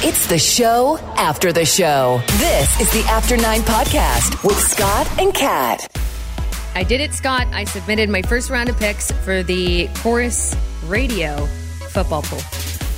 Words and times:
It's 0.00 0.28
the 0.28 0.38
show 0.38 0.96
after 1.16 1.52
the 1.52 1.64
show. 1.64 2.22
This 2.38 2.80
is 2.80 2.88
the 2.92 3.04
After 3.10 3.36
Nine 3.36 3.62
podcast 3.62 4.44
with 4.44 4.56
Scott 4.56 5.08
and 5.18 5.34
Kat. 5.34 5.88
I 6.76 6.84
did 6.84 7.00
it, 7.00 7.12
Scott. 7.12 7.48
I 7.50 7.64
submitted 7.64 8.08
my 8.08 8.22
first 8.22 8.48
round 8.48 8.68
of 8.68 8.78
picks 8.78 9.10
for 9.10 9.42
the 9.42 9.88
Corus 9.96 10.54
Radio 10.86 11.46
football 11.88 12.22
pool. 12.22 12.38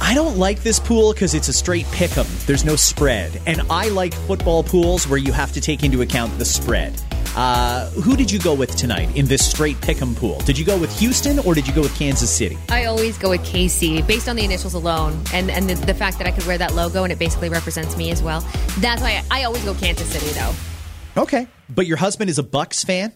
I 0.00 0.14
don't 0.14 0.38
like 0.38 0.62
this 0.62 0.80
pool 0.80 1.12
because 1.12 1.34
it's 1.34 1.48
a 1.48 1.52
straight 1.52 1.86
pick 1.92 2.16
'em. 2.16 2.26
There's 2.46 2.64
no 2.64 2.74
spread. 2.76 3.40
And 3.46 3.62
I 3.70 3.88
like 3.88 4.14
football 4.14 4.62
pools 4.62 5.06
where 5.06 5.18
you 5.18 5.32
have 5.32 5.52
to 5.52 5.60
take 5.60 5.82
into 5.84 6.02
account 6.02 6.36
the 6.38 6.44
spread. 6.44 7.00
Uh, 7.36 7.88
who 7.90 8.16
did 8.16 8.28
you 8.30 8.40
go 8.40 8.52
with 8.54 8.74
tonight 8.74 9.14
in 9.14 9.26
this 9.26 9.48
straight 9.48 9.80
pick 9.80 10.02
'em 10.02 10.14
pool? 10.16 10.40
Did 10.40 10.58
you 10.58 10.64
go 10.64 10.76
with 10.76 10.96
Houston 10.98 11.38
or 11.40 11.54
did 11.54 11.68
you 11.68 11.72
go 11.74 11.82
with 11.82 11.96
Kansas 11.96 12.30
City? 12.30 12.58
I 12.70 12.86
always 12.86 13.18
go 13.18 13.30
with 13.30 13.42
KC 13.44 14.02
based 14.02 14.28
on 14.28 14.34
the 14.34 14.44
initials 14.44 14.74
alone 14.74 15.22
and, 15.32 15.48
and 15.50 15.70
the, 15.70 15.74
the 15.86 15.94
fact 15.94 16.18
that 16.18 16.26
I 16.26 16.32
could 16.32 16.46
wear 16.46 16.58
that 16.58 16.74
logo 16.74 17.04
and 17.04 17.12
it 17.12 17.18
basically 17.18 17.48
represents 17.48 17.96
me 17.96 18.10
as 18.10 18.22
well. 18.22 18.40
That's 18.78 19.00
why 19.02 19.22
I, 19.30 19.40
I 19.40 19.44
always 19.44 19.64
go 19.64 19.74
Kansas 19.74 20.08
City, 20.08 20.26
though. 20.38 21.22
Okay. 21.22 21.46
But 21.68 21.86
your 21.86 21.98
husband 21.98 22.30
is 22.30 22.38
a 22.38 22.42
Bucks 22.42 22.82
fan? 22.84 23.12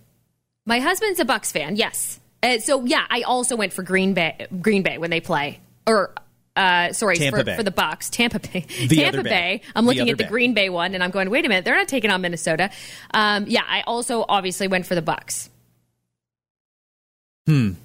My 0.67 0.79
husband's 0.79 1.19
a 1.19 1.25
Bucks 1.25 1.51
fan, 1.51 1.75
yes. 1.77 2.21
Uh, 2.43 2.59
so, 2.59 2.85
yeah, 2.85 3.05
I 3.11 3.23
also 3.23 3.57
went 3.57 3.73
for 3.73 3.83
Green 3.83 4.15
Bay, 4.15 4.47
Green 4.61 4.83
Bay 4.83 4.99
when 4.99 5.11
they 5.11 5.21
play. 5.21 5.61
Or 5.87 6.15
uh, 6.57 6.93
sorry, 6.93 7.17
for, 7.31 7.45
for 7.45 7.63
the 7.63 7.71
Bucks, 7.71 8.11
Tampa 8.11 8.39
Bay, 8.39 8.65
The 8.89 8.97
Tampa 8.97 9.23
Bay. 9.23 9.31
Bay. 9.31 9.61
I'm 9.75 9.87
looking 9.87 10.03
other 10.03 10.13
at 10.13 10.19
the 10.19 10.25
Bay. 10.25 10.31
Green 10.31 10.55
Bay 10.55 10.71
one, 10.71 10.95
and 10.95 11.03
I'm 11.03 11.11
going, 11.11 11.31
wait 11.31 11.45
a 11.45 11.49
minute, 11.49 11.65
they're 11.65 11.77
not 11.77 11.89
taking 11.89 12.11
on 12.11 12.21
Minnesota. 12.21 12.71
Um, 13.13 13.47
yeah, 13.49 13.63
I 13.67 13.83
also 13.83 14.25
obviously 14.29 14.69
went 14.69 14.87
for 14.87 14.95
the 14.95 15.03
Bucks. 15.03 15.51
Uh, 17.49 17.77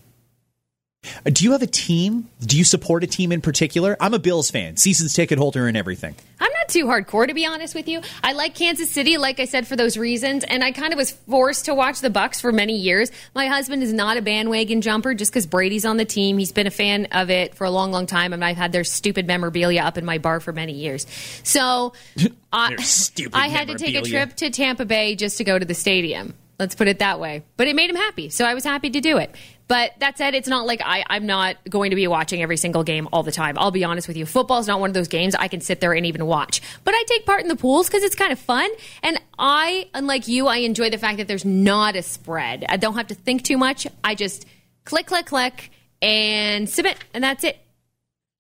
Uh, 1.25 1.30
do 1.31 1.44
you 1.44 1.52
have 1.53 1.61
a 1.61 1.67
team? 1.67 2.30
Do 2.42 2.58
you 2.58 2.64
support 2.64 3.03
a 3.03 3.08
team 3.08 3.31
in 3.31 3.42
particular? 3.42 3.95
I'm 4.00 4.14
a 4.14 4.19
Bills 4.19 4.52
fan, 4.52 4.78
seasons 4.78 5.14
ticket 5.14 5.38
holder 5.38 5.67
and 5.67 5.78
everything. 5.78 6.16
I'm 6.39 6.52
not 6.52 6.69
too 6.69 6.86
hardcore 6.86 7.28
to 7.28 7.33
be 7.33 7.45
honest 7.45 7.75
with 7.75 7.88
you. 7.88 8.02
I 8.23 8.33
like 8.33 8.55
Kansas 8.55 8.89
City, 8.89 9.17
like 9.17 9.39
I 9.39 9.45
said, 9.45 9.67
for 9.67 9.75
those 9.75 9.97
reasons, 9.97 10.44
and 10.44 10.64
I 10.64 10.72
kind 10.72 10.94
of 10.94 10.97
was 10.97 11.11
forced 11.11 11.66
to 11.66 11.75
watch 11.75 12.02
the 12.02 12.09
Bucks 12.09 12.39
for 12.42 12.52
many 12.52 12.77
years. 12.77 13.11
My 13.33 13.47
husband 13.47 13.83
is 13.83 13.94
not 13.94 14.17
a 14.17 14.22
bandwagon 14.22 14.81
jumper 14.81 15.14
just 15.14 15.31
because 15.31 15.45
Brady's 15.45 15.86
on 15.86 15.97
the 15.97 16.05
team. 16.05 16.38
He's 16.38 16.52
been 16.52 16.67
a 16.67 16.72
fan 16.72 17.08
of 17.11 17.30
it 17.30 17.55
for 17.55 17.66
a 17.66 17.72
long, 17.72 17.92
long 17.92 18.05
time, 18.05 18.33
and 18.33 18.44
I've 18.44 18.58
had 18.58 18.72
their 18.72 18.83
stupid 18.83 19.27
memorabilia 19.27 19.81
up 19.81 19.97
in 19.97 20.05
my 20.05 20.17
bar 20.17 20.39
for 20.39 20.53
many 20.53 20.73
years. 20.73 21.05
So 21.44 21.94
I, 22.53 22.75
stupid 22.77 23.36
I 23.36 23.47
had 23.47 23.67
to 23.67 23.75
take 23.75 23.95
a 23.95 24.02
trip 24.02 24.36
to 24.38 24.50
Tampa 24.50 24.86
Bay 24.86 25.16
just 25.16 25.38
to 25.38 25.44
go 25.44 25.58
to 25.58 25.66
the 25.66 25.75
stadium. 25.75 26.33
Let's 26.59 26.75
put 26.75 26.89
it 26.89 27.00
that 27.00 27.22
way. 27.22 27.44
But 27.55 27.67
it 27.67 27.75
made 27.75 27.89
him 27.89 27.95
happy, 27.95 28.30
so 28.30 28.44
I 28.44 28.53
was 28.53 28.66
happy 28.66 28.89
to 28.89 29.00
do 29.00 29.17
it. 29.17 29.33
But 29.70 29.92
that 30.00 30.17
said, 30.17 30.34
it's 30.34 30.48
not 30.48 30.66
like 30.66 30.81
I, 30.84 31.06
I'm 31.08 31.28
not 31.28 31.58
going 31.70 31.92
to 31.92 31.95
be 31.95 32.08
watching 32.08 32.42
every 32.42 32.58
single 32.58 32.84
game 32.84 33.08
all 33.14 33.22
the 33.22 33.31
time. 33.31 33.56
I'll 33.59 33.70
be 33.70 33.84
honest 33.84 34.08
with 34.08 34.17
you. 34.17 34.26
Football's 34.26 34.67
not 34.67 34.80
one 34.80 34.89
of 34.89 34.95
those 34.95 35.08
games 35.08 35.36
I 35.36 35.48
can 35.48 35.61
sit 35.61 35.80
there 35.80 35.94
and 35.94 36.08
even 36.08 36.26
watch. 36.26 36.59
But 36.84 36.95
I 36.95 37.03
take 37.08 37.23
part 37.28 37.44
in 37.44 37.50
the 37.50 37.56
pools 37.56 37.88
because 37.88 38.02
it's 38.02 38.16
kind 38.16 38.31
of 38.31 38.39
fun. 38.39 38.67
And 39.03 39.22
I, 39.38 39.88
unlike 39.94 40.28
you, 40.28 40.48
I 40.48 40.58
enjoy 40.58 40.89
the 40.89 40.98
fact 40.98 41.20
that 41.20 41.28
there's 41.28 41.45
not 41.45 41.95
a 41.95 42.02
spread. 42.02 42.66
I 42.67 42.78
don't 42.78 42.95
have 42.95 43.08
to 43.08 43.14
think 43.14 43.44
too 43.44 43.60
much. 43.60 43.86
I 44.04 44.16
just 44.16 44.48
click, 44.86 45.05
click, 45.05 45.27
click, 45.27 45.70
and 46.02 46.67
submit, 46.67 46.98
and 47.14 47.23
that's 47.23 47.44
it. 47.44 47.60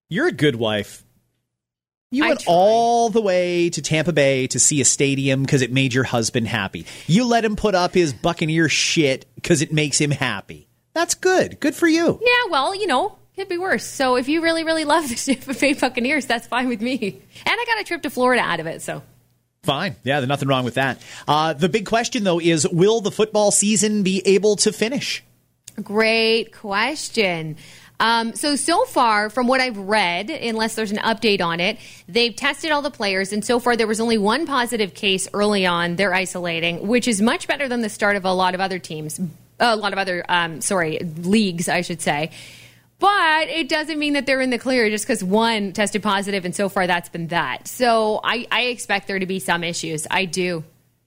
You're 0.09 0.29
a 0.29 0.31
good 0.31 0.55
wife. 0.55 1.03
You 2.09 2.27
went 2.27 2.45
all 2.47 3.11
the 3.11 3.21
way 3.21 3.69
to 3.69 3.83
Tampa 3.83 4.13
Bay 4.13 4.47
to 4.47 4.57
see 4.57 4.81
a 4.81 4.85
stadium 4.85 5.43
because 5.43 5.61
it 5.61 5.71
made 5.71 5.93
your 5.93 6.05
husband 6.05 6.47
happy. 6.47 6.87
You 7.05 7.25
let 7.25 7.45
him 7.45 7.55
put 7.55 7.75
up 7.75 7.93
his 7.93 8.13
Buccaneer 8.13 8.67
shit 8.67 9.27
because 9.35 9.61
it 9.61 9.71
makes 9.71 10.01
him 10.01 10.09
happy. 10.09 10.68
That's 10.93 11.15
good. 11.15 11.59
Good 11.59 11.75
for 11.75 11.87
you. 11.87 12.19
Yeah, 12.21 12.51
well, 12.51 12.75
you 12.75 12.87
know, 12.87 13.17
could 13.35 13.47
be 13.47 13.57
worse. 13.57 13.85
So 13.85 14.17
if 14.17 14.27
you 14.27 14.41
really, 14.41 14.63
really 14.63 14.83
love 14.85 15.07
the 15.07 15.15
Tampa 15.15 15.53
Bay 15.53 15.73
Buccaneers, 15.73 16.25
that's 16.25 16.47
fine 16.47 16.67
with 16.67 16.81
me. 16.81 17.21
And 17.45 17.55
I 17.59 17.65
got 17.65 17.79
a 17.79 17.83
trip 17.83 18.01
to 18.03 18.09
Florida 18.09 18.41
out 18.41 18.59
of 18.59 18.67
it, 18.67 18.81
so. 18.81 19.01
Fine. 19.63 19.95
Yeah, 20.03 20.19
there's 20.19 20.29
nothing 20.29 20.47
wrong 20.47 20.65
with 20.65 20.75
that. 20.75 21.01
Uh, 21.27 21.53
the 21.53 21.69
big 21.69 21.85
question, 21.85 22.23
though, 22.23 22.39
is 22.39 22.67
will 22.67 23.01
the 23.01 23.11
football 23.11 23.51
season 23.51 24.03
be 24.03 24.21
able 24.25 24.55
to 24.57 24.71
finish? 24.71 25.23
Great 25.81 26.53
question. 26.53 27.55
Um, 28.01 28.33
so, 28.35 28.55
so 28.55 28.85
far, 28.85 29.29
from 29.29 29.47
what 29.47 29.59
I've 29.59 29.77
read, 29.77 30.29
unless 30.29 30.75
there's 30.75 30.91
an 30.91 30.99
update 30.99 31.41
on 31.41 31.59
it, 31.59 31.77
they've 32.07 32.33
tested 32.33 32.71
all 32.71 32.81
the 32.81 32.91
players, 32.91 33.33
and 33.33 33.43
so 33.43 33.59
far 33.59 33.75
there 33.75 33.87
was 33.87 33.99
only 33.99 34.17
one 34.17 34.45
positive 34.45 34.93
case 34.93 35.27
early 35.33 35.65
on. 35.65 35.97
They're 35.97 36.13
isolating, 36.13 36.87
which 36.87 37.07
is 37.07 37.21
much 37.21 37.47
better 37.47 37.67
than 37.67 37.81
the 37.81 37.89
start 37.89 38.15
of 38.15 38.23
a 38.23 38.31
lot 38.31 38.55
of 38.55 38.61
other 38.61 38.79
teams, 38.79 39.19
a 39.59 39.75
lot 39.75 39.93
of 39.93 39.99
other, 39.99 40.23
um, 40.29 40.61
sorry, 40.61 40.99
leagues, 40.99 41.69
I 41.69 41.81
should 41.81 42.01
say. 42.01 42.31
But 42.99 43.47
it 43.47 43.69
doesn't 43.69 43.97
mean 43.97 44.13
that 44.13 44.25
they're 44.25 44.41
in 44.41 44.49
the 44.49 44.59
clear 44.59 44.89
just 44.89 45.05
because 45.05 45.23
one 45.23 45.71
tested 45.71 46.03
positive, 46.03 46.43
and 46.43 46.53
so 46.53 46.67
far 46.67 46.85
that's 46.85 47.07
been 47.07 47.27
that. 47.27 47.67
So 47.67 48.19
I, 48.23 48.45
I 48.51 48.61
expect 48.63 49.07
there 49.07 49.19
to 49.19 49.25
be 49.25 49.39
some 49.39 49.63
issues. 49.63 50.05
I 50.11 50.25
do. 50.25 50.65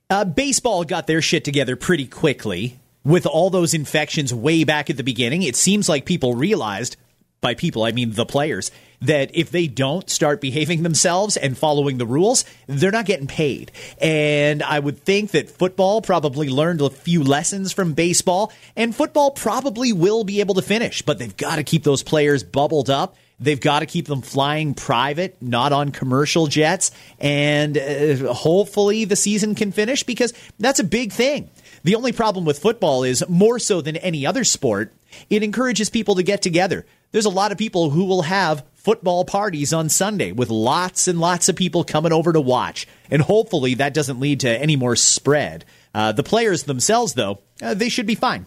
Uh, 0.09 0.25
baseball 0.25 0.85
got 0.85 1.07
their 1.07 1.21
shit 1.21 1.45
together 1.45 1.77
pretty 1.77 2.07
quickly 2.07 2.79
with 3.05 3.27
all 3.27 3.51
those 3.51 3.75
infections 3.75 4.33
way 4.33 4.65
back 4.65 4.89
at 4.89 4.97
the 4.97 5.03
beginning. 5.03 5.43
It 5.43 5.57
seems 5.57 5.89
like 5.89 6.05
people 6.07 6.35
realized, 6.35 6.97
by 7.43 7.55
people, 7.55 7.83
I 7.83 7.93
mean 7.93 8.13
the 8.13 8.25
players, 8.25 8.71
that 9.03 9.35
if 9.35 9.51
they 9.51 9.67
don't 9.67 10.09
start 10.09 10.41
behaving 10.41 10.85
themselves 10.85 11.37
and 11.37 11.59
following 11.59 11.99
the 11.99 12.07
rules, 12.07 12.45
they're 12.69 12.93
not 12.93 13.05
getting 13.05 13.27
paid. 13.27 13.73
And 14.01 14.63
I 14.63 14.79
would 14.79 15.01
think 15.01 15.33
that 15.33 15.51
football 15.51 16.01
probably 16.01 16.49
learned 16.49 16.81
a 16.81 16.89
few 16.89 17.23
lessons 17.23 17.73
from 17.73 17.95
baseball, 17.95 18.53
and 18.77 18.95
football 18.95 19.33
probably 19.33 19.93
will 19.93 20.23
be 20.23 20.41
able 20.41 20.55
to 20.55 20.63
finish, 20.63 21.03
but 21.03 21.19
they've 21.19 21.37
got 21.37 21.57
to 21.57 21.65
keep 21.65 21.83
those 21.83 22.05
players 22.05 22.45
bubbled 22.45 22.89
up. 22.89 23.17
They've 23.41 23.61
got 23.61 23.81
to 23.81 23.87
keep 23.87 24.07
them 24.07 24.23
flying 24.23 24.73
private, 24.73 25.37
not 25.43 25.73
on 25.73 25.91
commercial 25.91 26.47
jets, 26.47 26.93
and 27.19 27.77
uh, 27.77 28.33
hopefully 28.33 29.05
the 29.05 29.17
season 29.17 29.57
can 29.57 29.73
finish 29.73 30.05
because 30.05 30.33
that's 30.61 30.79
a 30.79 30.85
big 30.85 31.11
thing. 31.11 31.51
The 31.83 31.97
only 31.97 32.13
problem 32.13 32.45
with 32.45 32.61
football 32.61 33.03
is 33.03 33.25
more 33.29 33.59
so 33.59 33.81
than 33.81 33.97
any 33.97 34.25
other 34.25 34.45
sport, 34.45 34.93
it 35.31 35.43
encourages 35.43 35.91
people 35.91 36.15
to 36.17 36.23
get 36.23 36.43
together. 36.43 36.87
There's 37.13 37.27
a 37.27 37.31
lot 37.31 37.53
of 37.53 37.59
people 37.59 37.91
who 37.91 38.05
will 38.05 38.23
have 38.23 38.65
football 38.75 39.25
parties 39.25 39.73
on 39.73 39.89
Sunday 39.89 40.33
with 40.33 40.51
lots 40.51 41.07
and 41.07 41.21
lots 41.21 41.49
of 41.49 41.55
people 41.55 41.85
coming 41.85 42.13
over 42.13 42.33
to 42.33 42.41
watch. 42.41 42.89
And 43.11 43.23
hopefully 43.23 43.75
that 43.75 43.95
doesn't 43.95 44.19
lead 44.19 44.41
to 44.41 44.49
any 44.51 44.77
more 44.77 44.97
spread. 44.97 45.65
Uh, 45.95 46.13
the 46.13 46.23
players 46.23 46.65
themselves, 46.65 47.15
though, 47.15 47.39
uh, 47.61 47.75
they 47.75 47.89
should 47.89 48.07
be 48.07 48.15
fine. 48.15 48.47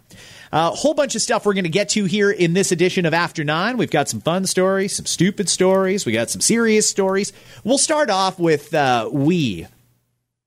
A 0.52 0.58
uh, 0.58 0.72
whole 0.72 0.94
bunch 0.94 1.16
of 1.16 1.22
stuff 1.22 1.46
we're 1.46 1.54
going 1.54 1.64
to 1.66 1.70
get 1.70 1.90
to 1.90 2.06
here 2.06 2.32
in 2.32 2.54
this 2.54 2.72
edition 2.72 3.06
of 3.06 3.14
After 3.14 3.44
Nine. 3.44 3.78
We've 3.78 3.92
got 3.92 4.10
some 4.10 4.20
fun 4.20 4.46
stories, 4.46 4.96
some 4.96 5.06
stupid 5.06 5.48
stories, 5.48 6.06
we 6.06 6.12
got 6.12 6.30
some 6.30 6.42
serious 6.42 6.90
stories. 6.90 7.32
We'll 7.64 7.78
start 7.78 8.10
off 8.10 8.40
with 8.40 8.74
uh, 8.74 9.10
We. 9.12 9.68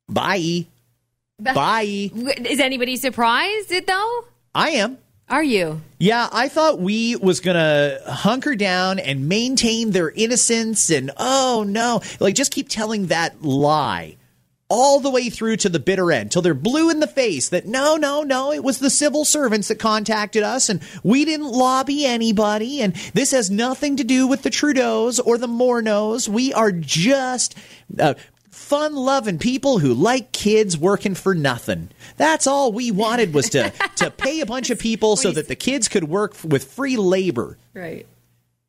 Bye. 0.08 0.66
Bye. 1.38 2.10
Is 2.46 2.58
anybody 2.58 2.96
surprised, 2.96 3.70
it 3.70 3.86
though? 3.86 4.24
I 4.54 4.70
am. 4.70 4.98
Are 5.31 5.43
you? 5.43 5.83
Yeah, 5.99 6.28
I 6.33 6.49
thought 6.49 6.81
we 6.81 7.16
was 7.16 7.41
gonna 7.41 7.99
hunker 8.06 8.56
down 8.56 8.99
and 8.99 9.28
maintain 9.28 9.91
their 9.91 10.11
innocence 10.11 10.89
and 10.91 11.11
oh 11.19 11.65
no, 11.69 12.00
like 12.19 12.34
just 12.34 12.53
keep 12.53 12.69
telling 12.69 13.09
that 13.09 13.42
lie 13.42 14.16
all 14.71 15.01
the 15.01 15.10
way 15.10 15.30
through 15.30 15.57
to 15.57 15.69
the 15.69 15.78
bitter 15.78 16.13
end 16.13 16.30
till 16.30 16.42
they're 16.42 16.54
blue 16.54 16.91
in 16.91 17.01
the 17.01 17.07
face 17.07 17.48
that 17.48 17.66
no, 17.66 17.97
no, 17.97 18.22
no, 18.22 18.53
it 18.53 18.63
was 18.63 18.78
the 18.78 18.91
civil 18.91 19.25
servants 19.25 19.69
that 19.69 19.78
contacted 19.78 20.42
us 20.42 20.69
and 20.69 20.80
we 21.03 21.25
didn't 21.25 21.51
lobby 21.51 22.04
anybody 22.04 22.81
and 22.81 22.95
this 23.15 23.31
has 23.31 23.51
nothing 23.51 23.97
to 23.97 24.04
do 24.04 24.27
with 24.27 24.42
the 24.42 24.51
Trudeaus 24.51 25.21
or 25.24 25.39
the 25.39 25.47
Morneaus. 25.47 26.28
We 26.28 26.53
are 26.53 26.72
just 26.72 27.57
uh, 27.98 28.15
fun 28.68 28.94
loving 28.94 29.38
people 29.38 29.78
who 29.78 29.94
like 29.94 30.30
kids 30.30 30.76
working 30.76 31.15
for 31.15 31.34
nothing. 31.34 31.88
That's 32.18 32.47
all 32.47 32.70
we 32.70 32.91
wanted 32.91 33.32
was 33.32 33.48
to 33.50 33.72
to 33.97 34.10
pay 34.10 34.41
a 34.41 34.47
bunch 34.47 34.68
of 34.68 34.78
people 34.78 35.16
so 35.16 35.30
that 35.30 35.48
the 35.48 35.56
kids 35.56 35.88
could 35.88 36.04
work 36.04 36.34
with 36.44 36.65
free 36.65 36.98
labor. 36.98 37.56
Right. 37.72 38.06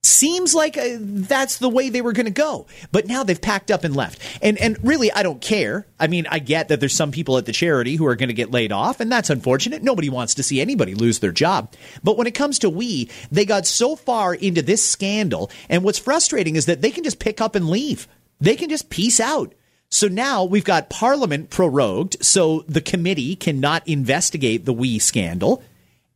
Seems 0.01 0.56
like 0.56 0.78
uh, 0.78 0.96
that's 1.01 1.57
the 1.57 1.68
way 1.68 1.90
they 1.90 2.00
were 2.00 2.13
going 2.13 2.28
to 2.28 2.31
go. 2.31 2.68
But 2.94 3.07
now 3.07 3.24
they've 3.25 3.42
packed 3.42 3.69
up 3.69 3.84
and 3.84 3.94
left. 3.94 4.22
And 4.42 4.57
and 4.57 4.78
really 4.81 5.12
I 5.12 5.22
don't 5.22 5.42
care. 5.42 5.86
I 6.00 6.07
mean, 6.07 6.25
I 6.31 6.40
get 6.40 6.69
that 6.69 6.80
there's 6.80 6.95
some 6.95 7.12
people 7.12 7.38
at 7.38 7.45
the 7.45 7.52
charity 7.52 7.98
who 7.98 8.06
are 8.06 8.16
going 8.16 8.30
to 8.30 8.34
get 8.34 8.52
laid 8.52 8.72
off 8.72 9.02
and 9.02 9.12
that's 9.12 9.30
unfortunate. 9.30 9.84
Nobody 9.84 10.07
wants 10.07 10.36
to 10.36 10.44
see 10.44 10.62
anybody 10.62 10.95
lose 10.95 11.19
their 11.19 11.34
job. 11.34 11.74
But 12.06 12.18
when 12.18 12.25
it 12.25 12.36
comes 12.36 12.60
to 12.60 12.69
we, 12.69 13.10
they 13.31 13.44
got 13.44 13.68
so 13.68 13.98
far 13.98 14.34
into 14.34 14.62
this 14.62 14.88
scandal 14.88 15.52
and 15.68 15.84
what's 15.84 16.00
frustrating 16.00 16.56
is 16.56 16.68
that 16.68 16.81
they 16.81 16.92
can 16.92 17.04
just 17.04 17.19
pick 17.19 17.42
up 17.42 17.56
and 17.56 17.69
leave. 17.69 18.07
They 18.40 18.56
can 18.56 18.69
just 18.69 18.90
peace 18.90 19.19
out. 19.19 19.54
So 19.90 20.08
now 20.08 20.44
we've 20.44 20.64
got 20.64 20.90
Parliament 20.90 21.50
prorogued, 21.50 22.24
so 22.24 22.64
the 22.68 22.82
committee 22.82 23.36
cannot 23.36 23.88
investigate 23.88 24.66
the 24.66 24.74
WE 24.74 25.00
scandal. 25.00 25.64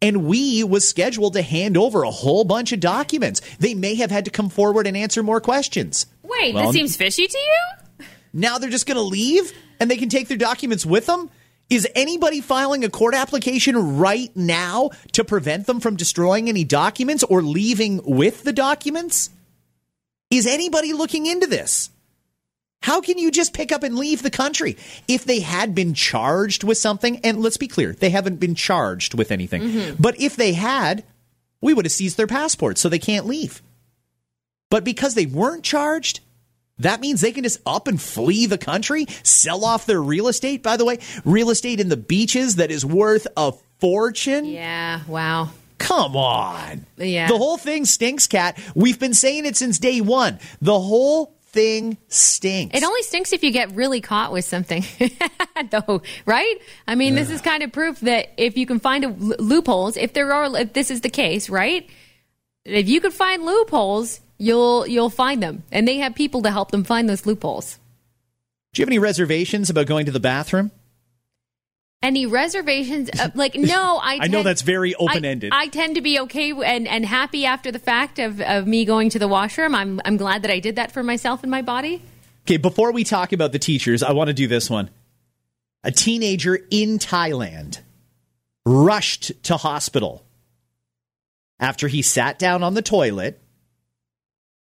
And 0.02 0.26
WE 0.26 0.64
was 0.64 0.88
scheduled 0.88 1.34
to 1.34 1.42
hand 1.42 1.78
over 1.78 2.04
a 2.04 2.12
whole 2.12 2.44
bunch 2.44 2.72
of 2.72 2.80
documents. 2.82 3.42
They 3.60 3.74
may 3.74 3.96
have 3.96 4.12
had 4.12 4.26
to 4.26 4.32
come 4.32 4.50
forward 4.50 4.86
and 4.86 4.98
answer 4.98 5.24
more 5.24 5.40
questions. 5.40 6.06
Wait, 6.24 6.54
Well, 6.54 6.66
that 6.66 6.74
seems 6.74 6.96
fishy 6.96 7.26
to 7.26 7.38
you? 7.38 8.06
Now 8.34 8.58
they're 8.58 8.70
just 8.70 8.86
going 8.86 8.98
to 8.98 9.02
leave 9.02 9.54
and 9.80 9.90
they 9.90 9.98
can 9.98 10.10
take 10.10 10.28
their 10.28 10.38
documents 10.38 10.86
with 10.86 11.06
them? 11.06 11.30
Is 11.70 11.88
anybody 11.96 12.42
filing 12.42 12.84
a 12.84 12.90
court 12.90 13.16
application 13.16 13.98
right 13.98 14.36
now 14.36 14.92
to 15.14 15.24
prevent 15.24 15.66
them 15.66 15.80
from 15.80 15.96
destroying 15.96 16.50
any 16.50 16.64
documents 16.64 17.24
or 17.24 17.42
leaving 17.42 18.02
with 18.04 18.44
the 18.44 18.54
documents? 18.54 19.30
Is 20.30 20.46
anybody 20.46 20.94
looking 20.94 21.26
into 21.26 21.48
this? 21.48 21.90
How 22.84 23.00
can 23.00 23.18
you 23.18 23.32
just 23.32 23.54
pick 23.54 23.72
up 23.72 23.82
and 23.82 23.98
leave 23.98 24.22
the 24.22 24.30
country? 24.30 24.76
If 25.08 25.24
they 25.24 25.40
had 25.40 25.74
been 25.74 25.94
charged 25.94 26.66
with 26.66 26.78
something, 26.78 27.18
and 27.24 27.40
let's 27.40 27.56
be 27.56 27.70
clear, 27.70 27.94
they 27.94 28.10
haven't 28.10 28.42
been 28.42 28.56
charged 28.56 29.14
with 29.14 29.32
anything. 29.32 29.62
Mm-hmm. 29.62 30.02
But 30.02 30.20
if 30.20 30.36
they 30.36 30.52
had, 30.52 31.06
we 31.62 31.74
would 31.74 31.86
have 31.86 31.94
seized 31.94 32.18
their 32.18 32.28
passports 32.28 32.82
so 32.82 32.90
they 32.90 33.00
can't 33.00 33.26
leave. 33.26 33.62
But 34.70 34.84
because 34.84 35.14
they 35.14 35.26
weren't 35.26 35.64
charged, 35.64 36.20
that 36.78 37.00
means 37.00 37.22
they 37.22 37.32
can 37.32 37.46
just 37.46 37.62
up 37.66 37.88
and 37.88 38.02
flee 38.02 38.48
the 38.48 38.58
country, 38.58 39.06
sell 39.24 39.64
off 39.64 39.86
their 39.86 40.02
real 40.02 40.28
estate, 40.28 40.62
by 40.62 40.76
the 40.76 40.84
way, 40.84 41.00
real 41.24 41.52
estate 41.52 41.80
in 41.80 41.88
the 41.88 41.96
beaches 41.96 42.58
that 42.58 42.70
is 42.70 42.86
worth 42.86 43.28
a 43.38 43.54
fortune. 43.80 44.44
Yeah, 44.44 45.04
wow. 45.08 45.52
Come 45.78 46.18
on. 46.18 46.86
Yeah. 46.98 47.30
The 47.30 47.38
whole 47.38 47.58
thing 47.58 47.86
stinks, 47.86 48.28
Kat. 48.28 48.60
We've 48.76 49.00
been 49.00 49.14
saying 49.14 49.46
it 49.46 49.56
since 49.56 49.80
day 49.80 50.02
one. 50.02 50.40
The 50.62 50.78
whole 50.78 51.34
thing 51.54 51.98
stinks. 52.10 52.76
It 52.78 52.84
only 52.84 53.04
stinks 53.04 53.32
if 53.32 53.44
you 53.44 53.52
get 53.52 53.74
really 53.74 54.02
caught 54.02 54.34
with 54.34 54.44
something, 54.44 54.84
though, 55.70 56.02
right? 56.26 56.56
I 56.88 56.96
mean, 56.96 57.16
this 57.16 57.30
is 57.30 57.42
kind 57.42 57.64
of 57.64 57.72
proof 57.72 58.00
that 58.02 58.34
if 58.38 58.58
you 58.58 58.66
can 58.66 58.80
find 58.80 59.06
a, 59.06 59.10
loopholes, 59.10 59.96
if 59.96 60.14
there 60.14 60.34
are, 60.34 60.58
if 60.58 60.74
this 60.74 60.92
is 60.92 61.02
the 61.02 61.10
case, 61.10 61.50
right? 61.50 61.88
If 62.66 62.90
you 62.90 63.00
could 63.00 63.14
find 63.14 63.46
loopholes, 63.46 64.20
you'll 64.38 64.88
you'll 64.88 65.10
find 65.10 65.42
them, 65.42 65.64
and 65.72 65.88
they 65.88 65.98
have 65.98 66.16
people 66.16 66.42
to 66.42 66.52
help 66.52 66.72
them 66.72 66.84
find 66.84 67.08
those 67.08 67.26
loopholes. 67.26 67.80
Do 68.74 68.82
you 68.82 68.84
have 68.84 68.90
any 68.90 69.00
reservations 69.00 69.70
about 69.70 69.86
going 69.86 70.08
to 70.08 70.12
the 70.12 70.20
bathroom? 70.20 70.72
Any 72.04 72.26
reservations? 72.26 73.10
Uh, 73.18 73.30
like, 73.36 73.56
no, 73.56 73.98
I. 73.98 74.20
I 74.22 74.28
know 74.28 74.44
that's 74.44 74.62
very 74.62 74.94
open-ended. 74.94 75.54
I, 75.54 75.64
I 75.64 75.68
tend 75.68 75.96
to 75.96 76.02
be 76.02 76.20
okay 76.20 76.52
and, 76.52 76.88
and 76.88 77.06
happy 77.06 77.46
after 77.46 77.72
the 77.72 77.80
fact 77.80 78.20
of, 78.20 78.42
of 78.42 78.68
me 78.68 78.86
going 78.86 79.10
to 79.12 79.20
the 79.20 79.28
washroom. 79.28 79.74
I'm 79.74 80.02
I'm 80.06 80.18
glad 80.18 80.44
that 80.44 80.52
I 80.52 80.60
did 80.60 80.76
that 80.76 80.92
for 80.92 81.02
myself 81.02 81.42
and 81.42 81.50
my 81.50 81.62
body. 81.62 82.02
Okay, 82.46 82.58
before 82.58 82.92
we 82.92 83.06
talk 83.06 83.32
about 83.32 83.54
the 83.54 83.60
teachers, 83.60 84.04
I 84.04 84.12
want 84.12 84.28
to 84.28 84.34
do 84.34 84.48
this 84.48 84.70
one. 84.70 84.90
A 85.86 85.92
teenager 85.92 86.60
in 86.70 87.00
Thailand 87.00 87.80
rushed 88.66 89.44
to 89.44 89.58
hospital 89.58 90.26
after 91.60 91.88
he 91.88 92.02
sat 92.02 92.38
down 92.38 92.64
on 92.64 92.74
the 92.74 92.82
toilet 92.82 93.40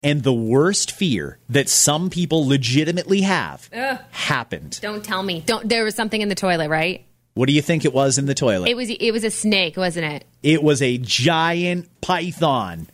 and 0.02 0.22
the 0.22 0.32
worst 0.32 0.90
fear 0.90 1.38
that 1.48 1.68
some 1.68 2.10
people 2.10 2.46
legitimately 2.46 3.22
have 3.22 3.68
happened. 4.10 4.78
Don't 4.80 5.04
tell 5.04 5.22
me. 5.22 5.42
Don't. 5.44 5.68
There 5.68 5.84
was 5.84 5.94
something 5.94 6.20
in 6.20 6.28
the 6.28 6.34
toilet, 6.34 6.68
right? 6.68 7.04
What 7.34 7.46
do 7.46 7.54
you 7.54 7.62
think 7.62 7.84
it 7.84 7.94
was 7.94 8.18
in 8.18 8.26
the 8.26 8.34
toilet? 8.34 8.68
It 8.68 8.76
was 8.76 8.90
it 8.90 9.10
was 9.10 9.24
a 9.24 9.30
snake, 9.30 9.76
wasn't 9.76 10.12
it? 10.12 10.24
It 10.42 10.62
was 10.62 10.82
a 10.82 10.98
giant 10.98 11.88
python. 12.00 12.88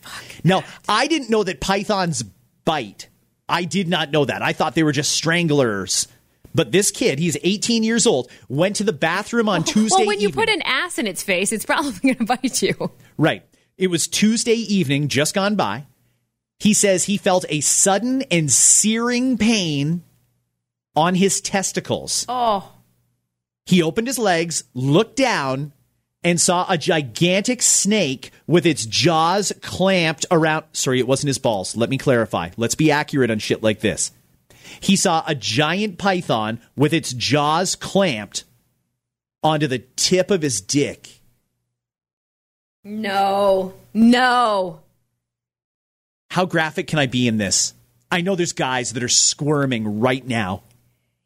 Now, 0.44 0.62
I 0.88 1.08
didn't 1.08 1.30
know 1.30 1.42
that 1.42 1.60
pythons 1.60 2.22
bite. 2.64 3.08
I 3.48 3.64
did 3.64 3.88
not 3.88 4.10
know 4.10 4.24
that. 4.24 4.42
I 4.42 4.52
thought 4.52 4.74
they 4.74 4.82
were 4.82 4.92
just 4.92 5.12
stranglers. 5.12 6.06
But 6.54 6.72
this 6.72 6.90
kid, 6.90 7.18
he's 7.18 7.36
18 7.42 7.82
years 7.82 8.06
old, 8.06 8.30
went 8.48 8.76
to 8.76 8.84
the 8.84 8.92
bathroom 8.92 9.48
on 9.48 9.64
Tuesday 9.64 9.98
well, 9.98 10.06
when 10.06 10.20
you 10.20 10.28
evening. 10.28 10.46
put 10.46 10.52
an 10.52 10.62
ass 10.62 10.98
in 10.98 11.06
its 11.06 11.22
face, 11.22 11.52
it's 11.52 11.66
probably 11.66 11.92
going 12.14 12.16
to 12.16 12.24
bite 12.24 12.62
you. 12.62 12.90
Right. 13.16 13.44
It 13.76 13.88
was 13.88 14.08
Tuesday 14.08 14.54
evening, 14.54 15.08
just 15.08 15.34
gone 15.34 15.56
by. 15.56 15.86
He 16.58 16.74
says 16.74 17.04
he 17.04 17.16
felt 17.16 17.44
a 17.48 17.60
sudden 17.60 18.22
and 18.22 18.50
searing 18.50 19.38
pain 19.38 20.02
on 20.96 21.14
his 21.14 21.40
testicles. 21.40 22.26
Oh, 22.28 22.72
He 23.68 23.82
opened 23.82 24.06
his 24.06 24.18
legs, 24.18 24.64
looked 24.72 25.16
down, 25.16 25.74
and 26.24 26.40
saw 26.40 26.64
a 26.70 26.78
gigantic 26.78 27.60
snake 27.60 28.30
with 28.46 28.64
its 28.64 28.86
jaws 28.86 29.52
clamped 29.60 30.24
around. 30.30 30.64
Sorry, 30.72 31.00
it 31.00 31.06
wasn't 31.06 31.28
his 31.28 31.36
balls. 31.36 31.76
Let 31.76 31.90
me 31.90 31.98
clarify. 31.98 32.48
Let's 32.56 32.74
be 32.74 32.90
accurate 32.90 33.30
on 33.30 33.40
shit 33.40 33.62
like 33.62 33.80
this. 33.80 34.10
He 34.80 34.96
saw 34.96 35.22
a 35.26 35.34
giant 35.34 35.98
python 35.98 36.60
with 36.76 36.94
its 36.94 37.12
jaws 37.12 37.76
clamped 37.76 38.44
onto 39.42 39.66
the 39.66 39.80
tip 39.96 40.30
of 40.30 40.40
his 40.40 40.62
dick. 40.62 41.20
no, 42.82 43.74
no. 43.92 44.80
How 46.30 46.46
graphic 46.46 46.86
can 46.86 46.98
I 46.98 47.04
be 47.04 47.28
in 47.28 47.36
this? 47.36 47.74
I 48.10 48.22
know 48.22 48.34
there's 48.34 48.54
guys 48.54 48.94
that 48.94 49.02
are 49.02 49.08
squirming 49.08 50.00
right 50.00 50.26
now. 50.26 50.62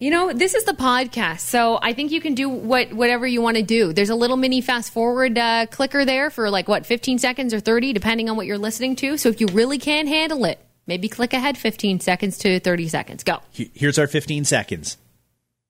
You 0.02 0.10
know, 0.10 0.32
this 0.32 0.54
is 0.54 0.64
the 0.64 0.72
podcast, 0.72 1.42
so 1.42 1.78
I 1.80 1.92
think 1.92 2.10
you 2.10 2.20
can 2.20 2.34
do 2.34 2.48
what 2.48 2.92
whatever 2.92 3.24
you 3.24 3.40
want 3.40 3.56
to 3.56 3.62
do. 3.62 3.92
There's 3.92 4.10
a 4.10 4.16
little 4.16 4.36
mini 4.36 4.60
fast 4.60 4.92
forward 4.92 5.38
uh, 5.38 5.66
clicker 5.66 6.04
there 6.04 6.28
for 6.28 6.50
like 6.50 6.66
what 6.66 6.84
15 6.84 7.20
seconds 7.20 7.54
or 7.54 7.60
30, 7.60 7.92
depending 7.92 8.28
on 8.28 8.36
what 8.36 8.46
you're 8.46 8.58
listening 8.58 8.96
to. 8.96 9.16
So 9.16 9.28
if 9.28 9.40
you 9.40 9.46
really 9.52 9.78
can't 9.78 10.08
handle 10.08 10.44
it, 10.44 10.58
maybe 10.88 11.08
click 11.08 11.32
ahead 11.32 11.56
15 11.56 12.00
seconds 12.00 12.36
to 12.38 12.58
30 12.58 12.88
seconds. 12.88 13.22
Go. 13.22 13.42
Here's 13.52 13.96
our 13.96 14.08
15 14.08 14.44
seconds. 14.44 14.96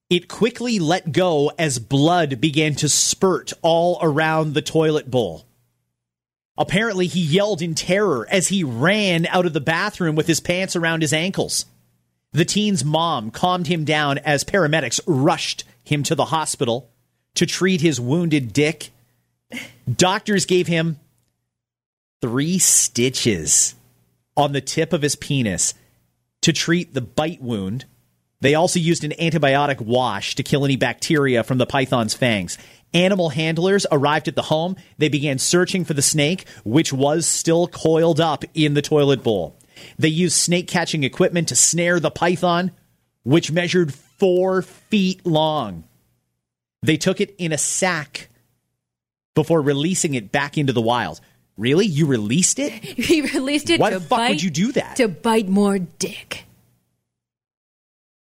It 0.09 0.29
quickly 0.29 0.79
let 0.79 1.13
go 1.13 1.53
as 1.59 1.79
blood 1.79 2.41
began 2.41 2.75
to 2.77 2.89
spurt 2.89 3.53
all 3.61 3.99
around 4.01 4.55
the 4.55 4.63
toilet 4.63 5.11
bowl. 5.11 5.45
Apparently, 6.57 7.07
he 7.07 7.21
yelled 7.21 7.61
in 7.61 7.75
terror 7.75 8.27
as 8.31 8.49
he 8.49 8.65
ran 8.65 9.27
out 9.27 9.45
of 9.45 9.53
the 9.53 9.61
bathroom 9.61 10.17
with 10.17 10.27
his 10.27 10.41
pants 10.41 10.75
around 10.75 11.03
his 11.03 11.13
ankles. 11.13 11.67
The 12.33 12.45
teen's 12.47 12.85
mom 12.85 13.31
calmed 13.31 13.67
him 13.67 13.85
down 13.85 14.19
as 14.19 14.45
paramedics 14.45 15.01
rushed 15.07 15.65
him 15.85 16.03
to 16.05 16.15
the 16.15 16.27
hospital 16.27 16.91
to 17.35 17.47
treat 17.47 17.81
his 17.81 18.01
wounded 18.01 18.53
dick. 18.53 18.91
Doctors 19.93 20.47
gave 20.47 20.67
him 20.67 20.99
three 22.23 22.59
stitches 22.59 23.75
on 24.37 24.53
the 24.53 24.61
tip 24.61 24.93
of 24.93 25.03
his 25.03 25.17
penis 25.17 25.75
to 26.41 26.53
treat 26.53 26.95
the 26.95 27.03
bite 27.03 27.43
wound. 27.43 27.85
They 28.41 28.55
also 28.55 28.81
used 28.81 29.05
an 29.05 29.13
antibiotic 29.13 29.81
wash 29.81 30.35
to 30.37 30.43
kill 30.43 30.65
any 30.65 30.77
bacteria 30.77 31.45
from 31.45 31.59
the 31.59 31.67
python's 31.67 32.15
fangs. 32.15 32.57
Animal 32.95 33.31
handlers 33.31 33.87
arrived 33.91 34.29
at 34.29 34.37
the 34.37 34.43
home. 34.43 34.77
They 34.99 35.09
began 35.09 35.39
searching 35.39 35.85
for 35.85 35.95
the 35.95 36.03
snake, 36.03 36.47
which 36.65 36.93
was 36.93 37.27
still 37.27 37.69
coiled 37.69 38.21
up 38.21 38.45
in 38.55 38.75
the 38.75 38.83
toilet 38.83 39.23
bowl. 39.23 39.57
They 39.99 40.09
used 40.09 40.37
snake 40.37 40.69
catching 40.69 41.05
equipment 41.05 41.49
to 41.49 41.57
snare 41.57 42.01
the 42.01 42.11
python, 42.11 42.73
which 43.23 43.53
measured 43.53 43.93
four 43.95 44.63
feet 44.63 45.25
long. 45.27 45.85
They 46.83 46.97
took 46.97 47.21
it 47.21 47.35
in 47.39 47.53
a 47.53 47.59
sack 47.59 48.29
before 49.35 49.63
releasing 49.63 50.15
it 50.15 50.33
back 50.33 50.59
into 50.59 50.73
the 50.73 50.81
wild. 50.83 51.21
Really? 51.57 51.87
You 51.87 52.07
released 52.07 52.59
it? 52.59 52.73
He 52.83 53.23
released 53.23 53.71
it 53.71 53.79
Why 53.81 53.91
the 53.91 54.01
fuck 54.01 54.29
would 54.29 54.43
you 54.43 54.51
do 54.51 54.73
that? 54.73 54.97
to 54.97 55.09
bite 55.09 55.49
more 55.49 55.79
dick. 55.79 56.45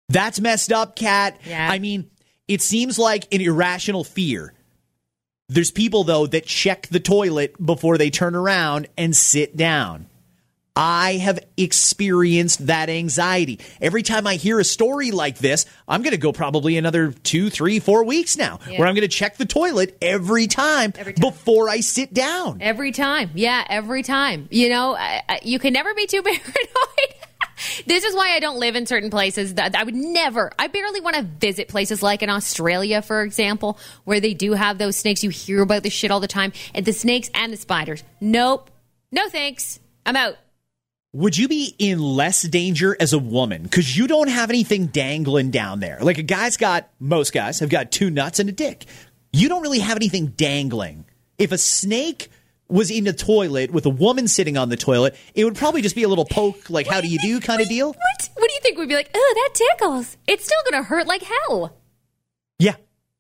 That's 0.10 0.40
messed 0.40 0.72
up, 0.72 0.96
Kat. 0.96 1.40
Yeah. 1.46 1.68
I 1.70 1.80
mean, 1.80 2.10
it 2.48 2.62
seems 2.62 3.00
like 3.00 3.34
an 3.34 3.42
irrational 3.42 4.04
fear. 4.04 4.54
There's 5.50 5.72
people, 5.72 6.04
though, 6.04 6.28
that 6.28 6.46
check 6.46 6.88
the 6.88 7.00
toilet 7.00 7.64
before 7.64 7.98
they 7.98 8.10
turn 8.10 8.36
around 8.36 8.88
and 8.98 9.16
sit 9.16 9.58
down. 9.58 10.08
I 10.75 11.13
have 11.13 11.39
experienced 11.55 12.67
that 12.67 12.89
anxiety. 12.89 13.60
Every 13.79 14.03
time 14.03 14.27
I 14.27 14.36
hear 14.36 14.60
a 14.60 14.63
story 14.65 15.12
like 15.12 15.38
this, 15.38 15.65
I'm 15.88 16.01
going 16.01 16.12
to 16.12 16.17
go 16.17 16.34
probably 16.34 16.77
another 16.77 17.12
two, 17.12 17.50
three, 17.50 17.79
four 17.79 18.03
weeks 18.03 18.36
now, 18.38 18.60
Yeah. 18.70 18.79
where 18.79 18.88
I'm 18.88 18.94
going 18.96 19.03
to 19.03 19.08
check 19.08 19.38
the 19.38 19.46
toilet 19.46 19.98
every 20.01 20.48
time, 20.48 20.91
Every 20.98 21.13
time. 21.13 21.22
before 21.29 21.70
I 21.70 21.79
sit 21.79 22.13
down. 22.13 22.58
Every 22.62 22.91
time. 22.91 23.29
Yeah, 23.36 23.63
every 23.70 24.03
time. 24.03 24.48
You 24.51 24.67
know, 24.70 24.96
I, 24.96 25.22
I, 25.29 25.39
you 25.44 25.60
can 25.60 25.72
never 25.72 25.94
be 25.94 26.08
too 26.08 26.22
paranoid. 26.24 26.44
this 27.86 28.03
is 28.03 28.13
why 28.13 28.32
I 28.36 28.39
don't 28.41 28.60
live 28.60 28.75
in 28.75 28.86
certain 28.86 29.10
places 29.10 29.53
that 29.53 29.75
I 29.75 29.84
would 29.86 29.96
never, 29.96 30.51
I 30.60 30.67
barely 30.67 31.00
want 31.00 31.15
to 31.15 31.22
visit 31.22 31.70
places 31.70 32.03
like 32.03 32.22
in 32.22 32.29
Australia, 32.29 33.01
for 33.01 33.22
example, 33.24 33.79
where 34.03 34.20
they 34.20 34.34
do 34.34 34.51
have 34.53 34.77
those 34.77 34.98
snakes. 34.98 35.24
You 35.24 35.29
hear 35.29 35.62
about 35.62 35.84
this 35.84 35.94
shit 35.94 36.12
all 36.12 36.20
the 36.20 36.27
time. 36.27 36.51
And 36.74 36.86
the 36.86 36.91
snakes 36.94 37.29
and 37.34 37.53
the 37.53 37.58
spiders. 37.58 38.03
Nope. 38.20 38.70
No 39.12 39.29
thanks. 39.29 39.79
I'm 40.05 40.17
out. 40.17 40.36
Would 41.15 41.38
you 41.38 41.48
be 41.48 41.74
in 41.79 42.00
less 42.00 42.41
danger 42.41 42.93
as 43.00 43.13
a 43.13 43.17
woman 43.17 43.63
because 43.63 43.95
you 43.95 44.05
don't 44.05 44.27
have 44.27 44.50
anything 44.50 44.88
dangling 44.88 45.50
down 45.50 45.79
there? 45.79 45.98
Like 46.01 46.17
a 46.17 46.24
guy's 46.24 46.57
got, 46.57 46.89
most 47.00 47.31
guys 47.31 47.62
have 47.62 47.69
got 47.69 47.89
two 47.89 48.10
nuts 48.10 48.39
and 48.39 48.50
a 48.50 48.51
dick. 48.51 48.84
You 49.31 49.48
don't 49.48 49.62
really 49.62 49.79
have 49.79 49.95
anything 49.95 50.34
dangling. 50.36 51.05
If 51.38 51.53
a 51.53 51.57
snake 51.57 52.27
was 52.67 52.91
in 52.91 53.07
a 53.07 53.13
toilet 53.13 53.72
with 53.72 53.86
a 53.86 53.89
woman 53.89 54.27
sitting 54.27 54.57
on 54.57 54.67
the 54.67 54.75
toilet, 54.75 55.15
it 55.34 55.45
would 55.45 55.55
probably 55.55 55.81
just 55.81 55.95
be 55.95 56.03
a 56.03 56.10
little 56.10 56.25
poke, 56.25 56.69
like, 56.69 56.86
how 56.86 57.00
do 57.00 57.07
you 57.07 57.17
do 57.19 57.39
kind 57.39 57.62
of 57.62 57.69
deal. 57.69 57.88
What? 57.88 58.29
What 58.36 58.50
do 58.50 58.53
you 58.53 58.60
think? 58.62 58.77
We'd 58.77 58.89
be 58.89 58.95
like, 58.95 59.12
oh, 59.15 59.34
that 59.38 59.53
tickles. 59.53 60.17
It's 60.27 60.43
still 60.43 60.60
going 60.69 60.84
to 60.84 60.89
hurt 60.89 61.07
like 61.07 61.24
hell. 61.24 61.77
Yeah, 62.60 62.75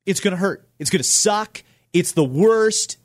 it's 0.05 0.19
going 0.19 0.33
to 0.33 0.37
hurt. 0.37 0.67
It's 0.79 0.89
going 0.89 0.99
to 1.01 1.07
suck. 1.07 1.63
It's 1.93 2.11
the 2.11 2.25
worst 2.25 2.97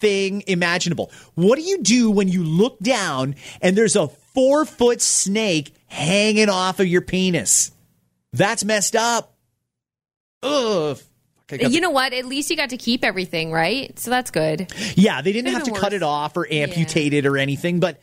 thing 0.00 0.42
imaginable. 0.46 1.10
What 1.34 1.56
do 1.56 1.62
you 1.62 1.82
do 1.82 2.10
when 2.10 2.28
you 2.28 2.42
look 2.42 2.78
down 2.80 3.36
and 3.60 3.76
there's 3.76 3.94
a 3.94 4.10
four 4.34 4.64
foot 4.64 5.00
snake 5.00 5.74
hanging 5.86 6.48
off 6.48 6.80
of 6.80 6.86
your 6.86 7.02
penis? 7.02 7.72
That's 8.32 8.64
messed 8.64 8.96
up. 8.96 9.34
Ugh. 10.42 10.98
You 11.50 11.80
know 11.80 11.90
what? 11.90 12.14
At 12.14 12.24
least 12.24 12.50
you 12.50 12.56
got 12.56 12.70
to 12.70 12.78
keep 12.78 13.04
everything, 13.04 13.52
right? 13.52 13.98
So 13.98 14.10
that's 14.10 14.30
good. 14.30 14.72
Yeah, 14.94 15.20
they 15.20 15.32
didn't 15.32 15.52
have 15.52 15.64
to 15.64 15.72
cut 15.72 15.92
it 15.92 16.02
off 16.02 16.36
or 16.36 16.50
amputate 16.50 17.12
yeah. 17.12 17.20
it 17.20 17.26
or 17.26 17.36
anything, 17.36 17.78
but 17.78 18.00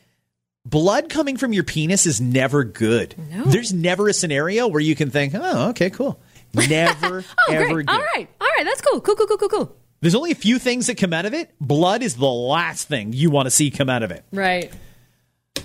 blood 0.65 1.09
coming 1.09 1.37
from 1.37 1.53
your 1.53 1.63
penis 1.63 2.05
is 2.05 2.21
never 2.21 2.63
good. 2.63 3.15
No. 3.31 3.45
There's 3.45 3.73
never 3.73 4.07
a 4.07 4.13
scenario 4.13 4.67
where 4.67 4.81
you 4.81 4.95
can 4.95 5.09
think, 5.09 5.33
oh, 5.35 5.69
okay, 5.69 5.89
cool. 5.89 6.19
Never, 6.53 7.23
oh, 7.47 7.53
ever 7.53 7.75
great. 7.75 7.89
All 7.89 7.99
right, 7.99 8.27
all 8.41 8.47
right, 8.57 8.65
that's 8.65 8.81
cool. 8.81 8.99
Cool, 9.01 9.15
cool, 9.15 9.27
cool, 9.27 9.37
cool, 9.37 9.49
cool. 9.49 9.77
There's 10.01 10.15
only 10.15 10.31
a 10.31 10.35
few 10.35 10.57
things 10.57 10.87
that 10.87 10.97
come 10.97 11.13
out 11.13 11.27
of 11.27 11.35
it. 11.35 11.53
Blood 11.61 12.01
is 12.01 12.15
the 12.15 12.25
last 12.25 12.87
thing 12.87 13.13
you 13.13 13.29
want 13.29 13.45
to 13.45 13.51
see 13.51 13.69
come 13.69 13.87
out 13.87 14.01
of 14.01 14.09
it. 14.09 14.25
Right. 14.31 14.73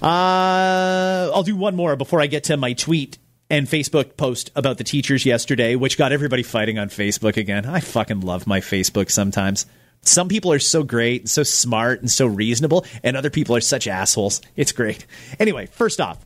Uh, 0.03 1.31
I'll 1.33 1.43
do 1.43 1.57
one 1.57 1.77
more 1.77 1.97
before 1.97 2.21
I 2.21 2.27
get 2.27 2.45
to 2.45 2.57
my 2.57 2.73
tweet 2.73 3.19
and 3.51 3.67
Facebook 3.67 4.17
post 4.17 4.51
about 4.57 4.79
the 4.79 4.85
teachers 4.85 5.25
yesterday, 5.25 5.77
which 5.77 5.99
got 5.99 6.13
everybody 6.13 6.43
fighting 6.43 6.79
on 6.79 6.89
Facebook 6.89 7.37
again. 7.37 7.67
I 7.67 7.81
fucking 7.81 8.21
love 8.21 8.47
my 8.47 8.61
Facebook 8.61 9.11
sometimes. 9.11 9.67
Some 10.03 10.29
people 10.29 10.53
are 10.53 10.59
so 10.59 10.83
great 10.83 11.23
and 11.23 11.31
so 11.31 11.43
smart 11.43 12.01
and 12.01 12.11
so 12.11 12.27
reasonable, 12.27 12.85
and 13.03 13.17
other 13.17 13.31
people 13.31 13.57
are 13.57 13.61
such 13.61 13.87
assholes. 13.87 14.43
It's 14.57 14.73
great. 14.73 15.07
Anyway, 15.39 15.67
first 15.67 16.01
off, 16.01 16.25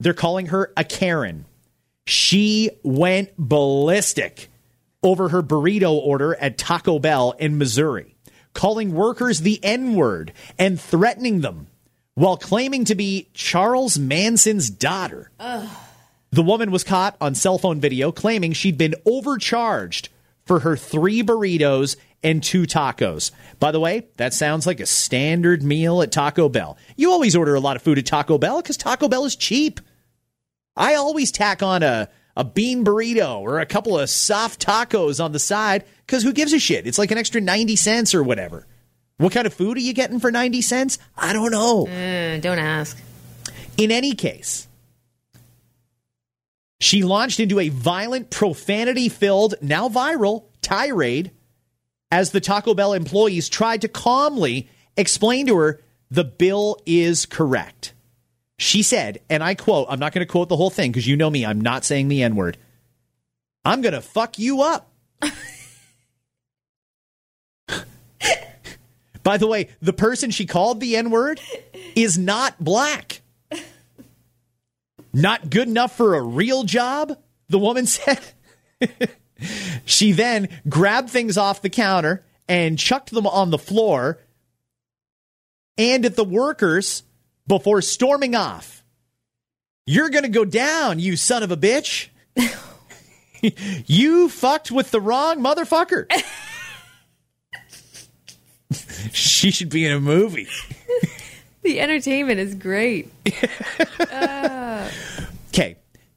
they're 0.00 0.14
calling 0.14 0.46
her 0.46 0.72
a 0.76 0.84
Karen. 0.84 1.44
She 2.06 2.70
went 2.82 3.30
ballistic 3.38 4.48
over 5.02 5.28
her 5.28 5.42
burrito 5.42 5.92
order 5.92 6.34
at 6.34 6.58
Taco 6.58 6.98
Bell 6.98 7.32
in 7.38 7.58
Missouri, 7.58 8.16
calling 8.54 8.92
workers 8.92 9.40
the 9.40 9.60
N 9.62 9.94
word 9.94 10.32
and 10.58 10.80
threatening 10.80 11.40
them 11.40 11.68
while 12.14 12.36
claiming 12.36 12.84
to 12.86 12.94
be 12.94 13.28
Charles 13.34 13.98
Manson's 13.98 14.70
daughter. 14.70 15.30
Ugh. 15.40 15.68
The 16.30 16.42
woman 16.42 16.70
was 16.70 16.84
caught 16.84 17.16
on 17.20 17.34
cell 17.34 17.58
phone 17.58 17.80
video 17.80 18.10
claiming 18.10 18.52
she'd 18.52 18.78
been 18.78 18.94
overcharged 19.04 20.08
for 20.46 20.60
her 20.60 20.76
three 20.76 21.22
burritos 21.22 21.96
and 22.22 22.42
two 22.42 22.62
tacos. 22.62 23.32
By 23.58 23.70
the 23.70 23.80
way, 23.80 24.06
that 24.16 24.32
sounds 24.32 24.66
like 24.66 24.80
a 24.80 24.86
standard 24.86 25.62
meal 25.62 26.02
at 26.02 26.12
Taco 26.12 26.48
Bell. 26.48 26.78
You 26.96 27.10
always 27.10 27.36
order 27.36 27.54
a 27.54 27.60
lot 27.60 27.76
of 27.76 27.82
food 27.82 27.98
at 27.98 28.06
Taco 28.06 28.38
Bell 28.38 28.62
because 28.62 28.76
Taco 28.76 29.08
Bell 29.08 29.24
is 29.24 29.36
cheap. 29.36 29.80
I 30.74 30.94
always 30.94 31.32
tack 31.32 31.62
on 31.62 31.82
a, 31.82 32.08
a 32.34 32.44
bean 32.44 32.84
burrito 32.84 33.40
or 33.40 33.60
a 33.60 33.66
couple 33.66 33.98
of 33.98 34.08
soft 34.08 34.64
tacos 34.64 35.22
on 35.22 35.32
the 35.32 35.38
side 35.38 35.84
because 36.06 36.22
who 36.22 36.32
gives 36.32 36.52
a 36.52 36.58
shit? 36.58 36.86
It's 36.86 36.98
like 36.98 37.10
an 37.10 37.18
extra 37.18 37.40
90 37.40 37.76
cents 37.76 38.14
or 38.14 38.22
whatever. 38.22 38.66
What 39.22 39.32
kind 39.32 39.46
of 39.46 39.54
food 39.54 39.76
are 39.76 39.80
you 39.80 39.92
getting 39.92 40.18
for 40.18 40.32
90 40.32 40.62
cents? 40.62 40.98
I 41.16 41.32
don't 41.32 41.52
know. 41.52 41.86
Uh, 41.86 42.40
don't 42.40 42.58
ask. 42.58 43.00
In 43.76 43.92
any 43.92 44.16
case, 44.16 44.66
she 46.80 47.04
launched 47.04 47.38
into 47.38 47.60
a 47.60 47.68
violent, 47.68 48.30
profanity 48.30 49.08
filled, 49.08 49.54
now 49.62 49.88
viral 49.88 50.46
tirade 50.60 51.30
as 52.10 52.32
the 52.32 52.40
Taco 52.40 52.74
Bell 52.74 52.94
employees 52.94 53.48
tried 53.48 53.82
to 53.82 53.88
calmly 53.88 54.68
explain 54.96 55.46
to 55.46 55.56
her 55.56 55.80
the 56.10 56.24
bill 56.24 56.78
is 56.84 57.24
correct. 57.24 57.94
She 58.58 58.82
said, 58.82 59.20
and 59.30 59.40
I 59.40 59.54
quote, 59.54 59.86
I'm 59.88 60.00
not 60.00 60.12
going 60.12 60.26
to 60.26 60.30
quote 60.30 60.48
the 60.48 60.56
whole 60.56 60.68
thing 60.68 60.90
because 60.90 61.06
you 61.06 61.16
know 61.16 61.30
me, 61.30 61.46
I'm 61.46 61.60
not 61.60 61.84
saying 61.84 62.08
the 62.08 62.24
N 62.24 62.34
word. 62.34 62.58
I'm 63.64 63.82
going 63.82 63.94
to 63.94 64.02
fuck 64.02 64.40
you 64.40 64.62
up. 64.62 64.90
By 69.22 69.36
the 69.36 69.46
way, 69.46 69.68
the 69.80 69.92
person 69.92 70.30
she 70.30 70.46
called 70.46 70.80
the 70.80 70.96
N 70.96 71.10
word 71.10 71.40
is 71.94 72.18
not 72.18 72.62
black. 72.62 73.20
Not 75.12 75.50
good 75.50 75.68
enough 75.68 75.96
for 75.96 76.14
a 76.14 76.22
real 76.22 76.64
job, 76.64 77.18
the 77.48 77.58
woman 77.58 77.86
said. 77.86 78.20
she 79.84 80.12
then 80.12 80.48
grabbed 80.68 81.10
things 81.10 81.36
off 81.36 81.62
the 81.62 81.70
counter 81.70 82.24
and 82.48 82.78
chucked 82.78 83.10
them 83.10 83.26
on 83.26 83.50
the 83.50 83.58
floor 83.58 84.18
and 85.78 86.04
at 86.04 86.16
the 86.16 86.24
workers 86.24 87.02
before 87.46 87.82
storming 87.82 88.34
off. 88.34 88.84
You're 89.86 90.10
going 90.10 90.24
to 90.24 90.28
go 90.28 90.44
down, 90.44 90.98
you 90.98 91.16
son 91.16 91.42
of 91.42 91.50
a 91.50 91.56
bitch. 91.56 92.08
you 93.86 94.28
fucked 94.28 94.70
with 94.70 94.90
the 94.90 95.00
wrong 95.00 95.40
motherfucker. 95.40 96.06
she 99.12 99.50
should 99.50 99.68
be 99.70 99.84
in 99.86 99.92
a 99.92 100.00
movie. 100.00 100.48
The 101.62 101.78
entertainment 101.78 102.40
is 102.40 102.56
great. 102.56 103.12
Okay. 103.24 103.48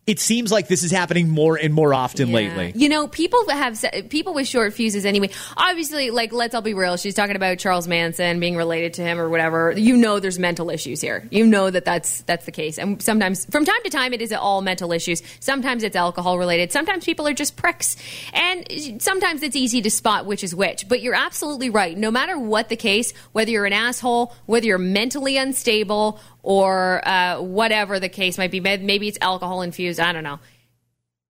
It 0.08 0.20
seems 0.20 0.52
like 0.52 0.68
this 0.68 0.84
is 0.84 0.92
happening 0.92 1.30
more 1.30 1.58
and 1.58 1.74
more 1.74 1.92
often 1.92 2.28
yeah. 2.28 2.36
lately. 2.36 2.74
You 2.76 2.90
know, 2.90 3.08
people 3.08 3.50
have 3.50 3.84
people 4.10 4.36
with 4.36 4.48
short 4.48 4.72
fuses 4.74 5.04
anyway. 5.04 5.32
Obviously, 5.58 6.12
like 6.12 6.32
let's 6.32 6.54
all 6.54 6.62
be 6.62 6.76
real. 6.76 6.96
She's 6.98 7.16
talking 7.16 7.36
about 7.36 7.58
Charles 7.58 7.88
Manson 7.88 8.40
being 8.40 8.56
related 8.56 8.94
to 8.96 9.02
him 9.02 9.20
or 9.20 9.30
whatever. 9.30 9.72
You 9.72 9.98
know, 9.98 10.20
there's 10.20 10.38
mental 10.38 10.70
issues 10.70 11.02
here. 11.02 11.28
You 11.32 11.48
know 11.48 11.72
that 11.72 11.86
that's 11.86 12.22
that's 12.22 12.46
the 12.46 12.52
case. 12.52 12.78
And 12.78 13.02
sometimes, 13.02 13.46
from 13.46 13.66
time 13.66 13.82
to 13.84 13.90
time, 13.90 14.14
it 14.14 14.22
is 14.22 14.32
all 14.32 14.62
mental 14.62 14.92
issues. 14.92 15.24
Sometimes 15.40 15.82
it's 15.82 15.96
alcohol 15.96 16.38
related. 16.38 16.72
Sometimes 16.72 17.04
people 17.04 17.28
are 17.28 17.34
just 17.34 17.56
pricks, 17.56 17.98
and 18.32 19.02
sometimes 19.02 19.42
it's 19.42 19.56
easy 19.56 19.82
to 19.82 19.90
spot 19.90 20.28
which 20.28 20.44
is 20.44 20.54
which. 20.54 20.88
But 20.88 21.02
you're 21.02 21.16
absolutely 21.16 21.72
right. 21.72 21.98
No 21.98 22.12
matter 22.12 22.38
what 22.38 22.70
the 22.70 22.76
case, 22.76 23.12
whether 23.32 23.50
you're 23.50 23.66
an 23.66 23.74
asshole, 23.74 24.36
whether 24.46 24.68
you're 24.68 24.78
mentally 24.78 25.38
unstable, 25.38 26.20
or 26.46 27.06
uh, 27.08 27.42
whatever 27.42 28.00
the 28.00 28.08
case 28.08 28.38
might 28.38 28.52
be. 28.52 28.60
Maybe 28.60 29.08
it's 29.08 29.18
alcohol 29.20 29.64
infused. 29.64 30.00
I 30.00 30.14
don't 30.14 30.24
know. 30.24 30.40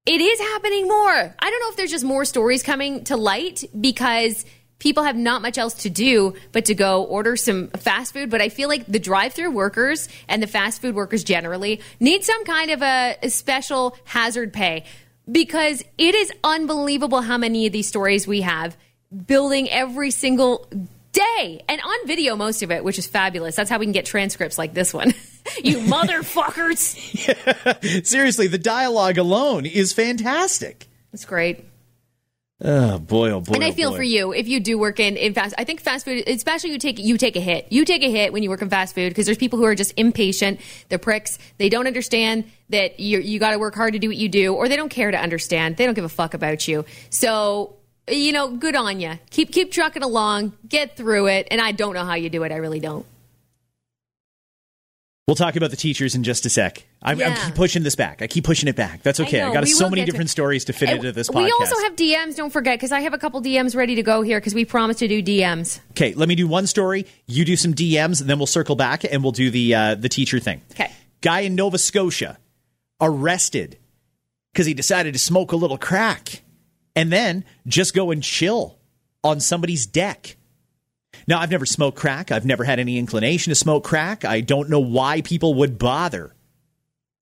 It 0.06 0.22
is 0.22 0.40
happening 0.40 0.88
more. 0.88 1.10
I 1.40 1.50
don't 1.50 1.60
know 1.62 1.70
if 1.70 1.78
there's 1.78 1.90
just 1.90 2.04
more 2.04 2.26
stories 2.26 2.62
coming 2.62 3.06
to 3.06 3.16
light 3.16 3.64
because 3.80 4.46
people 4.78 5.04
have 5.04 5.16
not 5.16 5.42
much 5.42 5.58
else 5.58 5.74
to 5.74 5.90
do 5.90 6.36
but 6.52 6.66
to 6.66 6.76
go 6.76 7.06
order 7.06 7.38
some 7.38 7.70
fast 7.70 8.14
food. 8.14 8.30
But 8.30 8.42
I 8.42 8.50
feel 8.50 8.68
like 8.68 8.86
the 8.88 9.00
drive 9.00 9.34
through 9.34 9.52
workers 9.52 10.10
and 10.28 10.44
the 10.44 10.48
fast 10.48 10.82
food 10.82 10.96
workers 10.96 11.24
generally 11.24 11.80
need 12.02 12.26
some 12.26 12.44
kind 12.44 12.70
of 12.70 12.82
a, 12.82 13.18
a 13.24 13.30
special 13.30 13.98
hazard 14.04 14.52
pay 14.52 14.84
because 15.32 15.82
it 15.98 16.14
is 16.14 16.32
unbelievable 16.44 17.22
how 17.22 17.38
many 17.38 17.66
of 17.68 17.72
these 17.72 17.88
stories 17.88 18.28
we 18.28 18.42
have 18.42 18.76
building 19.26 19.70
every 19.70 20.12
single 20.12 20.70
day 21.16 21.64
and 21.68 21.82
on 21.82 22.08
video 22.08 22.36
most 22.36 22.62
of 22.62 22.72
it 22.72 22.84
which 22.84 23.00
is 23.00 23.08
fabulous 23.08 23.56
that's 23.56 23.70
how 23.70 23.80
we 23.80 23.86
can 23.86 23.94
get 23.94 24.06
transcripts 24.06 24.58
like 24.58 24.74
this 24.74 24.94
one 24.94 25.14
you 25.64 25.78
motherfuckers 25.78 26.96
yeah. 27.86 28.02
seriously 28.04 28.48
the 28.48 28.58
dialogue 28.58 29.18
alone 29.18 29.66
is 29.66 29.94
fantastic 29.94 30.88
it's 31.14 31.26
great 31.26 31.66
Oh 32.62 33.00
boy! 33.00 33.32
Oh 33.32 33.42
boy! 33.42 33.56
And 33.56 33.66
I 33.66 33.70
oh, 33.70 33.74
feel 33.74 33.92
boy. 33.92 33.98
for 33.98 34.04
you 34.04 34.32
if 34.32 34.48
you 34.48 34.62
do 34.62 34.78
work 34.78 35.02
in, 35.02 35.18
in 35.18 35.34
fast. 35.34 35.54
I 35.58 35.66
think 35.66 35.82
fast 35.82 36.06
food, 36.06 36.24
especially 36.26 36.72
you 36.72 36.80
take 36.80 37.00
you 37.00 37.18
take 37.18 37.36
a 37.36 37.42
hit. 37.42 37.68
You 37.70 37.84
take 37.84 38.02
a 38.02 38.10
hit 38.10 38.32
when 38.32 38.44
you 38.44 38.50
work 38.50 38.62
in 38.62 38.70
fast 38.70 38.96
food 38.96 39.10
because 39.10 39.26
there's 39.26 39.38
people 39.38 39.60
who 39.60 39.66
are 39.66 39.76
just 39.76 39.94
impatient. 39.98 40.62
They're 40.88 40.98
pricks. 40.98 41.38
They 41.58 41.68
don't 41.68 41.86
understand 41.86 42.50
that 42.70 42.98
you 43.02 43.20
you 43.20 43.40
got 43.40 43.52
to 43.52 43.60
work 43.60 43.76
hard 43.76 43.92
to 43.92 44.00
do 44.00 44.08
what 44.08 44.16
you 44.16 44.30
do, 44.30 44.54
or 44.54 44.70
they 44.70 44.78
don't 44.78 44.90
care 44.90 45.12
to 45.12 45.20
understand. 45.20 45.76
They 45.76 45.86
don't 45.86 45.96
give 45.96 46.06
a 46.06 46.10
fuck 46.10 46.34
about 46.34 46.66
you. 46.66 46.86
So 47.10 47.76
you 48.10 48.32
know, 48.32 48.50
good 48.52 48.76
on 48.76 49.00
you. 49.00 49.20
Keep 49.30 49.52
keep 49.52 49.72
trucking 49.72 50.04
along, 50.04 50.54
get 50.68 50.96
through 50.96 51.28
it. 51.28 51.48
And 51.52 51.62
I 51.62 51.72
don't 51.72 51.94
know 51.94 52.06
how 52.06 52.16
you 52.16 52.30
do 52.30 52.44
it. 52.44 52.52
I 52.52 52.58
really 52.58 52.80
don't. 52.80 53.06
We'll 55.28 55.36
talk 55.36 55.56
about 55.56 55.72
the 55.72 55.76
teachers 55.76 56.14
in 56.14 56.24
just 56.24 56.46
a 56.46 56.50
sec. 56.50 56.86
I'm, 57.02 57.20
yeah. 57.20 57.32
I 57.32 57.46
keep 57.46 57.56
pushing 57.56 57.82
this 57.82 57.96
back. 57.96 58.22
I 58.22 58.28
keep 58.28 58.44
pushing 58.44 58.70
it 58.70 58.76
back. 58.76 59.02
That's 59.02 59.20
okay. 59.20 59.42
I, 59.42 59.50
I 59.50 59.54
got 59.54 59.68
so 59.68 59.90
many 59.90 60.06
different 60.06 60.28
to, 60.28 60.32
stories 60.32 60.66
to 60.66 60.74
fit 60.74 60.88
into 60.90 61.12
this 61.12 61.30
podcast. 61.30 61.46
We 61.46 61.52
also 61.52 61.82
have 61.82 61.96
DMs. 61.96 62.36
Don't 62.36 62.52
forget, 62.52 62.78
because 62.78 62.92
I 62.92 63.00
have 63.00 63.16
a 63.16 63.18
couple 63.18 63.42
DMs 63.42 63.76
ready 63.76 63.96
to 63.96 64.04
go 64.04 64.22
here 64.22 64.40
because 64.40 64.54
we 64.54 64.66
promised 64.66 65.00
to 65.00 65.08
do 65.08 65.24
DMs. 65.24 65.80
Okay, 65.92 66.14
let 66.14 66.30
me 66.30 66.36
do 66.36 66.48
one 66.48 66.68
story. 66.68 67.08
You 67.26 67.44
do 67.44 67.56
some 67.56 67.74
DMs, 67.74 68.22
and 68.22 68.30
then 68.30 68.38
we'll 68.38 68.46
circle 68.46 68.76
back 68.76 69.04
and 69.04 69.24
we'll 69.24 69.32
do 69.32 69.50
the 69.50 69.74
uh, 69.74 69.96
the 69.96 70.10
teacher 70.10 70.40
thing. 70.40 70.62
Okay. 70.74 70.92
Guy 71.22 71.40
in 71.40 71.56
Nova 71.56 71.80
Scotia 71.80 72.38
arrested 73.02 73.80
because 74.54 74.68
he 74.68 74.76
decided 74.76 75.14
to 75.14 75.20
smoke 75.20 75.54
a 75.54 75.56
little 75.56 75.80
crack 75.80 76.44
and 76.96 77.12
then 77.12 77.44
just 77.68 77.94
go 77.94 78.12
and 78.12 78.24
chill 78.24 78.80
on 79.24 79.40
somebody's 79.40 79.86
deck. 79.86 80.38
Now, 81.28 81.40
I've 81.40 81.52
never 81.52 81.66
smoked 81.66 81.98
crack. 81.98 82.32
I've 82.32 82.46
never 82.46 82.64
had 82.64 82.80
any 82.80 82.98
inclination 82.98 83.52
to 83.52 83.56
smoke 83.56 83.84
crack. 83.84 84.26
I 84.26 84.42
don't 84.42 84.70
know 84.70 84.80
why 84.80 85.22
people 85.22 85.56
would 85.56 85.80
bother 85.80 86.36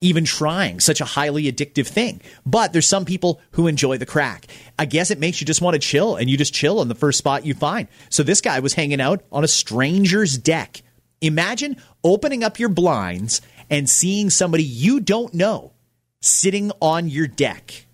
even 0.04 0.26
trying 0.26 0.82
such 0.82 1.00
a 1.00 1.06
highly 1.06 1.50
addictive 1.50 1.88
thing. 1.88 2.22
But 2.46 2.74
there's 2.74 2.86
some 2.86 3.06
people 3.06 3.40
who 3.52 3.68
enjoy 3.68 3.98
the 3.98 4.06
crack. 4.06 4.48
I 4.78 4.84
guess 4.84 5.12
it 5.12 5.20
makes 5.20 5.40
you 5.40 5.48
just 5.48 5.62
want 5.62 5.76
to 5.76 5.80
chill 5.80 6.18
and 6.18 6.30
you 6.30 6.38
just 6.38 6.54
chill 6.54 6.80
on 6.80 6.90
the 6.90 6.96
first 6.96 7.18
spot 7.18 7.46
you 7.46 7.54
find. 7.54 7.88
So 8.10 8.22
this 8.22 8.42
guy 8.42 8.60
was 8.60 8.74
hanging 8.74 9.00
out 9.00 9.24
on 9.32 9.46
a 9.46 9.48
stranger's 9.48 10.38
deck. 10.38 10.82
Imagine 11.22 11.78
opening 12.04 12.44
up 12.44 12.60
your 12.60 12.68
blinds 12.68 13.42
and 13.70 13.90
seeing 13.90 14.30
somebody 14.30 14.64
you 14.64 15.00
don't 15.00 15.34
know 15.34 15.72
sitting 16.20 16.72
on 16.82 17.08
your 17.08 17.28
deck. 17.28 17.86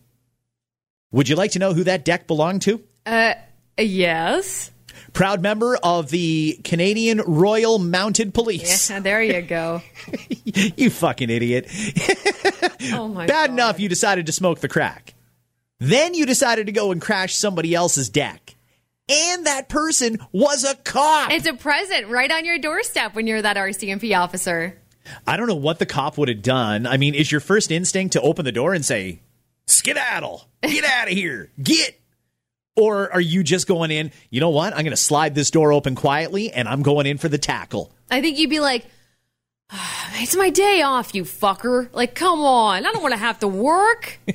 Would 1.11 1.27
you 1.27 1.35
like 1.35 1.51
to 1.51 1.59
know 1.59 1.73
who 1.73 1.83
that 1.85 2.05
deck 2.05 2.27
belonged 2.27 2.61
to? 2.63 2.83
Uh, 3.05 3.33
yes. 3.77 4.71
Proud 5.13 5.41
member 5.41 5.75
of 5.81 6.09
the 6.11 6.59
Canadian 6.63 7.21
Royal 7.25 7.79
Mounted 7.79 8.33
Police. 8.33 8.89
Yeah, 8.89 8.99
there 8.99 9.23
you 9.23 9.41
go. 9.41 9.81
you 10.43 10.89
fucking 10.89 11.29
idiot. 11.29 11.67
oh 12.93 13.07
my 13.07 13.25
god. 13.25 13.27
Bad 13.27 13.47
God. 13.47 13.49
enough 13.49 13.79
you 13.79 13.89
decided 13.89 14.27
to 14.27 14.31
smoke 14.31 14.59
the 14.59 14.67
crack. 14.67 15.15
Then 15.79 16.13
you 16.13 16.25
decided 16.25 16.67
to 16.67 16.71
go 16.71 16.91
and 16.91 17.01
crash 17.01 17.35
somebody 17.35 17.73
else's 17.73 18.09
deck. 18.09 18.55
And 19.07 19.47
that 19.47 19.69
person 19.69 20.19
was 20.31 20.63
a 20.63 20.75
cop. 20.75 21.31
It's 21.31 21.47
a 21.47 21.53
present 21.53 22.07
right 22.09 22.29
on 22.29 22.45
your 22.45 22.59
doorstep 22.59 23.15
when 23.15 23.25
you're 23.25 23.41
that 23.41 23.57
RCMP 23.57 24.15
officer. 24.15 24.77
I 25.25 25.37
don't 25.37 25.47
know 25.47 25.55
what 25.55 25.79
the 25.79 25.87
cop 25.87 26.19
would 26.19 26.29
have 26.29 26.43
done. 26.43 26.85
I 26.85 26.97
mean, 26.97 27.15
is 27.15 27.31
your 27.31 27.41
first 27.41 27.71
instinct 27.71 28.13
to 28.13 28.21
open 28.21 28.45
the 28.45 28.51
door 28.51 28.75
and 28.75 28.85
say, 28.85 29.21
skedaddle, 29.69 30.47
get 30.63 30.83
out 30.83 31.07
of 31.07 31.13
here, 31.13 31.51
get? 31.61 31.95
Or 32.75 33.11
are 33.11 33.19
you 33.21 33.43
just 33.43 33.67
going 33.67 33.91
in, 33.91 34.11
you 34.29 34.39
know 34.39 34.51
what? 34.51 34.73
I'm 34.73 34.79
going 34.83 34.91
to 34.91 34.95
slide 34.97 35.35
this 35.35 35.51
door 35.51 35.73
open 35.73 35.95
quietly 35.95 36.51
and 36.51 36.67
I'm 36.67 36.81
going 36.81 37.05
in 37.07 37.17
for 37.17 37.27
the 37.27 37.37
tackle. 37.37 37.91
I 38.09 38.21
think 38.21 38.37
you'd 38.37 38.49
be 38.49 38.61
like, 38.61 38.85
"Ah, 39.69 40.11
it's 40.15 40.35
my 40.35 40.49
day 40.49 40.81
off, 40.81 41.13
you 41.13 41.23
fucker. 41.25 41.89
Like, 41.93 42.15
come 42.15 42.39
on. 42.39 42.85
I 42.85 42.91
don't 42.93 43.01
want 43.01 43.13
to 43.13 43.19
have 43.19 43.39
to 43.39 43.47
work. 43.47 44.19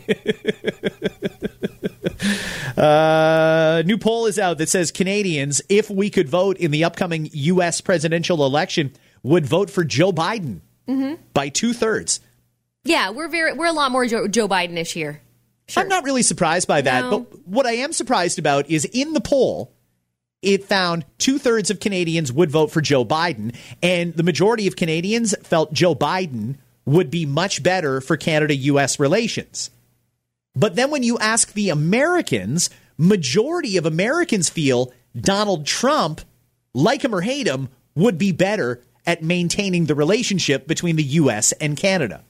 Uh, 2.76 3.82
new 3.86 3.96
poll 3.98 4.26
is 4.26 4.38
out 4.38 4.58
that 4.58 4.68
says 4.68 4.90
Canadians, 4.90 5.62
if 5.68 5.88
we 5.88 6.10
could 6.10 6.28
vote 6.28 6.56
in 6.56 6.70
the 6.72 6.82
upcoming 6.84 7.28
U.S. 7.32 7.80
presidential 7.80 8.44
election, 8.44 8.92
would 9.22 9.46
vote 9.46 9.70
for 9.70 9.84
Joe 9.84 10.12
Biden 10.12 10.60
by 11.34 11.48
two 11.50 11.72
thirds. 11.72 12.20
yeah, 12.84 13.10
we're 13.10 13.28
very, 13.28 13.52
we're 13.52 13.66
a 13.66 13.72
lot 13.72 13.92
more 13.92 14.06
Joe, 14.06 14.26
Joe 14.26 14.48
Biden-ish 14.48 14.92
here. 14.92 15.20
I'm 15.76 15.88
not 15.88 16.04
really 16.04 16.22
surprised 16.22 16.68
by 16.68 16.82
that, 16.82 17.04
No. 17.04 17.20
but 17.20 17.46
what 17.48 17.66
I 17.66 17.72
am 17.72 17.92
surprised 17.92 18.38
about 18.38 18.70
is 18.70 18.84
in 18.84 19.12
the 19.12 19.20
poll, 19.20 19.72
it 20.42 20.64
found 20.64 21.04
two 21.18 21.38
thirds 21.38 21.70
of 21.70 21.80
Canadians 21.80 22.30
would 22.32 22.50
vote 22.50 22.70
for 22.70 22.80
Joe 22.82 23.04
Biden, 23.04 23.54
and 23.82 24.14
the 24.14 24.22
majority 24.22 24.66
of 24.66 24.76
Canadians 24.76 25.34
felt 25.42 25.72
Joe 25.72 25.94
Biden 25.94 26.56
would 26.84 27.10
be 27.10 27.24
much 27.24 27.62
better 27.62 28.00
for 28.02 28.16
Canada 28.18 28.54
U.S. 28.54 29.00
relations. 29.00 29.70
But 30.54 30.76
then 30.76 30.90
when 30.90 31.02
you 31.02 31.18
ask 31.18 31.52
the 31.54 31.70
Americans, 31.70 32.68
majority 32.98 33.76
of 33.78 33.86
Americans 33.86 34.50
feel 34.50 34.92
Donald 35.18 35.66
Trump, 35.66 36.20
like 36.74 37.02
him 37.02 37.14
or 37.14 37.22
hate 37.22 37.46
him, 37.46 37.68
would 37.94 38.18
be 38.18 38.32
better 38.32 38.82
at 39.06 39.22
maintaining 39.22 39.86
the 39.86 39.94
relationship 39.94 40.66
between 40.66 40.96
the 40.96 41.02
U.S. 41.04 41.52
and 41.52 41.76
Canada. 41.76 42.22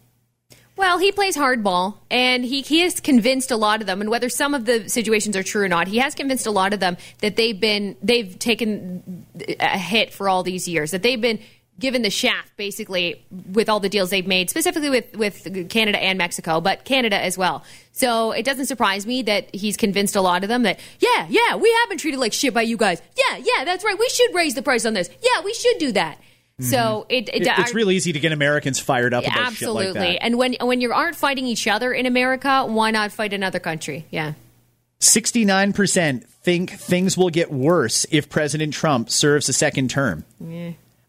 Well, 0.76 0.98
he 0.98 1.12
plays 1.12 1.36
hardball, 1.36 1.98
and 2.10 2.44
he, 2.44 2.62
he 2.62 2.80
has 2.80 2.98
convinced 2.98 3.52
a 3.52 3.56
lot 3.56 3.80
of 3.80 3.86
them, 3.86 4.00
and 4.00 4.10
whether 4.10 4.28
some 4.28 4.54
of 4.54 4.64
the 4.64 4.88
situations 4.88 5.36
are 5.36 5.42
true 5.44 5.62
or 5.62 5.68
not, 5.68 5.86
he 5.86 5.98
has 5.98 6.16
convinced 6.16 6.46
a 6.46 6.50
lot 6.50 6.72
of 6.72 6.80
them 6.80 6.96
that 7.20 7.36
they've 7.36 7.58
been 7.58 7.96
they've 8.02 8.36
taken 8.38 9.24
a 9.60 9.78
hit 9.78 10.12
for 10.12 10.28
all 10.28 10.42
these 10.42 10.66
years, 10.66 10.90
that 10.90 11.02
they've 11.02 11.20
been 11.20 11.38
given 11.78 12.02
the 12.02 12.10
shaft 12.10 12.56
basically 12.56 13.24
with 13.52 13.68
all 13.68 13.80
the 13.80 13.88
deals 13.88 14.10
they've 14.10 14.26
made, 14.26 14.50
specifically 14.50 14.90
with 14.90 15.16
with 15.16 15.68
Canada 15.68 15.98
and 16.02 16.18
Mexico, 16.18 16.60
but 16.60 16.84
Canada 16.84 17.22
as 17.22 17.38
well. 17.38 17.62
So 17.92 18.32
it 18.32 18.44
doesn't 18.44 18.66
surprise 18.66 19.06
me 19.06 19.22
that 19.22 19.54
he's 19.54 19.76
convinced 19.76 20.16
a 20.16 20.20
lot 20.20 20.42
of 20.42 20.48
them 20.48 20.64
that 20.64 20.80
yeah, 20.98 21.26
yeah, 21.28 21.54
we 21.54 21.72
have 21.72 21.88
been 21.88 21.98
treated 21.98 22.18
like 22.18 22.32
shit 22.32 22.52
by 22.52 22.62
you 22.62 22.76
guys. 22.76 23.00
Yeah, 23.16 23.36
yeah, 23.36 23.64
that's 23.64 23.84
right. 23.84 23.98
We 23.98 24.08
should 24.08 24.34
raise 24.34 24.54
the 24.54 24.62
price 24.62 24.84
on 24.84 24.94
this. 24.94 25.08
Yeah, 25.22 25.44
we 25.44 25.54
should 25.54 25.78
do 25.78 25.92
that. 25.92 26.18
Mm-hmm. 26.60 26.70
So 26.70 27.06
it, 27.08 27.28
it, 27.30 27.42
It- 27.42 27.48
it's 27.58 27.70
I- 27.72 27.74
real 27.74 27.90
easy 27.90 28.12
to 28.12 28.20
get 28.20 28.30
Americans 28.32 28.78
fired 28.78 29.12
up 29.12 29.24
about 29.24 29.36
Absolutely. 29.36 29.86
shit 29.86 29.94
like 29.94 30.02
that. 30.18 30.22
And 30.24 30.38
when 30.38 30.54
when 30.60 30.80
you 30.80 30.92
aren't 30.92 31.16
fighting 31.16 31.46
each 31.46 31.66
other 31.66 31.92
in 31.92 32.06
America, 32.06 32.64
why 32.66 32.90
not 32.92 33.10
fight 33.12 33.32
another 33.32 33.58
country? 33.58 34.06
Yeah. 34.10 34.34
69% 35.00 36.24
think 36.24 36.70
things 36.70 37.16
will 37.16 37.30
get 37.30 37.50
worse 37.52 38.06
if 38.10 38.28
President 38.28 38.72
Trump 38.74 39.10
serves 39.10 39.48
a 39.48 39.52
second 39.52 39.90
term. 39.90 40.24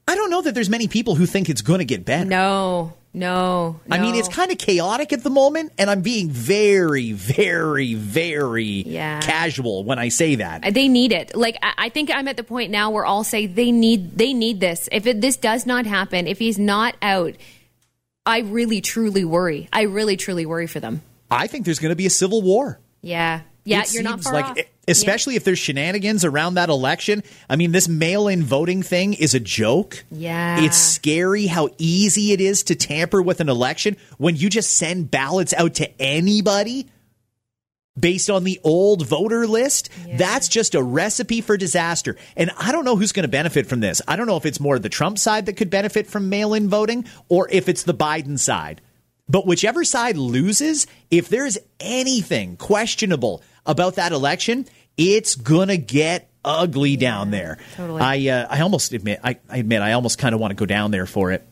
I 0.08 0.15
don't 0.15 0.29
know 0.29 0.41
that 0.41 0.53
there's 0.53 0.69
many 0.69 0.88
people 0.88 1.15
who 1.15 1.25
think 1.25 1.49
it's 1.49 1.62
going 1.62 1.79
to 1.79 1.86
get 1.86 2.05
better. 2.05 2.25
No. 2.29 2.93
No. 3.15 3.80
I 3.89 3.97
mean, 3.99 4.15
it's 4.15 4.28
kind 4.28 4.51
of 4.51 4.58
chaotic 4.58 5.13
at 5.13 5.23
the 5.23 5.30
moment, 5.30 5.71
and 5.78 5.89
I'm 5.89 6.01
being 6.01 6.30
very, 6.30 7.13
very, 7.13 7.93
very 7.93 8.65
Yeah. 8.86 9.21
casual 9.21 9.86
when 9.86 9.97
I 9.99 10.10
say 10.10 10.36
that. 10.36 10.65
Uh, 10.65 10.71
they 10.71 10.89
need 10.89 11.13
it. 11.13 11.34
Like 11.36 11.56
I, 11.63 11.73
I 11.78 11.89
think 11.89 12.12
I'm 12.13 12.28
at 12.28 12.36
the 12.36 12.43
point 12.43 12.71
now 12.71 12.91
where 12.91 13.06
I'll 13.06 13.23
say 13.23 13.45
they 13.47 13.71
need 13.71 14.17
they 14.17 14.34
need 14.34 14.60
this. 14.60 14.89
If 14.91 15.08
it, 15.08 15.21
this 15.21 15.38
does 15.38 15.65
not 15.65 15.86
happen, 15.86 16.28
if 16.28 16.39
he's 16.39 16.60
not 16.60 16.95
out, 17.01 17.36
I 18.25 18.39
really 18.39 18.82
truly 18.82 19.23
worry. 19.23 19.69
I 19.71 19.84
really 19.84 20.17
truly 20.17 20.45
worry 20.45 20.67
for 20.67 20.82
them. 20.82 21.01
I 21.32 21.47
think 21.47 21.63
there's 21.65 21.80
going 21.80 21.91
to 21.91 21.95
be 21.95 22.06
a 22.06 22.10
civil 22.12 22.41
war. 22.41 22.80
Yeah. 23.01 23.41
Yeah, 23.65 23.82
It 23.82 23.93
you're 23.93 24.04
not 24.04 24.21
far 24.21 24.34
like, 24.34 24.45
off. 24.45 24.58
especially 24.88 25.36
if 25.36 25.43
there's 25.43 25.58
shenanigans 25.60 26.23
around 26.23 26.54
that 26.54 26.69
election. 26.69 27.23
I 27.49 27.56
mean, 27.56 27.71
this 27.71 27.88
mail-in 27.89 28.43
voting 28.43 28.84
thing 28.84 29.13
is 29.13 29.34
a 29.34 29.39
joke. 29.39 30.06
Yeah. 30.12 30.62
it's 30.62 30.78
scary 30.78 31.47
how 31.47 31.69
easy 31.80 32.32
it 32.32 32.39
is 32.39 32.62
to 32.63 32.75
tamper 32.75 33.21
with 33.21 33.41
an 33.41 33.49
election 33.49 33.97
when 34.19 34.36
you 34.36 34.49
just 34.49 34.78
send 34.78 35.10
ballots 35.12 35.54
out 35.54 35.73
to 35.75 36.01
anybody 36.01 36.88
based 37.99 38.30
on 38.30 38.43
the 38.43 38.60
old 38.63 39.08
voter 39.08 39.47
list. 39.47 39.89
That's 40.15 40.47
just 40.47 40.75
a 40.75 40.84
recipe 40.84 41.41
for 41.41 41.58
disaster. 41.58 42.17
And 42.36 42.51
I 42.58 42.71
don't 42.71 42.86
know 42.86 42.97
who's 42.97 43.13
going 43.13 43.23
to 43.23 43.30
benefit 43.30 43.67
from 43.67 43.80
this. 43.80 44.01
I 44.08 44.15
don't 44.15 44.28
know 44.28 44.38
if 44.38 44.45
it's 44.45 44.60
more 44.60 44.78
the 44.78 44.89
Trump 44.89 45.17
side 45.17 45.45
that 45.47 45.54
could 45.58 45.69
benefit 45.69 46.06
from 46.06 46.30
mail-in 46.30 46.69
voting 46.69 47.06
or 47.30 47.47
if 47.49 47.67
it's 47.69 47.84
the 47.84 47.93
Biden 47.93 48.38
side. 48.38 48.82
But 49.28 49.47
whichever 49.47 49.84
side 49.84 50.17
loses, 50.17 50.86
if 51.10 51.30
there's 51.30 51.58
anything 51.80 52.58
questionable 52.58 53.41
about 53.65 53.95
that 53.95 54.12
election, 54.12 54.65
it's 54.97 55.36
gonna 55.36 55.78
get 55.78 56.30
ugly 56.43 56.95
down 56.95 57.32
there. 57.32 57.58
totally. 57.75 58.01
I 58.01 58.34
uh, 58.34 58.47
I 58.49 58.62
almost 58.62 58.93
admit 58.93 59.19
I, 59.23 59.38
I 59.49 59.58
admit 59.58 59.82
I 59.82 59.93
almost 59.93 60.17
kind 60.17 60.34
of 60.36 60.41
want 60.41 60.51
to 60.51 60.56
go 60.56 60.65
down 60.65 60.91
there 60.91 61.06
for 61.06 61.32
it. 61.32 61.45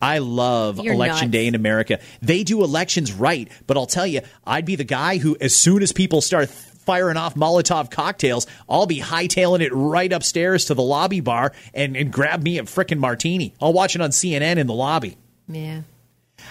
I 0.00 0.18
love 0.18 0.78
You're 0.78 0.92
election 0.92 1.28
nuts. 1.28 1.32
day 1.32 1.46
in 1.46 1.54
America. 1.54 2.00
They 2.20 2.44
do 2.44 2.62
elections 2.62 3.12
right, 3.14 3.48
but 3.66 3.78
I'll 3.78 3.86
tell 3.86 4.06
you, 4.06 4.20
I'd 4.46 4.66
be 4.66 4.76
the 4.76 4.84
guy 4.84 5.16
who, 5.16 5.38
as 5.40 5.56
soon 5.56 5.82
as 5.82 5.90
people 5.92 6.20
start 6.20 6.50
firing 6.50 7.16
off 7.16 7.34
Molotov 7.34 7.90
cocktails, 7.90 8.46
I'll 8.68 8.86
be 8.86 9.00
hightailing 9.00 9.60
it 9.62 9.72
right 9.72 10.12
upstairs 10.12 10.66
to 10.66 10.74
the 10.74 10.82
lobby 10.82 11.20
bar 11.20 11.52
and, 11.72 11.96
and 11.96 12.12
grab 12.12 12.42
me 12.42 12.58
a 12.58 12.64
frickin' 12.64 12.98
martini. 12.98 13.54
I'll 13.60 13.72
watch 13.72 13.94
it 13.94 14.02
on 14.02 14.10
CNN 14.10 14.58
in 14.58 14.66
the 14.66 14.74
lobby. 14.74 15.16
yeah. 15.48 15.80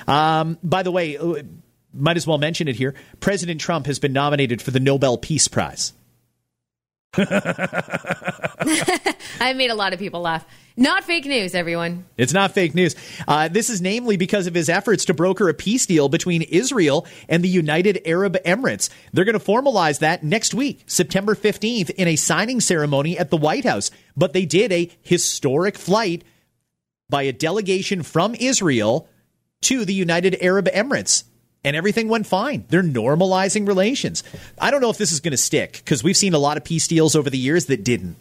By 0.08 0.84
the 0.84 0.92
way, 0.92 1.18
uh, 1.18 1.44
might 1.96 2.18
as 2.18 2.28
well 2.28 2.38
mention 2.38 2.68
it 2.68 2.76
here. 2.76 2.94
President 3.20 3.62
Trump 3.62 3.86
has 3.86 4.00
been 4.00 4.14
nominated 4.14 4.62
for 4.62 4.72
the 4.72 4.80
Nobel 4.80 5.18
Peace 5.18 5.48
Prize. 5.48 5.94
I 9.40 9.54
made 9.56 9.72
a 9.72 9.76
lot 9.76 9.94
of 9.94 10.00
people 10.00 10.22
laugh. 10.22 10.46
Not 10.78 11.06
fake 11.06 11.26
news, 11.26 11.56
everyone. 11.56 12.04
It's 12.18 12.34
not 12.34 12.52
fake 12.52 12.76
news. 12.76 12.96
Uh, 13.26 13.48
this 13.48 13.70
is 13.70 13.82
namely 13.82 14.18
because 14.18 14.48
of 14.48 14.54
his 14.54 14.68
efforts 14.68 15.06
to 15.06 15.14
broker 15.14 15.48
a 15.48 15.54
peace 15.54 15.86
deal 15.86 16.10
between 16.10 16.42
Israel 16.42 17.08
and 17.30 17.42
the 17.42 17.50
United 17.50 18.02
Arab 18.06 18.36
Emirates. 18.46 18.90
They're 19.14 19.24
going 19.24 19.40
to 19.40 19.46
formalize 19.46 20.00
that 20.00 20.24
next 20.24 20.54
week, 20.54 20.84
September 20.88 21.34
15th, 21.36 21.92
in 21.92 22.10
a 22.10 22.18
signing 22.18 22.60
ceremony 22.60 23.18
at 23.18 23.30
the 23.30 23.38
White 23.38 23.64
House. 23.64 23.90
But 24.18 24.34
they 24.34 24.46
did 24.46 24.74
a 24.74 24.92
historic 25.02 25.78
flight 25.78 26.26
by 27.10 27.24
a 27.24 27.32
delegation 27.32 28.04
from 28.04 28.36
Israel 28.36 29.08
to 29.62 29.86
the 29.86 29.94
United 29.94 30.36
Arab 30.42 30.68
Emirates. 30.68 31.24
And 31.66 31.76
everything 31.76 32.08
went 32.08 32.28
fine. 32.28 32.64
They're 32.70 32.84
normalizing 32.84 33.68
relations. 33.68 34.24
I 34.60 34.72
don't 34.72 34.82
know 34.82 34.90
if 34.90 34.98
this 34.98 35.12
is 35.12 35.20
going 35.20 35.32
to 35.32 35.38
stick 35.38 35.74
because 35.74 36.04
we've 36.04 36.16
seen 36.18 36.34
a 36.34 36.40
lot 36.40 36.58
of 36.58 36.64
peace 36.64 36.88
deals 36.88 37.16
over 37.16 37.30
the 37.30 37.38
years 37.38 37.66
that 37.66 37.84
didn't. 37.84 38.16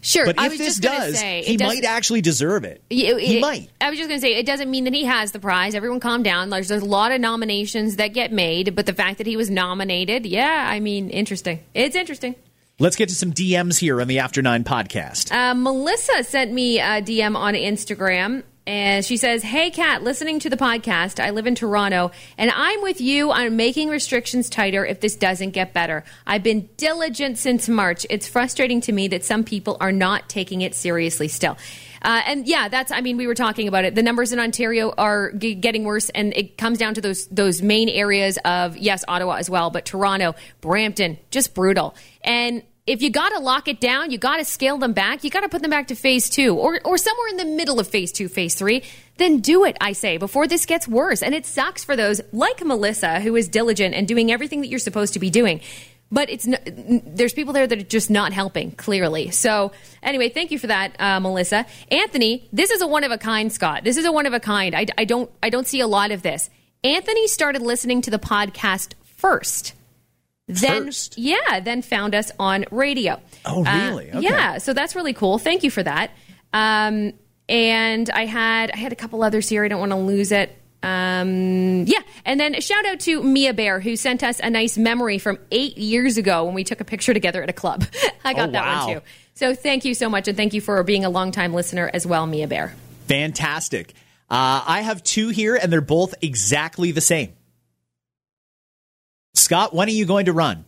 Sure. 0.00 0.26
But 0.26 0.36
if 0.38 0.58
this 0.58 0.76
does, 0.78 1.18
say, 1.18 1.42
he 1.42 1.56
might 1.56 1.84
actually 1.84 2.20
deserve 2.20 2.64
it. 2.64 2.82
It- 2.90 3.18
he 3.20 3.40
might. 3.40 3.70
I 3.80 3.88
was 3.88 3.98
just 3.98 4.08
going 4.08 4.20
to 4.20 4.26
say, 4.26 4.34
it 4.34 4.44
doesn't 4.46 4.70
mean 4.70 4.84
that 4.84 4.92
he 4.92 5.04
has 5.04 5.32
the 5.32 5.38
prize. 5.38 5.74
Everyone 5.74 6.00
calm 6.00 6.22
down. 6.22 6.50
There's, 6.50 6.68
there's 6.68 6.82
a 6.82 6.86
lot 6.86 7.12
of 7.12 7.20
nominations 7.20 7.96
that 7.96 8.08
get 8.08 8.32
made, 8.32 8.74
but 8.74 8.84
the 8.86 8.92
fact 8.92 9.18
that 9.18 9.26
he 9.26 9.36
was 9.36 9.48
nominated, 9.48 10.26
yeah, 10.26 10.66
I 10.68 10.80
mean, 10.80 11.08
interesting. 11.08 11.60
It's 11.74 11.96
interesting. 11.96 12.34
Let's 12.78 12.96
get 12.96 13.08
to 13.10 13.14
some 13.14 13.32
DMs 13.32 13.78
here 13.78 14.00
on 14.00 14.08
the 14.08 14.18
After 14.18 14.42
Nine 14.42 14.64
podcast. 14.64 15.30
Uh, 15.30 15.54
Melissa 15.54 16.24
sent 16.24 16.52
me 16.52 16.80
a 16.80 17.00
DM 17.00 17.36
on 17.36 17.54
Instagram. 17.54 18.42
And 18.66 19.04
she 19.04 19.16
says, 19.16 19.42
Hey, 19.42 19.70
Kat, 19.70 20.02
listening 20.02 20.38
to 20.40 20.50
the 20.50 20.56
podcast. 20.56 21.18
I 21.22 21.30
live 21.30 21.46
in 21.46 21.54
Toronto, 21.54 22.12
and 22.38 22.50
I'm 22.54 22.80
with 22.82 23.00
you 23.00 23.32
on 23.32 23.56
making 23.56 23.88
restrictions 23.88 24.48
tighter 24.48 24.86
if 24.86 25.00
this 25.00 25.16
doesn't 25.16 25.50
get 25.50 25.72
better. 25.72 26.04
I've 26.26 26.44
been 26.44 26.68
diligent 26.76 27.38
since 27.38 27.68
March. 27.68 28.06
It's 28.08 28.28
frustrating 28.28 28.80
to 28.82 28.92
me 28.92 29.08
that 29.08 29.24
some 29.24 29.42
people 29.42 29.76
are 29.80 29.90
not 29.90 30.28
taking 30.28 30.60
it 30.60 30.74
seriously 30.76 31.26
still. 31.26 31.56
Uh, 32.02 32.20
and 32.26 32.46
yeah, 32.46 32.68
that's. 32.68 32.90
I 32.90 33.00
mean, 33.00 33.16
we 33.16 33.26
were 33.26 33.34
talking 33.34 33.68
about 33.68 33.84
it. 33.84 33.94
The 33.94 34.02
numbers 34.02 34.32
in 34.32 34.40
Ontario 34.40 34.92
are 34.98 35.32
g- 35.32 35.54
getting 35.54 35.84
worse, 35.84 36.10
and 36.10 36.34
it 36.36 36.58
comes 36.58 36.78
down 36.78 36.94
to 36.94 37.00
those 37.00 37.26
those 37.28 37.62
main 37.62 37.88
areas 37.88 38.38
of 38.44 38.76
yes, 38.76 39.04
Ottawa 39.06 39.34
as 39.34 39.48
well, 39.48 39.70
but 39.70 39.84
Toronto, 39.84 40.34
Brampton, 40.60 41.18
just 41.30 41.54
brutal. 41.54 41.94
And 42.24 42.62
if 42.86 43.00
you 43.00 43.10
got 43.10 43.28
to 43.30 43.38
lock 43.38 43.68
it 43.68 43.80
down, 43.80 44.10
you 44.10 44.18
got 44.18 44.38
to 44.38 44.44
scale 44.44 44.76
them 44.76 44.92
back. 44.92 45.22
You 45.22 45.30
got 45.30 45.40
to 45.40 45.48
put 45.48 45.62
them 45.62 45.70
back 45.70 45.88
to 45.88 45.94
phase 45.94 46.28
two 46.28 46.56
or, 46.56 46.80
or 46.84 46.98
somewhere 46.98 47.28
in 47.28 47.36
the 47.36 47.44
middle 47.44 47.78
of 47.78 47.86
phase 47.86 48.10
two, 48.10 48.28
phase 48.28 48.54
three. 48.54 48.82
Then 49.18 49.38
do 49.38 49.64
it, 49.64 49.76
I 49.80 49.92
say, 49.92 50.16
before 50.16 50.48
this 50.48 50.66
gets 50.66 50.88
worse. 50.88 51.22
And 51.22 51.32
it 51.34 51.46
sucks 51.46 51.84
for 51.84 51.94
those 51.94 52.20
like 52.32 52.64
Melissa, 52.64 53.20
who 53.20 53.36
is 53.36 53.48
diligent 53.48 53.94
and 53.94 54.08
doing 54.08 54.32
everything 54.32 54.62
that 54.62 54.66
you're 54.66 54.80
supposed 54.80 55.12
to 55.12 55.20
be 55.20 55.30
doing. 55.30 55.60
But 56.10 56.28
it's 56.28 56.46
there's 56.66 57.32
people 57.32 57.54
there 57.54 57.66
that 57.66 57.78
are 57.78 57.82
just 57.84 58.10
not 58.10 58.32
helping 58.32 58.72
clearly. 58.72 59.30
So 59.30 59.72
anyway, 60.02 60.28
thank 60.28 60.50
you 60.50 60.58
for 60.58 60.66
that, 60.66 61.00
uh, 61.00 61.20
Melissa. 61.20 61.64
Anthony, 61.90 62.48
this 62.52 62.70
is 62.70 62.82
a 62.82 62.86
one 62.86 63.04
of 63.04 63.12
a 63.12 63.16
kind, 63.16 63.50
Scott. 63.50 63.84
This 63.84 63.96
is 63.96 64.04
a 64.04 64.12
one 64.12 64.26
of 64.26 64.34
a 64.34 64.40
kind. 64.40 64.74
I, 64.74 64.86
I 64.98 65.04
don't 65.04 65.30
I 65.42 65.48
don't 65.48 65.66
see 65.66 65.80
a 65.80 65.86
lot 65.86 66.10
of 66.10 66.22
this. 66.22 66.50
Anthony 66.84 67.28
started 67.28 67.62
listening 67.62 68.02
to 68.02 68.10
the 68.10 68.18
podcast 68.18 68.94
first 69.04 69.72
then 70.48 70.86
First? 70.86 71.16
yeah 71.18 71.60
then 71.60 71.82
found 71.82 72.14
us 72.14 72.30
on 72.38 72.64
radio 72.70 73.20
Oh, 73.44 73.64
Uh, 73.64 73.88
really? 73.90 74.10
Okay. 74.10 74.20
yeah 74.20 74.58
so 74.58 74.72
that's 74.72 74.94
really 74.96 75.12
cool 75.12 75.38
thank 75.38 75.62
you 75.62 75.70
for 75.70 75.82
that 75.82 76.10
um, 76.52 77.12
and 77.48 78.10
i 78.10 78.26
had 78.26 78.70
i 78.72 78.76
had 78.76 78.92
a 78.92 78.96
couple 78.96 79.22
others 79.22 79.48
here 79.48 79.64
i 79.64 79.68
don't 79.68 79.80
want 79.80 79.92
to 79.92 79.96
lose 79.96 80.32
it 80.32 80.56
um, 80.82 81.84
yeah 81.86 82.00
and 82.24 82.40
then 82.40 82.54
a 82.56 82.60
shout 82.60 82.84
out 82.86 82.98
to 83.00 83.22
mia 83.22 83.52
bear 83.54 83.78
who 83.80 83.94
sent 83.96 84.22
us 84.24 84.40
a 84.40 84.50
nice 84.50 84.76
memory 84.76 85.18
from 85.18 85.38
eight 85.52 85.78
years 85.78 86.16
ago 86.16 86.44
when 86.44 86.54
we 86.54 86.64
took 86.64 86.80
a 86.80 86.84
picture 86.84 87.14
together 87.14 87.42
at 87.42 87.48
a 87.48 87.52
club 87.52 87.84
i 88.24 88.34
got 88.34 88.48
Oh, 88.48 88.52
that 88.52 88.64
wow. 88.66 88.86
one 88.86 88.94
too 88.96 89.02
so 89.34 89.54
thank 89.54 89.84
you 89.84 89.94
so 89.94 90.08
much 90.08 90.26
and 90.28 90.36
thank 90.36 90.54
you 90.54 90.60
for 90.60 90.82
being 90.82 91.04
a 91.04 91.10
longtime 91.10 91.54
listener 91.54 91.88
as 91.94 92.04
well 92.06 92.26
mia 92.26 92.46
bear 92.48 92.74
Fantastic. 93.08 93.92
Uh, 94.30 94.64
I 94.66 94.80
have 94.80 95.02
two 95.02 95.28
here, 95.28 95.54
and 95.56 95.70
they're 95.70 95.82
both 95.82 96.14
exactly 96.22 96.92
the 96.92 97.02
same. 97.02 97.34
Scott, 99.34 99.74
when 99.74 99.88
are 99.88 99.92
you 99.92 100.04
going 100.04 100.26
to 100.26 100.32
run? 100.32 100.64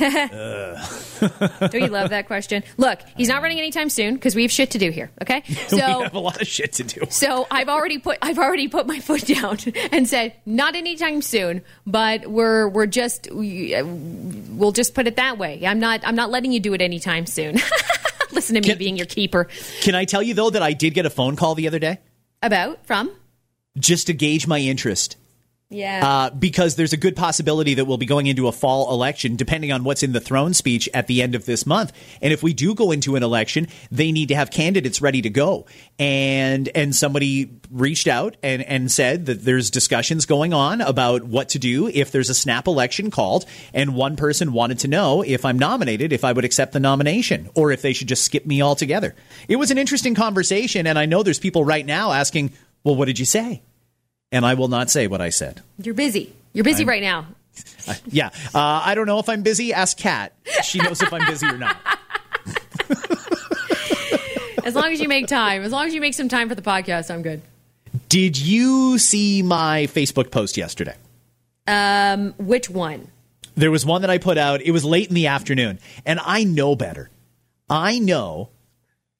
Don't 0.00 1.74
you 1.74 1.88
love 1.88 2.10
that 2.10 2.24
question? 2.26 2.62
Look, 2.78 3.00
he's 3.18 3.28
not 3.28 3.42
running 3.42 3.58
anytime 3.58 3.90
soon 3.90 4.14
because 4.14 4.34
we 4.34 4.42
have 4.42 4.50
shit 4.50 4.70
to 4.70 4.78
do 4.78 4.90
here. 4.90 5.10
Okay, 5.20 5.42
so 5.68 5.76
we 5.76 5.82
have 5.82 6.14
a 6.14 6.18
lot 6.18 6.40
of 6.40 6.48
shit 6.48 6.72
to 6.74 6.84
do. 6.84 7.02
So 7.10 7.46
I've 7.50 7.68
already 7.68 7.98
put 7.98 8.16
I've 8.22 8.38
already 8.38 8.68
put 8.68 8.86
my 8.86 9.00
foot 9.00 9.26
down 9.26 9.58
and 9.92 10.08
said 10.08 10.34
not 10.46 10.74
anytime 10.74 11.20
soon, 11.20 11.62
but 11.86 12.26
we're 12.26 12.68
we're 12.68 12.86
just 12.86 13.30
we, 13.30 13.74
we'll 13.82 14.72
just 14.72 14.94
put 14.94 15.06
it 15.06 15.16
that 15.16 15.36
way. 15.36 15.66
I'm 15.66 15.80
not 15.80 16.00
I'm 16.04 16.16
not 16.16 16.30
letting 16.30 16.52
you 16.52 16.60
do 16.60 16.72
it 16.72 16.80
anytime 16.80 17.26
soon. 17.26 17.58
Listen 18.32 18.54
to 18.54 18.62
me 18.62 18.68
Can- 18.68 18.78
being 18.78 18.96
your 18.96 19.06
keeper. 19.06 19.48
Can 19.82 19.94
I 19.94 20.06
tell 20.06 20.22
you 20.22 20.32
though 20.32 20.50
that 20.50 20.62
I 20.62 20.72
did 20.72 20.94
get 20.94 21.04
a 21.04 21.10
phone 21.10 21.36
call 21.36 21.54
the 21.54 21.66
other 21.66 21.78
day 21.78 21.98
About 22.42 22.86
from 22.86 23.10
just 23.78 24.06
to 24.06 24.14
gauge 24.14 24.46
my 24.46 24.60
interest? 24.60 25.16
Yeah. 25.70 26.00
Uh, 26.04 26.30
because 26.30 26.74
there's 26.74 26.92
a 26.92 26.96
good 26.96 27.14
possibility 27.14 27.74
that 27.74 27.84
we'll 27.84 27.96
be 27.96 28.04
going 28.04 28.26
into 28.26 28.48
a 28.48 28.52
fall 28.52 28.92
election, 28.92 29.36
depending 29.36 29.70
on 29.70 29.84
what's 29.84 30.02
in 30.02 30.10
the 30.10 30.20
throne 30.20 30.52
speech 30.52 30.88
at 30.92 31.06
the 31.06 31.22
end 31.22 31.36
of 31.36 31.46
this 31.46 31.64
month. 31.64 31.92
And 32.20 32.32
if 32.32 32.42
we 32.42 32.52
do 32.52 32.74
go 32.74 32.90
into 32.90 33.14
an 33.14 33.22
election, 33.22 33.68
they 33.88 34.10
need 34.10 34.28
to 34.28 34.34
have 34.34 34.50
candidates 34.50 35.00
ready 35.00 35.22
to 35.22 35.30
go. 35.30 35.66
And 35.96 36.68
and 36.74 36.94
somebody 36.94 37.60
reached 37.70 38.08
out 38.08 38.36
and 38.42 38.62
and 38.62 38.90
said 38.90 39.26
that 39.26 39.44
there's 39.44 39.70
discussions 39.70 40.26
going 40.26 40.52
on 40.52 40.80
about 40.80 41.22
what 41.22 41.50
to 41.50 41.60
do 41.60 41.86
if 41.86 42.10
there's 42.10 42.30
a 42.30 42.34
snap 42.34 42.66
election 42.66 43.12
called. 43.12 43.46
And 43.72 43.94
one 43.94 44.16
person 44.16 44.52
wanted 44.52 44.80
to 44.80 44.88
know 44.88 45.22
if 45.22 45.44
I'm 45.44 45.58
nominated, 45.58 46.12
if 46.12 46.24
I 46.24 46.32
would 46.32 46.44
accept 46.44 46.72
the 46.72 46.80
nomination, 46.80 47.48
or 47.54 47.70
if 47.70 47.80
they 47.80 47.92
should 47.92 48.08
just 48.08 48.24
skip 48.24 48.44
me 48.44 48.60
altogether. 48.60 49.14
It 49.46 49.54
was 49.54 49.70
an 49.70 49.78
interesting 49.78 50.16
conversation, 50.16 50.88
and 50.88 50.98
I 50.98 51.06
know 51.06 51.22
there's 51.22 51.38
people 51.38 51.64
right 51.64 51.86
now 51.86 52.10
asking, 52.10 52.54
"Well, 52.82 52.96
what 52.96 53.04
did 53.04 53.20
you 53.20 53.24
say?" 53.24 53.62
And 54.32 54.46
I 54.46 54.54
will 54.54 54.68
not 54.68 54.90
say 54.90 55.06
what 55.06 55.20
I 55.20 55.30
said. 55.30 55.62
You're 55.78 55.94
busy. 55.94 56.32
You're 56.52 56.64
busy 56.64 56.84
right 56.84 57.02
now. 57.02 57.26
Yeah. 58.06 58.30
Uh, 58.54 58.82
I 58.84 58.94
don't 58.94 59.06
know 59.06 59.18
if 59.18 59.28
I'm 59.28 59.42
busy. 59.42 59.72
Ask 59.74 59.98
Kat. 59.98 60.32
She 60.62 60.78
knows 60.78 61.02
if 61.02 61.12
I'm 61.12 61.26
busy 61.26 61.46
or 61.46 61.58
not. 61.58 61.76
As 64.64 64.74
long 64.74 64.92
as 64.92 65.00
you 65.00 65.08
make 65.08 65.26
time, 65.26 65.62
as 65.62 65.72
long 65.72 65.86
as 65.86 65.94
you 65.94 66.00
make 66.00 66.14
some 66.14 66.28
time 66.28 66.48
for 66.48 66.54
the 66.54 66.62
podcast, 66.62 67.12
I'm 67.12 67.22
good. 67.22 67.42
Did 68.08 68.38
you 68.38 68.98
see 68.98 69.42
my 69.42 69.86
Facebook 69.86 70.30
post 70.30 70.56
yesterday? 70.56 70.94
Um, 71.66 72.34
which 72.38 72.68
one? 72.68 73.08
There 73.56 73.70
was 73.70 73.84
one 73.86 74.02
that 74.02 74.10
I 74.10 74.18
put 74.18 74.38
out. 74.38 74.60
It 74.62 74.70
was 74.70 74.84
late 74.84 75.08
in 75.08 75.14
the 75.14 75.26
afternoon, 75.28 75.78
and 76.06 76.20
I 76.22 76.44
know 76.44 76.76
better. 76.76 77.10
I 77.68 77.98
know 77.98 78.50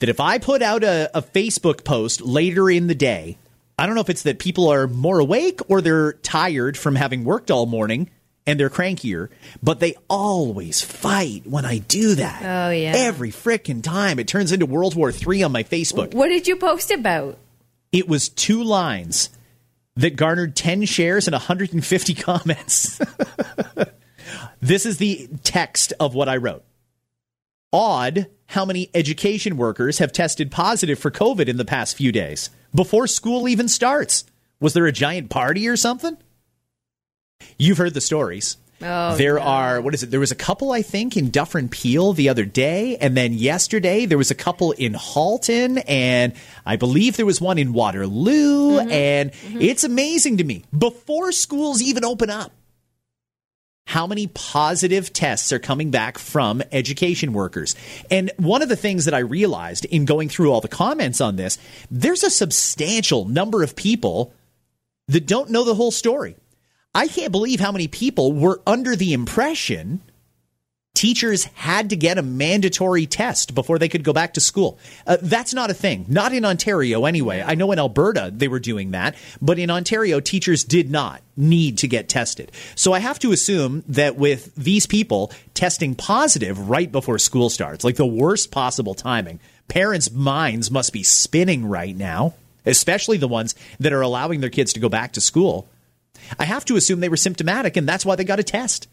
that 0.01 0.09
if 0.09 0.21
I 0.21 0.39
put 0.39 0.63
out 0.63 0.85
a, 0.85 1.11
a 1.17 1.23
Facebook 1.23 1.85
post 1.85 2.21
later 2.21 2.71
in 2.71 2.87
the 2.87 2.95
day, 2.95 3.37
I 3.81 3.87
don't 3.87 3.95
know 3.95 4.03
if 4.03 4.11
it's 4.11 4.25
that 4.25 4.39
people 4.39 4.69
are 4.69 4.87
more 4.87 5.21
awake 5.21 5.61
or 5.71 5.81
they're 5.81 6.13
tired 6.13 6.77
from 6.77 6.97
having 6.97 7.25
worked 7.25 7.51
all 7.51 7.65
morning 7.65 8.11
and 8.47 8.61
they're 8.61 8.69
crankier, 8.69 9.31
but 9.63 9.81
they 9.81 9.95
always 10.07 10.83
fight 10.83 11.47
when 11.47 11.65
I 11.65 11.79
do 11.79 12.15
that. 12.17 12.43
Oh, 12.43 12.71
yeah. 12.71 12.93
Every 12.95 13.31
frickin' 13.31 13.83
time. 13.83 14.19
It 14.19 14.29
turns 14.29 14.53
into 14.53 14.67
World 14.67 14.97
War 14.97 15.11
III 15.11 15.45
on 15.45 15.53
my 15.53 15.63
Facebook. 15.63 16.13
What 16.13 16.29
did 16.29 16.47
you 16.47 16.57
post 16.57 16.91
about? 16.91 17.39
It 17.91 18.07
was 18.07 18.29
two 18.29 18.63
lines 18.63 19.31
that 19.97 20.15
garnered 20.15 20.57
10 20.57 20.85
shares 20.85 21.27
and 21.27 21.33
150 21.33 22.15
comments. 22.17 23.01
this 24.61 24.85
is 24.85 24.99
the 24.99 25.27
text 25.43 25.95
of 25.99 26.15
what 26.15 26.29
I 26.29 26.37
wrote. 26.37 26.65
Odd 27.73 28.27
how 28.49 28.67
many 28.67 28.91
education 28.93 29.57
workers 29.57 30.01
have 30.01 30.13
tested 30.13 30.51
positive 30.51 30.99
for 30.99 31.11
COVID 31.11 31.49
in 31.49 31.57
the 31.57 31.65
past 31.65 31.97
few 31.97 32.13
days 32.13 32.51
before 32.75 33.07
school 33.07 33.49
even 33.49 33.69
starts. 33.69 34.25
Was 34.61 34.75
there 34.75 34.87
a 34.87 34.93
giant 34.93 35.31
party 35.31 35.69
or 35.69 35.77
something? 35.77 36.17
You've 37.59 37.79
heard 37.79 37.95
the 37.95 38.01
stories. 38.01 38.57
Oh, 38.83 39.15
there 39.17 39.35
no. 39.35 39.43
are 39.43 39.81
what 39.81 39.93
is 39.93 40.03
it? 40.03 40.11
There 40.11 40.21
was 40.21 40.31
a 40.31 40.37
couple 40.37 40.73
I 40.73 40.81
think 40.81 41.17
in 41.17 41.31
Dufferin 41.31 41.69
Peel 41.69 42.15
the 42.15 42.31
other 42.31 42.47
day, 42.47 42.97
and 42.97 43.15
then 43.15 43.35
yesterday 43.35 44.07
there 44.07 44.17
was 44.17 44.31
a 44.31 44.35
couple 44.35 44.73
in 44.73 44.95
Halton, 44.95 45.79
and 45.79 46.33
I 46.65 46.77
believe 46.77 47.17
there 47.17 47.27
was 47.27 47.41
one 47.41 47.59
in 47.59 47.75
Waterloo. 47.75 48.79
Mm-hmm. 48.79 48.91
And 48.91 49.33
it's 49.61 49.85
amazing 49.85 50.39
to 50.39 50.45
me 50.45 50.65
before 50.77 51.31
schools 51.33 51.83
even 51.83 52.05
open 52.07 52.31
up 52.31 52.53
how 53.87 54.07
many 54.07 54.29
positive 54.29 55.13
tests 55.13 55.53
are 55.53 55.59
coming 55.59 55.91
back 55.91 56.19
from 56.19 56.63
education 56.71 57.33
workers. 57.33 57.75
And 58.11 58.31
one 58.37 58.63
of 58.63 58.69
the 58.69 58.77
things 58.77 59.07
that 59.07 59.15
I 59.15 59.19
realized 59.19 59.85
in 59.87 60.05
going 60.05 60.29
through 60.29 60.53
all 60.53 60.61
the 60.61 60.69
comments 60.69 61.21
on 61.21 61.37
this, 61.37 61.59
there's 61.91 62.23
a 62.23 62.31
substantial 62.31 63.25
number 63.25 63.63
of 63.63 63.75
people 63.75 64.33
that 65.09 65.27
don't 65.27 65.51
know 65.51 65.65
the 65.65 65.75
whole 65.75 65.91
story. 65.91 66.37
I 66.95 67.09
can't 67.09 67.33
believe 67.33 67.61
how 67.61 67.73
many 67.73 67.89
people 67.89 68.33
were 68.33 68.61
under 68.67 68.95
the 68.97 69.13
impression 69.13 70.01
teachers 71.01 71.45
had 71.55 71.89
to 71.89 71.97
get 71.97 72.19
a 72.19 72.23
mandatory 72.23 73.07
test 73.07 73.55
before 73.55 73.79
they 73.79 73.89
could 73.89 74.05
go 74.05 74.13
back 74.13 74.35
to 74.35 74.41
school. 74.41 74.79
Uh, 75.07 75.17
that's 75.23 75.55
not 75.55 75.71
a 75.71 75.75
thing. 75.75 76.05
Not 76.09 76.35
in 76.35 76.45
Ontario, 76.45 77.07
anyway. 77.07 77.43
I 77.43 77.55
know 77.55 77.73
in 77.73 77.79
Alberta 77.79 78.31
they 78.31 78.49
were 78.49 78.59
doing 78.59 78.91
that, 78.91 79.15
but 79.41 79.59
in 79.59 79.71
Ontario, 79.71 80.21
teachers 80.21 80.63
did 80.63 80.91
not 80.91 81.23
need 81.39 81.79
to 81.79 81.89
get 81.89 82.11
tested. 82.11 82.53
So 82.75 82.93
I 82.93 82.99
have 82.99 83.19
to 83.21 83.33
assume 83.33 83.83
that 83.89 84.17
with 84.17 84.55
these 84.57 84.87
people 84.87 85.33
testing 85.55 85.95
positive 85.95 86.69
right 86.69 86.93
before 86.93 87.19
school 87.19 87.49
starts, 87.49 87.83
like 87.83 87.97
the 87.97 88.05
worst 88.05 88.51
possible 88.51 88.95
timing, 88.95 89.41
parents' 89.69 90.11
minds 90.11 90.71
must 90.71 90.93
be 90.93 91.03
spinning 91.03 91.65
right 91.65 91.97
now, 91.97 92.35
especially 92.67 93.17
the 93.17 93.27
ones 93.27 93.55
that 93.79 93.95
are 93.95 94.03
allowing 94.03 94.41
their 94.43 94.51
kids 94.51 94.75
to 94.75 94.81
go 94.81 94.91
back 94.91 95.13
to 95.13 95.23
school. 95.23 95.67
I 96.39 96.45
have 96.45 96.67
to 96.67 96.77
assume 96.77 97.01
they 97.01 97.09
were 97.09 97.17
symptomatic, 97.17 97.79
and 97.79 97.89
that's 97.89 98.05
why 98.05 98.17
they 98.17 98.25
got 98.25 98.39
a 98.39 98.45
test. 98.45 98.87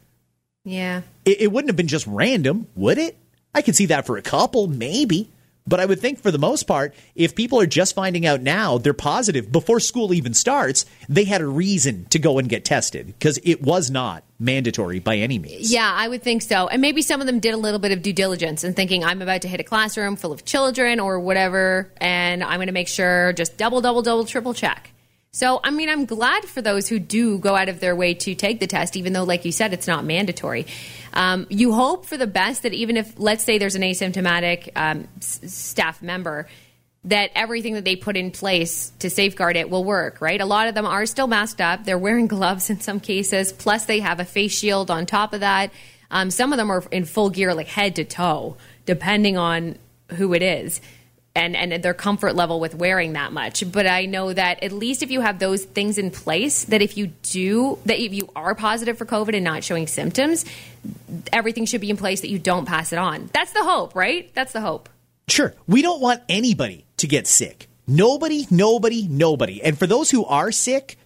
Yeah. 0.67 1.01
It, 1.25 1.41
it 1.41 1.51
wouldn't 1.51 1.69
have 1.69 1.77
been 1.77 1.87
just 1.87 2.05
random, 2.07 2.67
would 2.75 2.97
it? 2.97 3.17
I 3.55 3.61
could 3.61 3.75
see 3.75 3.87
that 3.87 4.05
for 4.05 4.17
a 4.17 4.21
couple, 4.21 4.67
maybe. 4.67 5.29
But 5.65 5.81
I 5.81 5.85
would 5.85 5.99
think 5.99 6.21
for 6.21 6.31
the 6.31 6.37
most 6.37 6.63
part, 6.63 6.95
if 7.13 7.35
people 7.35 7.59
are 7.59 7.65
just 7.65 7.93
finding 7.93 8.25
out 8.25 8.41
now 8.41 8.77
they're 8.77 8.93
positive 8.93 9.51
before 9.51 9.81
school 9.81 10.13
even 10.13 10.33
starts, 10.33 10.85
they 11.09 11.25
had 11.25 11.41
a 11.41 11.45
reason 11.45 12.05
to 12.05 12.19
go 12.19 12.39
and 12.39 12.47
get 12.47 12.63
tested 12.63 13.07
because 13.07 13.37
it 13.43 13.61
was 13.61 13.91
not 13.91 14.23
mandatory 14.39 14.99
by 14.99 15.17
any 15.17 15.39
means. 15.39 15.71
Yeah, 15.71 15.91
I 15.93 16.07
would 16.07 16.23
think 16.23 16.41
so. 16.41 16.69
And 16.69 16.81
maybe 16.81 17.01
some 17.01 17.19
of 17.19 17.27
them 17.27 17.39
did 17.39 17.53
a 17.53 17.57
little 17.57 17.79
bit 17.79 17.91
of 17.91 18.01
due 18.01 18.13
diligence 18.13 18.63
and 18.63 18.77
thinking, 18.77 19.03
I'm 19.03 19.21
about 19.21 19.41
to 19.41 19.49
hit 19.49 19.59
a 19.59 19.63
classroom 19.63 20.15
full 20.15 20.31
of 20.31 20.45
children 20.45 21.01
or 21.01 21.19
whatever, 21.19 21.91
and 21.97 22.41
I'm 22.43 22.59
going 22.59 22.67
to 22.67 22.73
make 22.73 22.87
sure 22.87 23.33
just 23.33 23.57
double, 23.57 23.81
double, 23.81 24.01
double, 24.01 24.23
triple 24.23 24.53
check. 24.53 24.91
So, 25.31 25.59
I 25.63 25.71
mean, 25.71 25.89
I'm 25.89 26.05
glad 26.05 26.45
for 26.45 26.61
those 26.61 26.87
who 26.87 26.99
do 26.99 27.37
go 27.37 27.55
out 27.55 27.69
of 27.69 27.79
their 27.79 27.95
way 27.95 28.13
to 28.15 28.33
take 28.33 28.59
the 28.59 28.67
test, 28.67 28.95
even 28.97 29.13
though, 29.13 29.23
like 29.23 29.45
you 29.45 29.51
said, 29.51 29.73
it's 29.73 29.87
not 29.87 30.03
mandatory. 30.03 30.65
Um, 31.13 31.45
you 31.49 31.73
hope 31.73 32.05
for 32.05 32.17
the 32.17 32.27
best 32.27 32.63
that 32.63 32.73
even 32.73 32.97
if, 32.97 33.13
let's 33.19 33.43
say, 33.43 33.57
there's 33.57 33.75
an 33.75 33.81
asymptomatic 33.83 34.69
um, 34.75 35.07
s- 35.17 35.41
staff 35.45 36.01
member, 36.01 36.47
that 37.03 37.31
everything 37.35 37.75
that 37.75 37.85
they 37.85 37.95
put 37.95 38.17
in 38.17 38.31
place 38.31 38.91
to 38.99 39.09
safeguard 39.09 39.55
it 39.55 39.69
will 39.69 39.83
work, 39.83 40.19
right? 40.21 40.41
A 40.41 40.45
lot 40.45 40.67
of 40.67 40.75
them 40.75 40.85
are 40.85 41.05
still 41.05 41.27
masked 41.27 41.61
up. 41.61 41.85
They're 41.85 41.97
wearing 41.97 42.27
gloves 42.27 42.69
in 42.69 42.81
some 42.81 42.99
cases. 42.99 43.51
Plus, 43.53 43.85
they 43.85 43.99
have 43.99 44.19
a 44.19 44.25
face 44.25 44.51
shield 44.57 44.89
on 44.89 45.05
top 45.05 45.33
of 45.33 45.41
that. 45.41 45.71
Um, 46.09 46.31
some 46.31 46.51
of 46.51 46.57
them 46.57 46.71
are 46.71 46.83
in 46.91 47.05
full 47.05 47.29
gear, 47.29 47.53
like 47.53 47.67
head 47.67 47.95
to 47.97 48.05
toe, 48.05 48.57
depending 48.85 49.37
on 49.37 49.77
who 50.15 50.33
it 50.33 50.41
is. 50.41 50.81
And, 51.37 51.55
and 51.55 51.83
their 51.83 51.93
comfort 51.93 52.35
level 52.35 52.59
with 52.59 52.73
wearing 52.73 53.13
that 53.13 53.31
much. 53.31 53.63
But 53.71 53.85
I 53.85 54.07
know 54.07 54.33
that 54.33 54.63
at 54.63 54.71
least 54.71 55.03
if 55.03 55.11
you 55.11 55.21
have 55.21 55.37
those 55.37 55.63
things 55.63 55.99
in 55.99 56.09
place, 56.09 56.65
that 56.65 56.81
if 56.81 56.97
you 56.97 57.07
do, 57.21 57.77
that 57.85 57.99
if 57.99 58.11
you 58.11 58.27
are 58.35 58.55
positive 58.55 58.97
for 58.97 59.05
COVID 59.05 59.35
and 59.35 59.43
not 59.43 59.63
showing 59.63 59.85
symptoms, 59.85 60.45
everything 61.31 61.65
should 61.65 61.81
be 61.81 61.91
in 61.91 61.97
place 61.97 62.21
that 62.21 62.29
you 62.29 62.39
don't 62.39 62.65
pass 62.65 62.91
it 62.91 62.97
on. 62.97 63.29
That's 63.33 63.53
the 63.53 63.63
hope, 63.63 63.95
right? 63.95 64.33
That's 64.33 64.51
the 64.51 64.61
hope. 64.61 64.89
Sure. 65.27 65.53
We 65.67 65.83
don't 65.83 66.01
want 66.01 66.23
anybody 66.27 66.85
to 66.97 67.07
get 67.07 67.27
sick. 67.27 67.67
Nobody, 67.85 68.47
nobody, 68.49 69.07
nobody. 69.07 69.61
And 69.61 69.77
for 69.77 69.87
those 69.87 70.09
who 70.09 70.25
are 70.25 70.51
sick, 70.51 70.97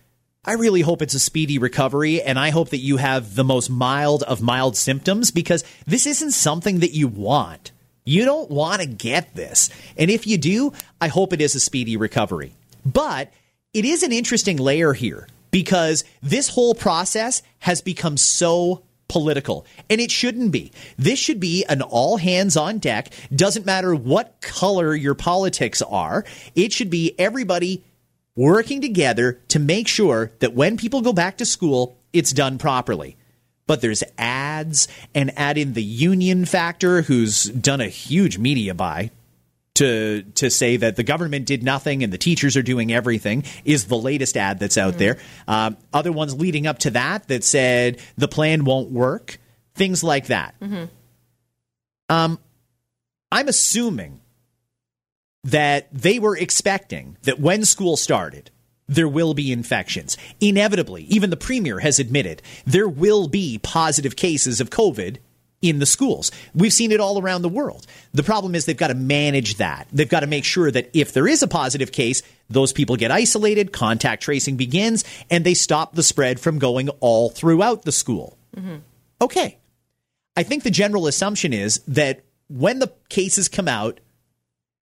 I 0.44 0.54
really 0.54 0.82
hope 0.82 1.02
it's 1.02 1.14
a 1.14 1.20
speedy 1.20 1.60
recovery 1.60 2.22
and 2.22 2.40
I 2.40 2.50
hope 2.50 2.70
that 2.70 2.80
you 2.80 2.98
have 2.98 3.36
the 3.36 3.44
most 3.44 3.70
mild 3.70 4.24
of 4.24 4.42
mild 4.42 4.76
symptoms 4.76 5.30
because 5.30 5.64
this 5.86 6.08
isn't 6.08 6.32
something 6.32 6.80
that 6.80 6.96
you 6.96 7.08
want. 7.08 7.72
You 8.04 8.26
don't 8.26 8.50
want 8.50 8.82
to 8.82 8.88
get 8.88 9.36
this. 9.36 9.70
And 9.98 10.10
if 10.10 10.26
you 10.26 10.38
do, 10.38 10.74
I 11.00 11.08
hope 11.08 11.34
it 11.34 11.42
is 11.42 11.56
a 11.56 11.60
speedy 11.60 11.98
recovery. 11.98 12.54
But 12.86 13.32
it 13.74 13.86
is 13.86 14.04
an 14.04 14.12
interesting 14.12 14.58
layer 14.58 14.94
here 14.94 15.28
because 15.52 16.04
this 16.22 16.50
whole 16.50 16.74
process 16.74 17.44
has 17.60 17.82
become 17.82 18.18
so 18.18 18.84
political. 19.08 19.66
And 19.90 20.02
it 20.02 20.10
shouldn't 20.10 20.52
be. 20.52 20.72
This 20.98 21.20
should 21.20 21.40
be 21.40 21.66
an 21.66 21.82
all 21.82 22.18
hands 22.18 22.58
on 22.58 22.80
deck. 22.80 23.14
Doesn't 23.36 23.66
matter 23.66 23.94
what 23.94 24.40
color 24.42 24.96
your 24.96 25.16
politics 25.16 25.82
are. 25.82 26.26
It 26.56 26.72
should 26.72 26.90
be 26.90 27.14
everybody 27.20 27.84
working 28.36 28.82
together 28.82 29.40
to 29.50 29.60
make 29.60 29.88
sure 29.88 30.32
that 30.40 30.54
when 30.54 30.78
people 30.78 31.02
go 31.02 31.14
back 31.14 31.38
to 31.38 31.46
school, 31.46 31.98
it's 32.14 32.32
done 32.32 32.58
properly. 32.58 33.18
But 33.72 33.80
there's 33.80 34.04
ads 34.18 34.90
and 35.16 35.32
add 35.40 35.58
in 35.58 35.72
the 35.72 35.82
union 35.82 36.44
factor, 36.44 37.04
who's 37.04 37.46
done 37.46 37.80
a 37.80 37.88
huge 37.88 38.38
media 38.38 38.74
buy 38.74 39.12
to 39.76 40.24
to 40.36 40.50
say 40.50 40.76
that 40.76 40.98
the 40.98 41.04
government 41.04 41.46
did 41.46 41.64
nothing 41.64 42.04
and 42.04 42.12
the 42.12 42.18
teachers 42.18 42.58
are 42.58 42.64
doing 42.64 42.92
everything 42.92 43.46
is 43.64 43.86
the 43.86 43.96
latest 43.96 44.36
ad 44.36 44.60
that's 44.60 44.78
out 44.78 44.96
mm-hmm. 44.96 45.00
there. 45.00 45.18
Um, 45.48 45.78
other 45.94 46.12
ones 46.12 46.36
leading 46.36 46.68
up 46.68 46.80
to 46.80 46.90
that 46.90 47.30
that 47.30 47.46
said 47.46 48.02
the 48.18 48.28
plan 48.28 48.66
won't 48.66 48.92
work, 48.92 49.40
things 49.74 50.04
like 50.04 50.28
that. 50.28 50.54
Mm-hmm. 50.60 50.88
Um, 52.10 52.40
I'm 53.32 53.48
assuming 53.48 54.20
that 55.46 55.88
they 55.94 56.20
were 56.20 56.36
expecting 56.36 57.16
that 57.22 57.40
when 57.40 57.64
school 57.64 57.96
started, 57.96 58.52
there 58.92 59.08
will 59.08 59.34
be 59.34 59.54
infections. 59.54 60.18
Inevitably, 60.42 61.04
even 61.04 61.30
the 61.30 61.38
premier 61.38 61.80
has 61.80 61.98
admitted 61.98 62.42
there 62.66 62.90
will 62.90 63.30
be 63.30 63.58
positive 63.58 64.18
cases 64.18 64.60
of 64.60 64.70
COVID 64.70 65.18
in 65.62 65.80
the 65.80 65.86
schools. 65.86 66.30
We've 66.54 66.74
seen 66.74 66.92
it 66.92 67.00
all 67.00 67.22
around 67.22 67.42
the 67.42 67.50
world. 67.50 67.88
The 68.14 68.24
problem 68.24 68.54
is 68.54 68.66
they've 68.66 68.76
got 68.76 68.88
to 68.88 68.96
manage 68.96 69.56
that. 69.56 69.88
They've 69.94 70.10
got 70.10 70.22
to 70.22 70.28
make 70.28 70.44
sure 70.44 70.70
that 70.72 70.90
if 70.94 71.14
there 71.14 71.28
is 71.28 71.42
a 71.42 71.48
positive 71.48 71.92
case, 71.94 72.22
those 72.50 72.74
people 72.74 72.98
get 72.98 73.12
isolated, 73.12 73.72
contact 73.72 74.24
tracing 74.24 74.58
begins, 74.58 75.06
and 75.30 75.46
they 75.46 75.54
stop 75.54 75.96
the 75.96 76.04
spread 76.04 76.40
from 76.40 76.60
going 76.60 76.90
all 77.00 77.30
throughout 77.30 77.84
the 77.84 77.92
school. 77.94 78.38
Mm-hmm. 78.58 78.78
Okay. 79.22 79.58
I 80.36 80.44
think 80.44 80.64
the 80.64 80.72
general 80.72 81.08
assumption 81.08 81.54
is 81.54 81.80
that 81.88 82.24
when 82.50 82.80
the 82.80 82.92
cases 83.08 83.48
come 83.48 83.70
out, 83.70 84.02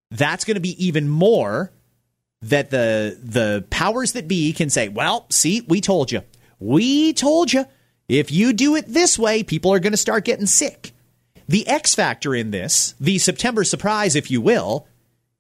that's 0.09 0.45
going 0.45 0.55
to 0.55 0.61
be 0.61 0.83
even 0.83 1.07
more 1.07 1.71
that 2.41 2.69
the 2.69 3.17
the 3.21 3.65
powers 3.69 4.13
that 4.13 4.27
be 4.27 4.53
can 4.53 4.69
say, 4.69 4.87
"Well, 4.89 5.25
see, 5.29 5.61
we 5.61 5.81
told 5.81 6.11
you. 6.11 6.21
We 6.59 7.13
told 7.13 7.53
you." 7.53 7.65
If 8.07 8.31
you 8.31 8.53
do 8.53 8.75
it 8.75 8.85
this 8.87 9.19
way, 9.19 9.43
people 9.43 9.71
are 9.71 9.79
going 9.79 9.93
to 9.93 9.97
start 9.97 10.25
getting 10.25 10.47
sick. 10.47 10.93
The 11.47 11.67
X 11.67 11.93
factor 11.93 12.33
in 12.33 12.49
this, 12.49 12.95
the 12.99 13.19
September 13.19 13.63
surprise, 13.63 14.15
if 14.15 14.31
you 14.31 14.41
will, 14.41 14.87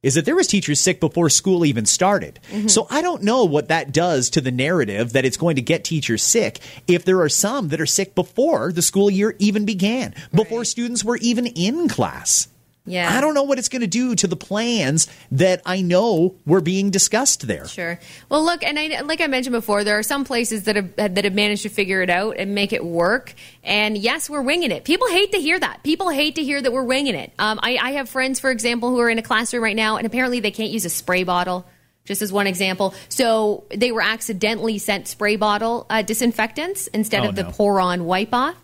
is 0.01 0.15
that 0.15 0.25
there 0.25 0.35
was 0.35 0.47
teachers 0.47 0.79
sick 0.79 0.99
before 0.99 1.29
school 1.29 1.65
even 1.65 1.85
started. 1.85 2.39
Mm-hmm. 2.51 2.67
So 2.67 2.87
I 2.89 3.01
don't 3.01 3.23
know 3.23 3.43
what 3.45 3.67
that 3.67 3.91
does 3.91 4.29
to 4.31 4.41
the 4.41 4.51
narrative 4.51 5.13
that 5.13 5.25
it's 5.25 5.35
going 5.35 5.57
to 5.57 5.61
get 5.61 5.83
teachers 5.83 6.23
sick 6.23 6.59
if 6.87 7.03
there 7.05 7.21
are 7.21 7.29
some 7.29 7.69
that 7.69 7.81
are 7.81 7.85
sick 7.85 8.15
before 8.15 8.71
the 8.71 8.81
school 8.81 9.09
year 9.09 9.35
even 9.39 9.65
began, 9.65 10.15
before 10.33 10.59
right. 10.59 10.67
students 10.67 11.03
were 11.03 11.17
even 11.17 11.47
in 11.47 11.89
class. 11.89 12.47
Yeah. 12.89 13.15
I 13.15 13.21
don't 13.21 13.33
know 13.33 13.43
what 13.43 13.59
it's 13.59 13.69
going 13.69 13.81
to 13.81 13.87
do 13.87 14.15
to 14.15 14.27
the 14.27 14.35
plans 14.35 15.07
that 15.31 15.61
I 15.65 15.81
know 15.81 16.35
were 16.45 16.61
being 16.61 16.89
discussed 16.89 17.47
there. 17.47 17.67
Sure. 17.67 17.99
Well, 18.29 18.43
look, 18.43 18.63
and 18.63 18.79
I, 18.79 19.01
like 19.01 19.21
I 19.21 19.27
mentioned 19.27 19.53
before, 19.53 19.83
there 19.83 19.97
are 19.97 20.03
some 20.03 20.25
places 20.25 20.63
that 20.63 20.75
have 20.75 20.95
that 20.95 21.23
have 21.23 21.33
managed 21.33 21.63
to 21.63 21.69
figure 21.69 22.01
it 22.01 22.09
out 22.09 22.37
and 22.37 22.55
make 22.55 22.73
it 22.73 22.83
work. 22.83 23.33
And 23.63 23.97
yes, 23.97 24.29
we're 24.29 24.41
winging 24.41 24.71
it. 24.71 24.83
People 24.83 25.07
hate 25.07 25.31
to 25.33 25.39
hear 25.39 25.59
that. 25.59 25.83
People 25.83 26.09
hate 26.09 26.35
to 26.35 26.43
hear 26.43 26.61
that 26.61 26.73
we're 26.73 26.83
winging 26.83 27.15
it. 27.15 27.31
Um, 27.37 27.59
I, 27.61 27.77
I 27.77 27.91
have 27.91 28.09
friends, 28.09 28.39
for 28.39 28.49
example, 28.49 28.89
who 28.89 28.99
are 28.99 29.09
in 29.09 29.19
a 29.19 29.23
classroom 29.23 29.63
right 29.63 29.75
now, 29.75 29.97
and 29.97 30.07
apparently 30.07 30.39
they 30.39 30.51
can't 30.51 30.71
use 30.71 30.85
a 30.85 30.89
spray 30.89 31.23
bottle 31.23 31.65
just 32.05 32.23
as 32.23 32.33
one 32.33 32.47
example. 32.47 32.95
So 33.07 33.65
they 33.69 33.91
were 33.91 34.01
accidentally 34.01 34.79
sent 34.79 35.07
spray 35.07 35.35
bottle 35.35 35.85
uh, 35.91 36.01
disinfectants 36.01 36.87
instead 36.87 37.23
oh, 37.23 37.29
of 37.29 37.35
the 37.35 37.43
no. 37.43 37.51
pour 37.51 37.79
on 37.79 38.05
wipe 38.05 38.33
off. 38.33 38.57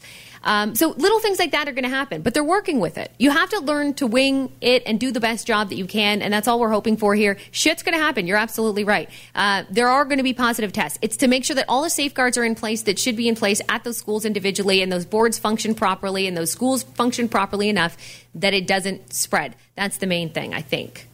Um, 0.45 0.75
so 0.75 0.89
little 0.91 1.19
things 1.19 1.39
like 1.39 1.51
that 1.51 1.67
are 1.67 1.71
going 1.71 1.83
to 1.83 1.89
happen, 1.89 2.21
but 2.21 2.35
they're 2.35 2.43
working 2.43 2.79
with 2.79 2.99
it. 2.99 3.11
You 3.17 3.31
have 3.31 3.49
to 3.49 3.59
learn 3.59 3.95
to 3.95 4.05
wing 4.05 4.55
it 4.61 4.83
and 4.85 4.99
do 4.99 5.11
the 5.11 5.19
best 5.19 5.47
job 5.47 5.69
that 5.69 5.75
you 5.75 5.87
can, 5.87 6.21
and 6.21 6.31
that's 6.31 6.47
all 6.47 6.59
we're 6.59 6.69
hoping 6.69 6.97
for 6.97 7.15
here. 7.15 7.37
Shit's 7.49 7.81
going 7.81 7.97
to 7.97 8.03
happen. 8.03 8.27
You're 8.27 8.37
absolutely 8.37 8.83
right. 8.83 9.09
Uh, 9.33 9.63
there 9.71 9.89
are 9.89 10.05
going 10.05 10.19
to 10.19 10.23
be 10.23 10.33
positive 10.33 10.71
tests. 10.71 10.99
It's 11.01 11.17
to 11.17 11.27
make 11.27 11.43
sure 11.43 11.55
that 11.55 11.65
all 11.67 11.81
the 11.81 11.89
safeguards 11.89 12.37
are 12.37 12.43
in 12.43 12.53
place 12.53 12.83
that 12.83 12.99
should 12.99 13.17
be 13.17 13.27
in 13.27 13.35
place 13.35 13.59
at 13.67 13.83
those 13.83 13.97
schools 13.97 14.23
individually, 14.23 14.83
and 14.83 14.91
those 14.91 15.05
boards 15.05 15.39
function 15.39 15.73
properly, 15.73 16.27
and 16.27 16.37
those 16.37 16.51
schools 16.51 16.83
function 16.83 17.27
properly 17.27 17.67
enough 17.67 17.97
that 18.35 18.53
it 18.53 18.67
doesn't 18.67 19.13
spread. 19.13 19.55
That's 19.75 19.97
the 19.97 20.07
main 20.07 20.29
thing, 20.29 20.53
I 20.53 20.61
think. 20.61 21.07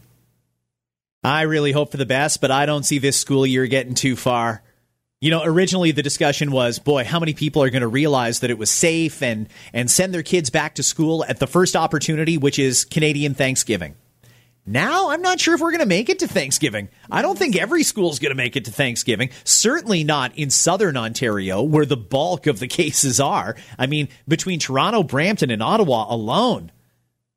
I 1.23 1.43
really 1.43 1.71
hope 1.71 1.91
for 1.91 1.97
the 1.97 2.05
best, 2.05 2.41
but 2.41 2.51
I 2.51 2.65
don't 2.65 2.83
see 2.83 2.97
this 2.97 3.17
school 3.17 3.45
year 3.45 3.67
getting 3.67 3.93
too 3.93 4.15
far. 4.15 4.63
You 5.21 5.29
know, 5.29 5.43
originally 5.43 5.91
the 5.91 6.01
discussion 6.01 6.51
was, 6.51 6.79
boy, 6.79 7.03
how 7.03 7.19
many 7.19 7.35
people 7.35 7.61
are 7.61 7.69
going 7.69 7.81
to 7.81 7.87
realize 7.87 8.39
that 8.39 8.49
it 8.49 8.57
was 8.57 8.71
safe 8.71 9.21
and 9.21 9.47
and 9.71 9.89
send 9.89 10.15
their 10.15 10.23
kids 10.23 10.49
back 10.49 10.75
to 10.75 10.83
school 10.83 11.23
at 11.25 11.37
the 11.37 11.45
first 11.45 11.75
opportunity, 11.75 12.39
which 12.39 12.57
is 12.57 12.85
Canadian 12.85 13.35
Thanksgiving. 13.35 13.93
Now, 14.65 15.11
I'm 15.11 15.21
not 15.21 15.39
sure 15.39 15.53
if 15.53 15.61
we're 15.61 15.71
going 15.71 15.81
to 15.81 15.85
make 15.85 16.09
it 16.09 16.19
to 16.19 16.27
Thanksgiving. 16.27 16.89
I 17.09 17.21
don't 17.21 17.37
think 17.37 17.55
every 17.55 17.83
school 17.83 18.09
is 18.09 18.17
going 18.17 18.31
to 18.31 18.35
make 18.35 18.55
it 18.55 18.65
to 18.65 18.71
Thanksgiving. 18.71 19.29
Certainly 19.43 20.05
not 20.05 20.35
in 20.35 20.49
southern 20.49 20.97
Ontario, 20.97 21.61
where 21.61 21.85
the 21.85 21.97
bulk 21.97 22.47
of 22.47 22.57
the 22.57 22.67
cases 22.67 23.19
are. 23.19 23.55
I 23.77 23.85
mean, 23.85 24.09
between 24.27 24.57
Toronto, 24.57 25.03
Brampton, 25.03 25.51
and 25.51 25.61
Ottawa 25.61 26.07
alone, 26.11 26.71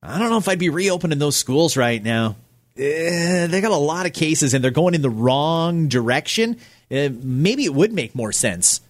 I 0.03 0.18
don't 0.18 0.31
know 0.31 0.38
if 0.38 0.49
I'd 0.49 0.59
be 0.59 0.70
reopening 0.70 1.18
those 1.18 1.37
schools 1.37 1.77
right 1.77 2.03
now. 2.03 2.37
Eh, 2.77 3.47
they 3.47 3.61
got 3.61 3.70
a 3.70 3.77
lot 3.77 4.07
of 4.07 4.12
cases 4.12 4.53
and 4.53 4.64
they're 4.64 4.73
going 4.73 4.94
in 4.94 5.03
the 5.03 5.11
wrong 5.11 5.87
direction 5.87 6.57
uh, 6.90 7.09
maybe 7.23 7.64
it 7.64 7.75
would 7.75 7.92
make 7.92 8.14
more 8.14 8.33
sense 8.33 8.81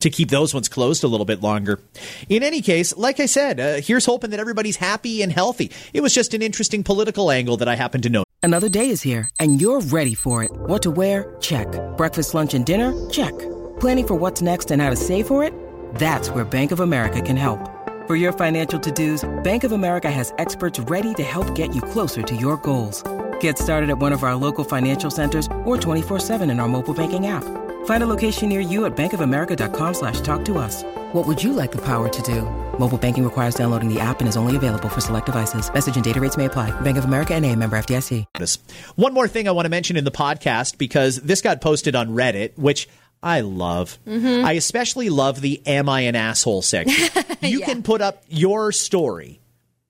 to 0.00 0.10
keep 0.10 0.28
those 0.28 0.52
ones 0.52 0.68
closed 0.68 1.02
a 1.02 1.08
little 1.08 1.24
bit 1.24 1.40
longer. 1.40 1.80
In 2.28 2.42
any 2.42 2.60
case, 2.60 2.94
like 2.94 3.20
I 3.20 3.26
said, 3.26 3.58
uh, 3.58 3.80
here's 3.80 4.04
hoping 4.04 4.30
that 4.30 4.40
everybody's 4.40 4.76
happy 4.76 5.22
and 5.22 5.32
healthy. 5.32 5.72
It 5.94 6.02
was 6.02 6.12
just 6.12 6.34
an 6.34 6.42
interesting 6.42 6.84
political 6.84 7.30
angle 7.30 7.56
that 7.56 7.68
I 7.68 7.74
happened 7.74 8.02
to 8.02 8.10
know. 8.10 8.24
Another 8.42 8.68
day 8.68 8.90
is 8.90 9.00
here, 9.00 9.30
and 9.40 9.58
you're 9.58 9.80
ready 9.80 10.14
for 10.14 10.44
it. 10.44 10.50
What 10.52 10.82
to 10.82 10.90
wear? 10.90 11.34
Check. 11.40 11.68
Breakfast, 11.96 12.34
lunch, 12.34 12.52
and 12.52 12.66
dinner? 12.66 12.92
Check. 13.08 13.32
Planning 13.80 14.06
for 14.06 14.14
what's 14.16 14.42
next 14.42 14.70
and 14.70 14.82
how 14.82 14.90
to 14.90 14.96
save 14.96 15.26
for 15.26 15.42
it? 15.42 15.54
That's 15.94 16.28
where 16.28 16.44
Bank 16.44 16.70
of 16.70 16.80
America 16.80 17.22
can 17.22 17.38
help. 17.38 17.70
For 18.06 18.16
your 18.16 18.34
financial 18.34 18.78
to-dos, 18.78 19.24
Bank 19.42 19.64
of 19.64 19.72
America 19.72 20.10
has 20.10 20.34
experts 20.36 20.78
ready 20.80 21.14
to 21.14 21.22
help 21.22 21.54
get 21.54 21.74
you 21.74 21.80
closer 21.80 22.20
to 22.20 22.36
your 22.36 22.58
goals. 22.58 23.02
Get 23.40 23.58
started 23.58 23.88
at 23.88 23.96
one 23.98 24.12
of 24.12 24.22
our 24.22 24.34
local 24.34 24.64
financial 24.64 25.10
centers 25.10 25.46
or 25.64 25.78
24-7 25.78 26.50
in 26.50 26.60
our 26.60 26.68
mobile 26.68 26.92
banking 26.92 27.28
app. 27.28 27.44
Find 27.86 28.02
a 28.02 28.06
location 28.06 28.50
near 28.50 28.60
you 28.60 28.84
at 28.84 28.94
bankofamerica.com 28.96 29.94
slash 29.94 30.20
talk 30.20 30.44
to 30.46 30.58
us. 30.58 30.82
What 31.14 31.26
would 31.26 31.42
you 31.42 31.52
like 31.54 31.72
the 31.72 31.80
power 31.82 32.08
to 32.08 32.22
do? 32.22 32.42
Mobile 32.78 32.98
banking 32.98 33.24
requires 33.24 33.54
downloading 33.54 33.88
the 33.88 34.00
app 34.00 34.20
and 34.20 34.28
is 34.28 34.36
only 34.36 34.56
available 34.56 34.88
for 34.88 35.00
select 35.00 35.26
devices. 35.26 35.72
Message 35.72 35.94
and 35.94 36.04
data 36.04 36.20
rates 36.20 36.36
may 36.36 36.46
apply. 36.46 36.78
Bank 36.80 36.98
of 36.98 37.04
America 37.04 37.34
and 37.34 37.46
a 37.46 37.54
member 37.56 37.78
FDIC. 37.78 38.58
One 38.96 39.14
more 39.14 39.28
thing 39.28 39.48
I 39.48 39.52
want 39.52 39.66
to 39.66 39.70
mention 39.70 39.96
in 39.96 40.04
the 40.04 40.10
podcast 40.10 40.76
because 40.76 41.16
this 41.16 41.40
got 41.40 41.60
posted 41.60 41.94
on 41.94 42.08
Reddit, 42.10 42.58
which 42.58 42.88
I 43.22 43.40
love. 43.40 43.98
Mm-hmm. 44.06 44.44
I 44.44 44.52
especially 44.52 45.08
love 45.08 45.40
the 45.40 45.62
Am 45.66 45.88
I 45.88 46.02
an 46.02 46.16
Asshole 46.16 46.62
section. 46.62 47.08
You 47.44 47.60
yeah. 47.60 47.66
can 47.66 47.82
put 47.82 48.00
up 48.00 48.22
your 48.30 48.72
story 48.72 49.38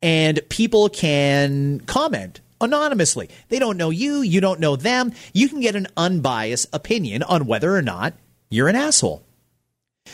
and 0.03 0.41
people 0.49 0.89
can 0.89 1.79
comment 1.81 2.41
anonymously. 2.65 3.29
They 3.49 3.59
don't 3.59 3.77
know 3.77 3.91
you, 3.91 4.21
you 4.23 4.41
don't 4.41 4.61
know 4.61 4.77
them. 4.77 5.13
You 5.33 5.49
can 5.49 5.61
get 5.61 5.77
an 5.77 5.87
unbiased 5.97 6.67
opinion 6.73 7.23
on 7.23 7.47
whether 7.47 7.75
or 7.77 7.83
not 7.83 8.15
you're 8.51 8.69
an 8.69 8.77
asshole. 8.77 9.25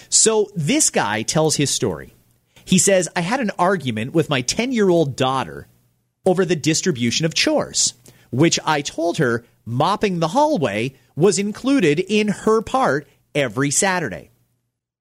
So 0.08 0.50
this 0.54 0.90
guy 0.90 1.22
tells 1.22 1.56
his 1.56 1.70
story. 1.70 2.14
He 2.64 2.78
says, 2.78 3.08
I 3.16 3.20
had 3.20 3.40
an 3.40 3.50
argument 3.58 4.12
with 4.12 4.30
my 4.30 4.42
10 4.42 4.72
year 4.72 4.88
old 4.88 5.16
daughter 5.16 5.66
over 6.26 6.44
the 6.44 6.56
distribution 6.56 7.26
of 7.26 7.34
chores. 7.34 7.94
which 8.30 8.60
I 8.64 8.80
told 8.82 9.18
her 9.18 9.44
mopping 9.64 10.20
the 10.20 10.28
hallway 10.28 10.94
was 11.16 11.38
included 11.38 11.98
in 11.98 12.28
her 12.28 12.62
part 12.62 13.08
every 13.34 13.70
Saturday. 13.72 14.30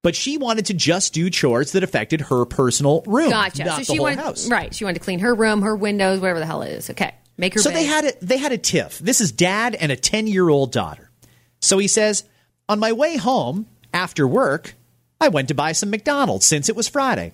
But 0.02 0.16
she 0.16 0.36
wanted 0.38 0.66
to 0.66 0.74
just 0.74 1.12
do 1.12 1.28
chores 1.30 1.72
that 1.72 1.84
affected 1.84 2.22
her 2.22 2.44
personal 2.46 3.02
room, 3.06 3.30
Gotcha. 3.30 3.64
not 3.64 3.72
so 3.74 3.78
the 3.80 3.84
she 3.84 3.96
whole 3.98 4.04
wanted, 4.06 4.18
house. 4.18 4.48
right? 4.50 4.74
She 4.74 4.84
wanted 4.84 4.94
to 4.98 5.04
clean 5.04 5.18
her 5.20 5.34
room, 5.34 5.62
her 5.62 5.76
windows, 5.76 6.18
whatever 6.20 6.38
the 6.40 6.46
hell 6.46 6.62
it 6.62 6.72
is. 6.72 6.90
Okay, 6.90 7.14
make 7.40 7.54
her. 7.54 7.60
So 7.60 7.70
they 7.70 7.84
had 7.84 8.04
a 8.04 8.12
they 8.22 8.38
had 8.38 8.52
a 8.52 8.58
tiff. 8.58 8.98
This 8.98 9.20
is 9.20 9.32
dad 9.32 9.74
and 9.74 9.90
a 9.90 9.96
10-year-old 9.96 10.70
daughter. 10.70 11.10
So 11.60 11.78
he 11.78 11.88
says, 11.88 12.24
"On 12.68 12.78
my 12.78 12.92
way 12.92 13.16
home 13.16 13.66
after 13.92 14.26
work, 14.26 14.74
I 15.20 15.28
went 15.28 15.48
to 15.48 15.54
buy 15.54 15.72
some 15.72 15.90
McDonald's 15.90 16.46
since 16.46 16.68
it 16.68 16.76
was 16.76 16.88
Friday. 16.88 17.32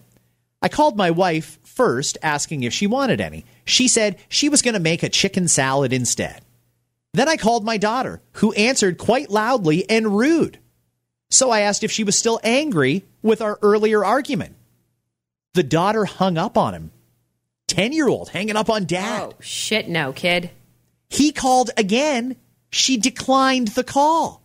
I 0.62 0.68
called 0.68 0.96
my 0.96 1.10
wife 1.10 1.58
first 1.62 2.16
asking 2.22 2.62
if 2.62 2.72
she 2.72 2.86
wanted 2.86 3.20
any. 3.20 3.44
She 3.64 3.86
said 3.86 4.18
she 4.28 4.48
was 4.48 4.62
going 4.62 4.74
to 4.74 4.80
make 4.80 5.02
a 5.02 5.08
chicken 5.08 5.46
salad 5.46 5.92
instead. 5.92 6.40
Then 7.12 7.28
I 7.28 7.36
called 7.36 7.64
my 7.64 7.76
daughter, 7.76 8.20
who 8.32 8.52
answered 8.52 8.98
quite 8.98 9.30
loudly 9.30 9.88
and 9.88 10.16
rude. 10.16 10.58
So 11.30 11.50
I 11.50 11.60
asked 11.60 11.84
if 11.84 11.92
she 11.92 12.04
was 12.04 12.16
still 12.16 12.40
angry 12.42 13.04
with 13.22 13.40
our 13.40 13.58
earlier 13.62 14.04
argument. 14.04 14.56
The 15.54 15.62
daughter 15.62 16.04
hung 16.04 16.36
up 16.36 16.58
on 16.58 16.74
him. 16.74 16.90
10 17.68 17.92
year 17.92 18.08
old 18.08 18.30
hanging 18.30 18.56
up 18.56 18.70
on 18.70 18.84
dad. 18.84 19.32
Oh 19.32 19.34
shit, 19.40 19.88
no, 19.88 20.12
kid. 20.12 20.50
He 21.08 21.32
called 21.32 21.70
again. 21.76 22.36
She 22.70 22.96
declined 22.96 23.68
the 23.68 23.84
call. 23.84 24.42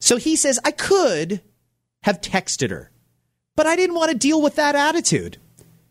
So 0.00 0.16
he 0.16 0.36
says, 0.36 0.58
I 0.64 0.70
could 0.70 1.40
have 2.02 2.20
texted 2.20 2.70
her, 2.70 2.90
but 3.56 3.66
I 3.66 3.76
didn't 3.76 3.96
want 3.96 4.10
to 4.10 4.18
deal 4.18 4.42
with 4.42 4.56
that 4.56 4.74
attitude. 4.74 5.38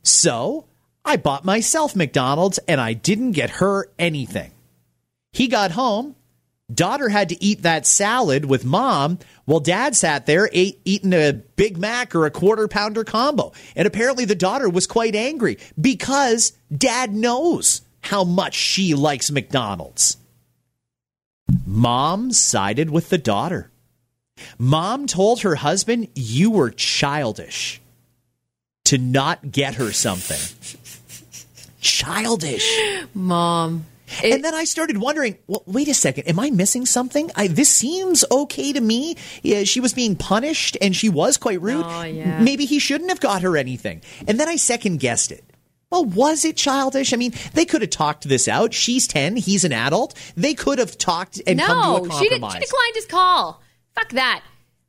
So 0.04 0.68
I 1.04 1.18
bought 1.18 1.46
myself 1.46 1.96
McDonald's 1.96 2.60
and 2.68 2.80
I 2.80 2.94
didn't 2.94 3.32
get 3.32 3.50
her 3.52 3.89
anything. 3.98 4.52
He 5.32 5.48
got 5.48 5.72
home. 5.72 6.16
Daughter 6.74 7.10
had 7.10 7.30
to 7.30 7.44
eat 7.44 7.64
that 7.64 7.86
salad 7.86 8.46
with 8.46 8.66
mom 8.66 9.20
while 9.46 9.60
dad 9.60 9.96
sat 9.96 10.26
there 10.26 10.50
ate, 10.54 10.80
eating 10.86 11.14
a 11.14 11.34
Big 11.34 11.78
Mac 11.78 12.16
or 12.16 12.26
a 12.26 12.32
quarter 12.32 12.68
pounder 12.68 13.04
combo. 13.04 13.52
And 13.76 13.88
apparently 13.88 14.26
the 14.26 14.36
daughter 14.36 14.70
was 14.70 14.88
quite 14.88 15.16
angry 15.16 15.58
because 15.80 16.54
dad 16.76 17.14
knows 17.14 17.82
how 18.02 18.24
much 18.24 18.54
she 18.54 18.94
likes 18.94 19.32
McDonald's. 19.32 20.18
Mom 21.66 22.32
sided 22.32 22.90
with 22.90 23.10
the 23.10 23.18
daughter. 23.18 23.70
Mom 24.58 25.08
told 25.08 25.42
her 25.42 25.56
husband, 25.56 26.08
You 26.16 26.52
were 26.52 26.72
childish 26.72 27.82
to 28.86 28.98
not 28.98 29.52
get 29.52 29.76
her 29.76 29.92
something. 29.92 30.40
childish. 31.82 32.80
Mom. 33.14 33.86
It- 34.21 34.34
and 34.34 34.43
then 34.43 34.54
I 34.54 34.65
started 34.65 34.97
wondering, 34.97 35.38
well, 35.47 35.63
wait 35.65 35.88
a 35.88 35.93
second, 35.93 36.28
am 36.28 36.39
I 36.39 36.49
missing 36.49 36.86
something? 36.86 37.32
I, 37.36 37.47
this 37.47 37.69
seems 37.69 38.26
okay 38.30 38.73
to 38.73 38.82
me. 38.82 39.15
Yeah, 39.41 39.63
she 39.63 39.80
was 39.80 39.93
being 39.93 40.15
punished 40.15 40.78
and 40.82 40.95
she 40.95 41.10
was 41.10 41.38
quite 41.38 41.62
rude. 41.62 41.86
Oh, 41.86 42.04
yeah. 42.04 42.41
Maybe 42.41 42.65
he 42.65 42.80
shouldn't 42.80 43.10
have 43.10 43.19
got 43.19 43.41
her 43.41 43.58
anything. 43.58 44.02
And 44.28 44.39
then 44.39 44.47
I 44.49 44.58
second 44.58 44.99
guessed 44.99 45.32
it. 45.32 45.43
Well, 45.89 46.06
was 46.06 46.43
it 46.43 46.58
childish? 46.58 47.13
I 47.13 47.17
mean, 47.17 47.34
they 47.54 47.65
could 47.65 47.82
have 47.82 47.91
talked 47.91 48.28
this 48.28 48.47
out. 48.47 48.73
She's 48.73 49.08
10, 49.08 49.36
he's 49.36 49.63
an 49.63 49.73
adult. 49.73 50.15
They 50.36 50.56
could 50.56 50.80
have 50.80 50.97
talked 50.97 51.39
and 51.45 51.60
come 51.60 51.78
no, 51.78 52.06
to 52.08 52.12
a 52.12 52.17
she, 52.17 52.30
did, 52.30 52.43
she 52.52 52.60
declined 52.60 52.95
his 52.95 53.06
call. 53.06 53.62
Fuck 53.93 54.10
that. 54.10 54.43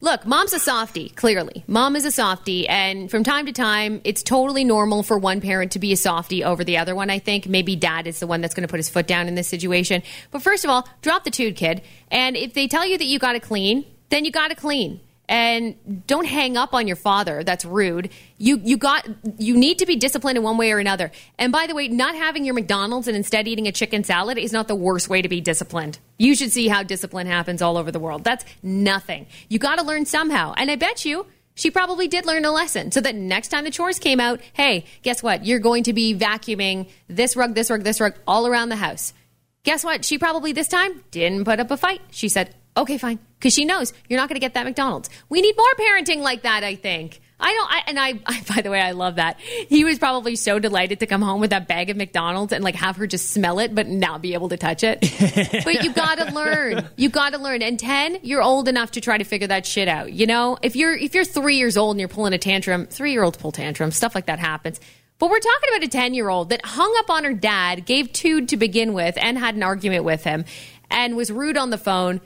Look, 0.04 0.26
mom's 0.26 0.52
a 0.52 0.58
softie, 0.58 1.08
clearly. 1.08 1.64
Mom 1.66 1.96
is 1.96 2.04
a 2.04 2.10
softie, 2.10 2.68
and 2.68 3.10
from 3.10 3.24
time 3.24 3.46
to 3.46 3.52
time, 3.52 4.02
it's 4.04 4.22
totally 4.22 4.62
normal 4.62 5.02
for 5.02 5.16
one 5.16 5.40
parent 5.40 5.72
to 5.72 5.78
be 5.78 5.94
a 5.94 5.96
softie 5.96 6.44
over 6.44 6.62
the 6.62 6.76
other 6.76 6.94
one, 6.94 7.08
I 7.08 7.18
think. 7.18 7.48
Maybe 7.48 7.74
dad 7.74 8.06
is 8.06 8.20
the 8.20 8.26
one 8.26 8.42
that's 8.42 8.54
going 8.54 8.68
to 8.68 8.70
put 8.70 8.76
his 8.76 8.90
foot 8.90 9.06
down 9.06 9.28
in 9.28 9.34
this 9.34 9.48
situation. 9.48 10.02
But 10.30 10.42
first 10.42 10.62
of 10.62 10.70
all, 10.70 10.86
drop 11.00 11.24
the 11.24 11.30
toot, 11.30 11.56
kid. 11.56 11.80
And 12.10 12.36
if 12.36 12.52
they 12.52 12.68
tell 12.68 12.84
you 12.84 12.98
that 12.98 13.06
you 13.06 13.18
got 13.18 13.32
to 13.32 13.40
clean, 13.40 13.86
then 14.10 14.26
you 14.26 14.30
got 14.30 14.48
to 14.48 14.54
clean. 14.54 15.00
And 15.26 16.04
don't 16.06 16.26
hang 16.26 16.56
up 16.58 16.74
on 16.74 16.86
your 16.86 16.96
father. 16.96 17.42
That's 17.42 17.64
rude. 17.64 18.10
You 18.36 18.60
you 18.62 18.76
got 18.76 19.08
you 19.38 19.56
need 19.56 19.78
to 19.78 19.86
be 19.86 19.96
disciplined 19.96 20.36
in 20.36 20.44
one 20.44 20.58
way 20.58 20.70
or 20.70 20.78
another. 20.78 21.12
And 21.38 21.50
by 21.50 21.66
the 21.66 21.74
way, 21.74 21.88
not 21.88 22.14
having 22.14 22.44
your 22.44 22.54
McDonald's 22.54 23.08
and 23.08 23.16
instead 23.16 23.48
eating 23.48 23.66
a 23.66 23.72
chicken 23.72 24.04
salad 24.04 24.36
is 24.36 24.52
not 24.52 24.68
the 24.68 24.74
worst 24.74 25.08
way 25.08 25.22
to 25.22 25.28
be 25.28 25.40
disciplined. 25.40 25.98
You 26.18 26.34
should 26.34 26.52
see 26.52 26.68
how 26.68 26.82
discipline 26.82 27.26
happens 27.26 27.62
all 27.62 27.78
over 27.78 27.90
the 27.90 27.98
world. 27.98 28.22
That's 28.22 28.44
nothing. 28.62 29.26
You 29.48 29.58
got 29.58 29.78
to 29.78 29.84
learn 29.84 30.04
somehow. 30.04 30.52
And 30.58 30.70
I 30.70 30.76
bet 30.76 31.06
you 31.06 31.26
she 31.54 31.70
probably 31.70 32.08
did 32.08 32.26
learn 32.26 32.44
a 32.44 32.50
lesson 32.50 32.90
so 32.90 33.00
that 33.00 33.14
next 33.14 33.48
time 33.48 33.64
the 33.64 33.70
chores 33.70 33.98
came 33.98 34.20
out, 34.20 34.40
hey, 34.52 34.84
guess 35.02 35.22
what? 35.22 35.46
You're 35.46 35.60
going 35.60 35.84
to 35.84 35.92
be 35.92 36.14
vacuuming 36.14 36.90
this 37.08 37.36
rug, 37.36 37.54
this 37.54 37.70
rug, 37.70 37.82
this 37.82 38.00
rug 38.00 38.14
all 38.26 38.46
around 38.46 38.68
the 38.68 38.76
house. 38.76 39.14
Guess 39.62 39.84
what? 39.84 40.04
She 40.04 40.18
probably 40.18 40.52
this 40.52 40.68
time 40.68 41.04
didn't 41.10 41.44
put 41.44 41.60
up 41.60 41.70
a 41.70 41.76
fight. 41.76 42.00
She 42.10 42.28
said, 42.28 42.54
okay, 42.76 42.98
fine. 42.98 43.18
Because 43.38 43.54
she 43.54 43.64
knows 43.64 43.92
you're 44.08 44.18
not 44.18 44.28
going 44.28 44.36
to 44.36 44.40
get 44.40 44.54
that 44.54 44.64
McDonald's. 44.64 45.10
We 45.28 45.40
need 45.40 45.56
more 45.56 45.74
parenting 45.78 46.18
like 46.20 46.42
that, 46.42 46.64
I 46.64 46.74
think. 46.74 47.20
I 47.38 47.52
don't, 47.52 47.70
I, 47.70 47.82
and 47.88 48.00
I, 48.00 48.08
I, 48.26 48.42
by 48.54 48.62
the 48.62 48.70
way, 48.70 48.80
I 48.80 48.92
love 48.92 49.16
that. 49.16 49.38
He 49.40 49.84
was 49.84 49.98
probably 49.98 50.36
so 50.36 50.58
delighted 50.58 51.00
to 51.00 51.06
come 51.06 51.20
home 51.20 51.40
with 51.40 51.50
that 51.50 51.68
bag 51.68 51.90
of 51.90 51.96
McDonald's 51.96 52.52
and 52.52 52.64
like 52.64 52.74
have 52.76 52.96
her 52.96 53.06
just 53.06 53.30
smell 53.30 53.58
it, 53.58 53.74
but 53.74 53.86
not 53.86 54.22
be 54.22 54.34
able 54.34 54.48
to 54.48 54.56
touch 54.56 54.82
it. 54.82 55.00
but 55.64 55.84
you 55.84 55.92
gotta 55.92 56.32
learn. 56.32 56.88
You 56.96 57.08
gotta 57.08 57.38
learn. 57.38 57.62
And 57.62 57.78
10, 57.78 58.20
you're 58.22 58.42
old 58.42 58.68
enough 58.68 58.92
to 58.92 59.00
try 59.00 59.18
to 59.18 59.24
figure 59.24 59.48
that 59.48 59.66
shit 59.66 59.88
out. 59.88 60.12
You 60.12 60.26
know, 60.26 60.58
if 60.62 60.76
you're, 60.76 60.94
if 60.94 61.14
you're 61.14 61.24
three 61.24 61.56
years 61.56 61.76
old 61.76 61.94
and 61.94 62.00
you're 62.00 62.08
pulling 62.08 62.32
a 62.32 62.38
tantrum, 62.38 62.86
three 62.86 63.12
year 63.12 63.24
olds 63.24 63.36
pull 63.36 63.52
tantrums, 63.52 63.96
stuff 63.96 64.14
like 64.14 64.26
that 64.26 64.38
happens. 64.38 64.80
But 65.18 65.30
we're 65.30 65.38
talking 65.38 65.68
about 65.70 65.84
a 65.84 65.88
10 65.88 66.14
year 66.14 66.28
old 66.28 66.48
that 66.48 66.64
hung 66.64 66.94
up 66.98 67.10
on 67.10 67.24
her 67.24 67.32
dad, 67.32 67.86
gave 67.86 68.12
two 68.12 68.46
to 68.46 68.56
begin 68.56 68.94
with, 68.94 69.16
and 69.16 69.38
had 69.38 69.54
an 69.54 69.62
argument 69.62 70.04
with 70.04 70.24
him, 70.24 70.44
and 70.90 71.16
was 71.16 71.30
rude 71.30 71.56
on 71.56 71.70
the 71.70 71.78
phone 71.78 72.20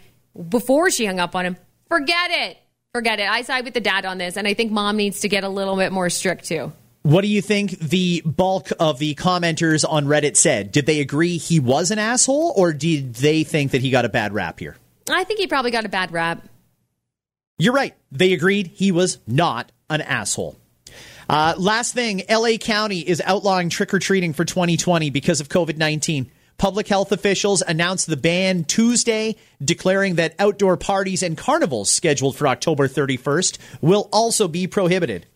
before 0.49 0.91
she 0.91 1.07
hung 1.07 1.19
up 1.19 1.35
on 1.35 1.45
him. 1.45 1.57
Forget 1.89 2.31
it. 2.31 2.59
Forget 2.95 3.21
it. 3.21 3.29
I 3.29 3.43
side 3.43 3.65
with 3.65 3.75
the 3.75 3.81
dad 3.81 4.05
on 4.05 4.19
this, 4.19 4.37
and 4.37 4.47
I 4.47 4.55
think 4.55 4.73
mom 4.73 4.97
needs 4.97 5.21
to 5.21 5.29
get 5.29 5.45
a 5.45 5.49
little 5.49 5.77
bit 5.77 5.93
more 5.93 6.09
strict 6.11 6.45
too. 6.45 6.73
What 7.03 7.23
do 7.23 7.29
you 7.29 7.41
think 7.41 7.79
the 7.79 8.23
bulk 8.25 8.71
of 8.81 8.99
the 8.99 9.15
commenters 9.15 9.85
on 9.89 10.07
Reddit 10.07 10.37
said? 10.37 10.73
Did 10.73 10.87
they 10.87 11.01
agree 11.01 11.39
he 11.39 11.61
was 11.61 11.91
an 11.91 11.99
asshole, 11.99 12.53
or 12.57 12.73
did 12.73 13.15
they 13.15 13.45
think 13.45 13.73
that 13.73 13.81
he 13.81 13.91
got 13.91 14.05
a 14.05 14.09
bad 14.09 14.33
rap 14.33 14.59
here? 14.59 14.77
I 15.11 15.25
think 15.25 15.39
he 15.39 15.47
probably 15.47 15.71
got 15.71 15.85
a 15.85 15.89
bad 15.89 16.13
rap. 16.13 16.47
You're 17.59 17.73
right. 17.73 17.95
They 18.13 18.33
agreed 18.33 18.69
he 18.69 18.93
was 18.93 19.19
not 19.27 19.73
an 19.89 20.01
asshole. 20.01 20.57
Uh, 21.29 21.55
last 21.59 21.95
thing 21.95 22.23
LA 22.29 22.57
County 22.57 23.01
is 23.01 23.21
outlawing 23.25 23.69
trick 23.69 23.93
or 23.93 23.99
treating 23.99 24.33
for 24.33 24.45
2020 24.45 25.11
because 25.11 25.41
of 25.41 25.49
COVID 25.49 25.77
19. 25.77 26.31
Public 26.59 26.89
health 26.89 27.13
officials 27.13 27.63
announced 27.63 28.09
the 28.09 28.17
ban 28.17 28.65
Tuesday, 28.65 29.37
declaring 29.63 30.17
that 30.17 30.35
outdoor 30.41 30.77
parties 30.77 31.23
and 31.23 31.39
carnivals 31.39 31.89
scheduled 31.89 32.37
for 32.37 32.49
October 32.49 32.89
31st 32.89 33.59
will 33.81 34.09
also 34.13 34.49
be 34.49 34.67
prohibited. 34.67 35.27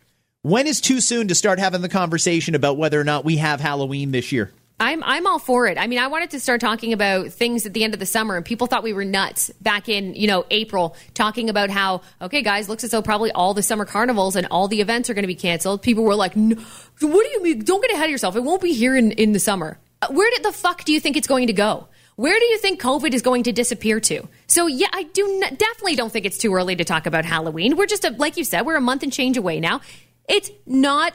When 0.43 0.67
is 0.67 0.81
too 0.81 1.01
soon 1.01 1.29
to 1.29 1.37
start 1.37 1.61
having 1.61 1.81
the 1.81 1.89
conversation 1.89 2.57
about 2.57 2.77
whether 2.77 3.01
or 3.01 3.05
not 3.05 3.25
we 3.25 3.37
have 3.37 3.61
Halloween 3.61 4.11
this 4.11 4.33
year? 4.33 4.51
I'm 4.81 5.05
I'm 5.05 5.29
all 5.29 5.39
for 5.39 5.69
it. 5.69 5.79
I 5.79 5.87
mean, 5.87 6.01
I 6.01 6.09
wanted 6.09 6.31
to 6.31 6.41
start 6.41 6.61
talking 6.61 6.93
about 6.93 7.29
things 7.29 7.67
at 7.67 7.73
the 7.73 7.85
end 7.85 7.95
of 7.95 8.01
the 8.01 8.07
summer, 8.07 8.35
and 8.35 8.45
people 8.45 8.67
thought 8.67 8.83
we 8.83 8.93
were 8.93 9.05
nuts 9.05 9.49
back 9.61 9.89
in 9.89 10.17
you 10.17 10.27
know 10.27 10.45
April, 10.51 10.97
talking 11.15 11.49
about 11.49 11.71
how 11.71 12.01
okay, 12.21 12.43
guys, 12.43 12.69
looks 12.69 12.83
as 12.83 12.91
though 12.91 13.01
probably 13.01 13.31
all 13.31 13.55
the 13.55 13.63
summer 13.63 13.85
carnivals 13.85 14.35
and 14.35 14.49
all 14.51 14.67
the 14.67 14.81
events 14.81 15.09
are 15.09 15.15
going 15.15 15.23
to 15.23 15.29
be 15.29 15.37
canceled. 15.37 15.83
People 15.83 16.03
were 16.03 16.17
like, 16.17 16.35
no, 16.35 16.57
"What 16.57 17.25
do 17.25 17.31
you 17.31 17.45
mean? 17.45 17.61
Don't 17.61 17.81
get 17.81 17.93
ahead 17.93 18.07
of 18.07 18.11
yourself. 18.11 18.35
It 18.35 18.43
won't 18.43 18.61
be 18.61 18.73
here 18.73 18.97
in 18.97 19.13
in 19.13 19.31
the 19.31 19.39
summer." 19.39 19.79
Uh, 20.03 20.09
Where 20.09 20.31
the 20.43 20.53
fuck 20.53 20.85
do 20.85 20.93
you 20.93 21.01
think 21.01 21.17
it's 21.17 21.29
going 21.29 21.47
to 21.47 21.53
go? 21.53 21.89
Where 22.17 22.39
do 22.39 22.45
you 22.45 22.59
think 22.59 22.81
COVID 22.81 23.15
is 23.15 23.23
going 23.23 23.45
to 23.45 23.53
disappear 23.53 23.99
to? 24.01 24.29
So 24.47 24.67
yeah, 24.67 24.89
I 24.93 25.05
do 25.05 25.41
definitely 25.57 25.97
don't 25.97 26.13
think 26.13 26.27
it's 26.27 26.37
too 26.37 26.53
early 26.55 26.77
to 26.77 26.85
talk 26.85 27.07
about 27.07 27.25
Halloween. 27.25 27.77
We're 27.77 27.87
just 27.87 28.05
a, 28.05 28.11
like 28.11 28.37
you 28.37 28.45
said, 28.45 28.67
we're 28.67 28.77
a 28.77 28.83
month 28.83 29.03
and 29.03 29.13
change 29.13 29.39
away 29.39 29.61
now. 29.61 29.81
It's 30.29 30.51
not 30.67 31.15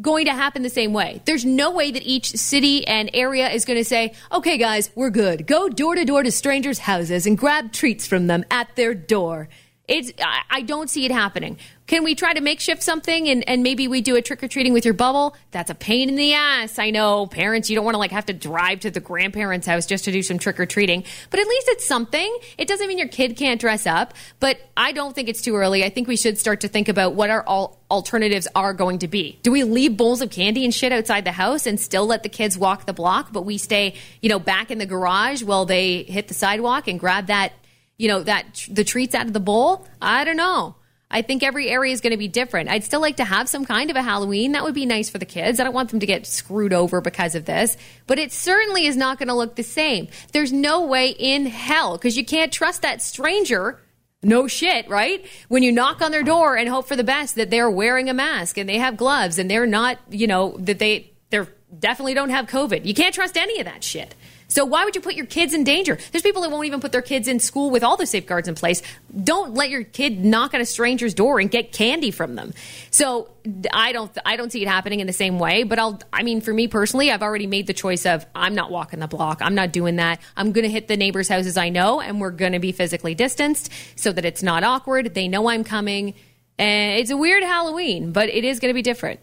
going 0.00 0.24
to 0.24 0.32
happen 0.32 0.62
the 0.62 0.70
same 0.70 0.92
way. 0.92 1.22
There's 1.26 1.44
no 1.44 1.70
way 1.70 1.92
that 1.92 2.02
each 2.02 2.30
city 2.30 2.86
and 2.86 3.08
area 3.14 3.50
is 3.50 3.64
going 3.64 3.78
to 3.78 3.84
say, 3.84 4.14
okay, 4.32 4.58
guys, 4.58 4.90
we're 4.96 5.10
good. 5.10 5.46
Go 5.46 5.68
door 5.68 5.94
to 5.94 6.04
door 6.04 6.22
to 6.22 6.32
strangers' 6.32 6.78
houses 6.78 7.26
and 7.26 7.38
grab 7.38 7.72
treats 7.72 8.06
from 8.06 8.26
them 8.26 8.44
at 8.50 8.74
their 8.74 8.94
door. 8.94 9.48
It's, 9.86 10.12
I, 10.20 10.42
I 10.50 10.62
don't 10.62 10.90
see 10.90 11.04
it 11.04 11.12
happening. 11.12 11.58
Can 11.92 12.04
we 12.04 12.14
try 12.14 12.32
to 12.32 12.40
makeshift 12.40 12.82
something 12.82 13.28
and, 13.28 13.46
and 13.46 13.62
maybe 13.62 13.86
we 13.86 14.00
do 14.00 14.16
a 14.16 14.22
trick 14.22 14.42
or 14.42 14.48
treating 14.48 14.72
with 14.72 14.86
your 14.86 14.94
bubble? 14.94 15.36
That's 15.50 15.68
a 15.68 15.74
pain 15.74 16.08
in 16.08 16.16
the 16.16 16.32
ass. 16.32 16.78
I 16.78 16.88
know 16.88 17.26
parents, 17.26 17.68
you 17.68 17.76
don't 17.76 17.84
want 17.84 17.96
to 17.96 17.98
like 17.98 18.12
have 18.12 18.24
to 18.24 18.32
drive 18.32 18.80
to 18.80 18.90
the 18.90 18.98
grandparents' 18.98 19.66
house 19.66 19.84
just 19.84 20.06
to 20.06 20.10
do 20.10 20.22
some 20.22 20.38
trick 20.38 20.58
or 20.58 20.64
treating, 20.64 21.04
but 21.28 21.38
at 21.38 21.46
least 21.46 21.68
it's 21.68 21.86
something. 21.86 22.34
It 22.56 22.66
doesn't 22.66 22.88
mean 22.88 22.96
your 22.96 23.08
kid 23.08 23.36
can't 23.36 23.60
dress 23.60 23.86
up, 23.86 24.14
but 24.40 24.56
I 24.74 24.92
don't 24.92 25.14
think 25.14 25.28
it's 25.28 25.42
too 25.42 25.54
early. 25.54 25.84
I 25.84 25.90
think 25.90 26.08
we 26.08 26.16
should 26.16 26.38
start 26.38 26.62
to 26.62 26.68
think 26.68 26.88
about 26.88 27.12
what 27.12 27.28
our 27.28 27.42
all 27.46 27.78
alternatives 27.90 28.48
are 28.54 28.72
going 28.72 29.00
to 29.00 29.06
be. 29.06 29.38
Do 29.42 29.52
we 29.52 29.62
leave 29.62 29.94
bowls 29.98 30.22
of 30.22 30.30
candy 30.30 30.64
and 30.64 30.72
shit 30.72 30.92
outside 30.94 31.26
the 31.26 31.32
house 31.32 31.66
and 31.66 31.78
still 31.78 32.06
let 32.06 32.22
the 32.22 32.30
kids 32.30 32.56
walk 32.56 32.86
the 32.86 32.94
block, 32.94 33.34
but 33.34 33.42
we 33.44 33.58
stay, 33.58 33.96
you 34.22 34.30
know, 34.30 34.38
back 34.38 34.70
in 34.70 34.78
the 34.78 34.86
garage 34.86 35.42
while 35.42 35.66
they 35.66 36.04
hit 36.04 36.28
the 36.28 36.34
sidewalk 36.34 36.88
and 36.88 36.98
grab 36.98 37.26
that, 37.26 37.52
you 37.98 38.08
know, 38.08 38.22
that 38.22 38.66
the 38.70 38.82
treats 38.82 39.14
out 39.14 39.26
of 39.26 39.34
the 39.34 39.40
bowl? 39.40 39.86
I 40.00 40.24
don't 40.24 40.38
know. 40.38 40.76
I 41.12 41.22
think 41.22 41.42
every 41.42 41.68
area 41.68 41.92
is 41.92 42.00
going 42.00 42.12
to 42.12 42.16
be 42.16 42.28
different. 42.28 42.70
I'd 42.70 42.84
still 42.84 43.00
like 43.00 43.16
to 43.16 43.24
have 43.24 43.48
some 43.48 43.64
kind 43.64 43.90
of 43.90 43.96
a 43.96 44.02
Halloween. 44.02 44.52
That 44.52 44.64
would 44.64 44.74
be 44.74 44.86
nice 44.86 45.10
for 45.10 45.18
the 45.18 45.26
kids. 45.26 45.60
I 45.60 45.64
don't 45.64 45.74
want 45.74 45.90
them 45.90 46.00
to 46.00 46.06
get 46.06 46.26
screwed 46.26 46.72
over 46.72 47.00
because 47.00 47.34
of 47.34 47.44
this, 47.44 47.76
but 48.06 48.18
it 48.18 48.32
certainly 48.32 48.86
is 48.86 48.96
not 48.96 49.18
going 49.18 49.28
to 49.28 49.34
look 49.34 49.56
the 49.56 49.62
same. 49.62 50.08
There's 50.32 50.52
no 50.52 50.86
way 50.86 51.10
in 51.10 51.46
hell 51.46 51.98
because 51.98 52.16
you 52.16 52.24
can't 52.24 52.52
trust 52.52 52.82
that 52.82 53.02
stranger. 53.02 53.78
No 54.22 54.46
shit, 54.46 54.88
right? 54.88 55.24
When 55.48 55.62
you 55.62 55.70
knock 55.70 56.00
on 56.00 56.12
their 56.12 56.22
door 56.22 56.56
and 56.56 56.68
hope 56.68 56.86
for 56.86 56.96
the 56.96 57.04
best 57.04 57.34
that 57.34 57.50
they're 57.50 57.70
wearing 57.70 58.08
a 58.08 58.14
mask 58.14 58.56
and 58.56 58.68
they 58.68 58.78
have 58.78 58.96
gloves 58.96 59.38
and 59.38 59.50
they're 59.50 59.66
not, 59.66 59.98
you 60.10 60.26
know, 60.26 60.56
that 60.60 60.78
they 60.78 61.12
they're 61.30 61.48
definitely 61.76 62.14
don't 62.14 62.30
have 62.30 62.46
COVID. 62.46 62.84
You 62.84 62.94
can't 62.94 63.14
trust 63.14 63.36
any 63.36 63.58
of 63.58 63.66
that 63.66 63.82
shit. 63.82 64.14
So 64.52 64.66
why 64.66 64.84
would 64.84 64.94
you 64.94 65.00
put 65.00 65.14
your 65.14 65.24
kids 65.24 65.54
in 65.54 65.64
danger? 65.64 65.96
There's 66.10 66.20
people 66.20 66.42
that 66.42 66.50
won't 66.50 66.66
even 66.66 66.80
put 66.80 66.92
their 66.92 67.00
kids 67.00 67.26
in 67.26 67.40
school 67.40 67.70
with 67.70 67.82
all 67.82 67.96
the 67.96 68.04
safeguards 68.04 68.48
in 68.48 68.54
place. 68.54 68.82
Don't 69.24 69.54
let 69.54 69.70
your 69.70 69.82
kid 69.82 70.22
knock 70.22 70.52
on 70.52 70.60
a 70.60 70.66
stranger's 70.66 71.14
door 71.14 71.40
and 71.40 71.50
get 71.50 71.72
candy 71.72 72.10
from 72.10 72.34
them. 72.34 72.52
So 72.90 73.30
I 73.72 73.92
don't 73.92 74.16
I 74.26 74.36
don't 74.36 74.52
see 74.52 74.60
it 74.60 74.68
happening 74.68 75.00
in 75.00 75.06
the 75.06 75.14
same 75.14 75.38
way, 75.38 75.62
but 75.62 75.78
I'll 75.78 75.98
I 76.12 76.22
mean 76.22 76.42
for 76.42 76.52
me 76.52 76.68
personally, 76.68 77.10
I've 77.10 77.22
already 77.22 77.46
made 77.46 77.66
the 77.66 77.72
choice 77.72 78.04
of 78.04 78.26
I'm 78.34 78.54
not 78.54 78.70
walking 78.70 79.00
the 79.00 79.08
block. 79.08 79.40
I'm 79.40 79.54
not 79.54 79.72
doing 79.72 79.96
that. 79.96 80.20
I'm 80.36 80.52
going 80.52 80.64
to 80.64 80.70
hit 80.70 80.86
the 80.86 80.98
neighbors' 80.98 81.30
houses 81.30 81.56
I 81.56 81.70
know 81.70 82.02
and 82.02 82.20
we're 82.20 82.30
going 82.30 82.52
to 82.52 82.58
be 82.58 82.72
physically 82.72 83.14
distanced 83.14 83.72
so 83.96 84.12
that 84.12 84.26
it's 84.26 84.42
not 84.42 84.64
awkward. 84.64 85.14
They 85.14 85.28
know 85.28 85.48
I'm 85.48 85.64
coming. 85.64 86.12
And 86.58 87.00
it's 87.00 87.10
a 87.10 87.16
weird 87.16 87.42
Halloween, 87.42 88.12
but 88.12 88.28
it 88.28 88.44
is 88.44 88.60
going 88.60 88.68
to 88.68 88.74
be 88.74 88.82
different. 88.82 89.20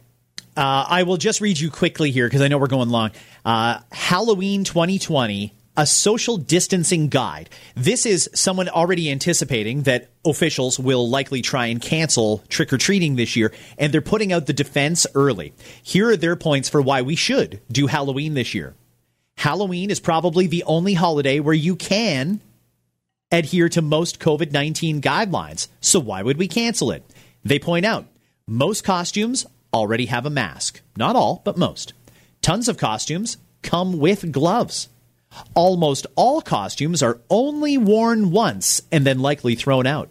Uh, 0.55 0.85
I 0.87 1.03
will 1.03 1.17
just 1.17 1.41
read 1.41 1.59
you 1.59 1.71
quickly 1.71 2.11
here 2.11 2.27
because 2.27 2.41
I 2.41 2.47
know 2.47 2.57
we're 2.57 2.67
going 2.67 2.89
long. 2.89 3.11
Uh, 3.45 3.79
Halloween 3.91 4.63
2020, 4.63 5.53
a 5.77 5.85
social 5.85 6.37
distancing 6.37 7.07
guide. 7.07 7.49
This 7.75 8.05
is 8.05 8.29
someone 8.33 8.67
already 8.67 9.09
anticipating 9.09 9.83
that 9.83 10.09
officials 10.25 10.77
will 10.77 11.09
likely 11.09 11.41
try 11.41 11.67
and 11.67 11.81
cancel 11.81 12.43
trick 12.49 12.73
or 12.73 12.77
treating 12.77 13.15
this 13.15 13.35
year, 13.35 13.53
and 13.77 13.93
they're 13.93 14.01
putting 14.01 14.33
out 14.33 14.45
the 14.45 14.53
defense 14.53 15.07
early. 15.15 15.53
Here 15.81 16.09
are 16.09 16.17
their 16.17 16.35
points 16.35 16.67
for 16.67 16.81
why 16.81 17.01
we 17.01 17.15
should 17.15 17.61
do 17.71 17.87
Halloween 17.87 18.33
this 18.33 18.53
year. 18.53 18.75
Halloween 19.37 19.89
is 19.89 20.01
probably 20.01 20.47
the 20.47 20.65
only 20.65 20.95
holiday 20.95 21.39
where 21.39 21.53
you 21.53 21.77
can 21.77 22.41
adhere 23.31 23.69
to 23.69 23.81
most 23.81 24.19
COVID 24.19 24.51
19 24.51 25.01
guidelines. 25.01 25.69
So 25.79 25.99
why 25.99 26.21
would 26.21 26.37
we 26.37 26.49
cancel 26.49 26.91
it? 26.91 27.03
They 27.45 27.59
point 27.59 27.85
out 27.85 28.05
most 28.47 28.83
costumes 28.83 29.45
already 29.73 30.07
have 30.07 30.25
a 30.25 30.29
mask. 30.29 30.81
Not 30.97 31.15
all, 31.15 31.41
but 31.43 31.57
most. 31.57 31.93
Tons 32.41 32.67
of 32.67 32.77
costumes 32.77 33.37
come 33.61 33.99
with 33.99 34.31
gloves. 34.31 34.89
Almost 35.53 36.07
all 36.15 36.41
costumes 36.41 37.03
are 37.03 37.19
only 37.29 37.77
worn 37.77 38.31
once 38.31 38.81
and 38.91 39.05
then 39.05 39.19
likely 39.19 39.55
thrown 39.55 39.85
out. 39.85 40.09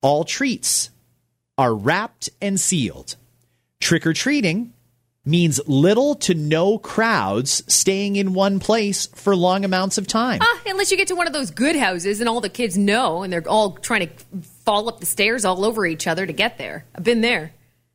All 0.00 0.24
treats 0.24 0.90
are 1.56 1.74
wrapped 1.74 2.30
and 2.40 2.58
sealed. 2.58 3.16
Trick 3.80 4.06
or 4.06 4.12
treating 4.12 4.72
means 5.24 5.60
little 5.66 6.14
to 6.14 6.34
no 6.34 6.78
crowds 6.78 7.62
staying 7.72 8.16
in 8.16 8.32
one 8.32 8.58
place 8.58 9.06
for 9.08 9.36
long 9.36 9.64
amounts 9.64 9.98
of 9.98 10.06
time. 10.06 10.38
Ah, 10.40 10.60
unless 10.66 10.90
you 10.90 10.96
get 10.96 11.08
to 11.08 11.14
one 11.14 11.26
of 11.26 11.32
those 11.32 11.50
good 11.50 11.76
houses 11.76 12.20
and 12.20 12.28
all 12.28 12.40
the 12.40 12.48
kids 12.48 12.78
know 12.78 13.22
and 13.22 13.32
they're 13.32 13.46
all 13.46 13.72
trying 13.72 14.08
to 14.08 14.40
fall 14.64 14.88
up 14.88 15.00
the 15.00 15.06
stairs 15.06 15.44
all 15.44 15.64
over 15.64 15.84
each 15.84 16.06
other 16.06 16.24
to 16.24 16.32
get 16.32 16.56
there. 16.56 16.86
I've 16.94 17.04
been 17.04 17.20
there. 17.20 17.52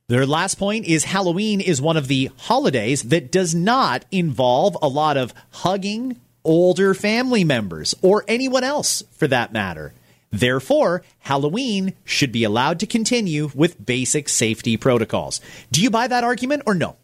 Their 0.09 0.25
last 0.25 0.55
point 0.55 0.85
is 0.85 1.05
Halloween 1.05 1.61
is 1.61 1.81
one 1.81 1.95
of 1.95 2.07
the 2.07 2.29
holidays 2.37 3.03
that 3.03 3.31
does 3.31 3.55
not 3.55 4.03
involve 4.11 4.77
a 4.81 4.87
lot 4.87 5.15
of 5.15 5.33
hugging 5.51 6.19
older 6.43 6.93
family 6.93 7.45
members 7.45 7.95
or 8.01 8.25
anyone 8.27 8.65
else 8.65 9.03
for 9.11 9.27
that 9.29 9.53
matter. 9.53 9.93
Therefore, 10.29 11.03
Halloween 11.19 11.93
should 12.03 12.31
be 12.31 12.43
allowed 12.43 12.79
to 12.81 12.87
continue 12.87 13.49
with 13.55 13.83
basic 13.83 14.27
safety 14.27 14.75
protocols. 14.75 15.39
Do 15.71 15.81
you 15.81 15.89
buy 15.89 16.07
that 16.07 16.23
argument 16.23 16.63
or 16.65 16.73
no? 16.73 16.97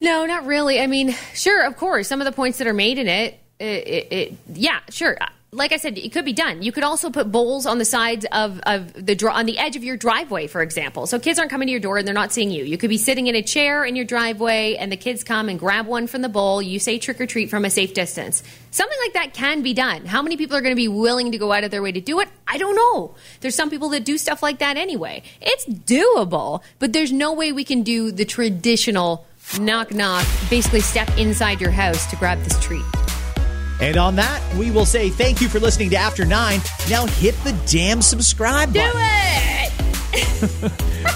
No, 0.00 0.26
not 0.26 0.44
really. 0.44 0.80
I 0.80 0.88
mean, 0.88 1.14
sure, 1.32 1.64
of 1.64 1.76
course, 1.76 2.06
some 2.06 2.20
of 2.20 2.26
the 2.26 2.32
points 2.32 2.58
that 2.58 2.66
are 2.66 2.74
made 2.74 2.98
in 2.98 3.08
it, 3.08 3.40
it, 3.58 3.64
it, 3.64 4.12
it 4.12 4.38
yeah, 4.52 4.80
sure 4.90 5.16
like 5.54 5.72
I 5.72 5.76
said, 5.76 5.96
it 5.96 6.12
could 6.12 6.24
be 6.24 6.32
done. 6.32 6.62
You 6.62 6.72
could 6.72 6.82
also 6.82 7.10
put 7.10 7.30
bowls 7.30 7.64
on 7.64 7.78
the 7.78 7.84
sides 7.84 8.26
of, 8.32 8.60
of 8.66 8.92
the 8.92 9.14
on 9.30 9.46
the 9.46 9.58
edge 9.58 9.76
of 9.76 9.84
your 9.84 9.96
driveway, 9.96 10.48
for 10.48 10.62
example. 10.62 11.06
So 11.06 11.18
kids 11.18 11.38
aren't 11.38 11.50
coming 11.50 11.68
to 11.68 11.72
your 11.72 11.80
door 11.80 11.96
and 11.96 12.06
they're 12.06 12.14
not 12.14 12.32
seeing 12.32 12.50
you. 12.50 12.64
You 12.64 12.76
could 12.76 12.90
be 12.90 12.98
sitting 12.98 13.28
in 13.28 13.34
a 13.34 13.42
chair 13.42 13.84
in 13.84 13.96
your 13.96 14.04
driveway, 14.04 14.74
and 14.74 14.90
the 14.90 14.96
kids 14.96 15.22
come 15.22 15.48
and 15.48 15.58
grab 15.58 15.86
one 15.86 16.06
from 16.06 16.22
the 16.22 16.28
bowl. 16.28 16.60
You 16.60 16.78
say 16.78 16.98
trick 16.98 17.20
or 17.20 17.26
treat 17.26 17.50
from 17.50 17.64
a 17.64 17.70
safe 17.70 17.94
distance. 17.94 18.42
Something 18.70 18.98
like 19.04 19.12
that 19.14 19.34
can 19.34 19.62
be 19.62 19.72
done. 19.72 20.04
How 20.04 20.22
many 20.22 20.36
people 20.36 20.56
are 20.56 20.60
going 20.60 20.74
to 20.74 20.76
be 20.76 20.88
willing 20.88 21.32
to 21.32 21.38
go 21.38 21.52
out 21.52 21.64
of 21.64 21.70
their 21.70 21.82
way 21.82 21.92
to 21.92 22.00
do 22.00 22.20
it? 22.20 22.28
I 22.48 22.58
don't 22.58 22.74
know. 22.74 23.14
There's 23.40 23.54
some 23.54 23.70
people 23.70 23.90
that 23.90 24.04
do 24.04 24.18
stuff 24.18 24.42
like 24.42 24.58
that 24.58 24.76
anyway. 24.76 25.22
It's 25.40 25.66
doable, 25.66 26.62
but 26.80 26.92
there's 26.92 27.12
no 27.12 27.32
way 27.32 27.52
we 27.52 27.64
can 27.64 27.82
do 27.82 28.10
the 28.10 28.24
traditional 28.24 29.26
knock 29.60 29.92
knock, 29.92 30.26
basically 30.50 30.80
step 30.80 31.08
inside 31.16 31.60
your 31.60 31.70
house 31.70 32.10
to 32.10 32.16
grab 32.16 32.42
this 32.42 32.58
treat. 32.60 32.82
And 33.80 33.96
on 33.96 34.16
that, 34.16 34.42
we 34.56 34.70
will 34.70 34.86
say 34.86 35.10
thank 35.10 35.40
you 35.40 35.48
for 35.48 35.60
listening 35.60 35.90
to 35.90 35.96
After 35.96 36.24
Nine. 36.24 36.60
Now 36.88 37.06
hit 37.06 37.34
the 37.44 37.52
damn 37.66 38.02
subscribe 38.02 38.72
Do 38.72 38.80
button. 38.80 38.92
Do 38.92 38.98
it! 38.98 39.72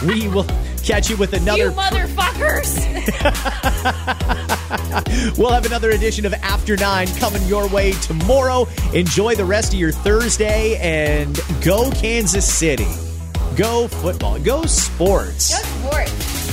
we 0.07 0.29
will 0.29 0.47
catch 0.83 1.11
you 1.11 1.17
with 1.17 1.33
another. 1.35 1.65
You 1.65 1.71
motherfuckers! 1.71 2.79
we'll 5.39 5.53
have 5.53 5.67
another 5.67 5.91
edition 5.91 6.27
of 6.27 6.35
After 6.35 6.77
Nine 6.77 7.07
coming 7.19 7.43
your 7.45 7.69
way 7.69 7.93
tomorrow. 7.93 8.67
Enjoy 8.93 9.35
the 9.35 9.45
rest 9.45 9.73
of 9.73 9.79
your 9.79 9.93
Thursday 9.93 10.77
and 10.77 11.39
go 11.63 11.91
Kansas 11.93 12.51
City. 12.51 12.89
Go 13.57 13.89
football. 13.89 14.39
Go 14.39 14.65
sports. 14.65 15.51
Go 15.51 15.91
sports. 15.91 16.48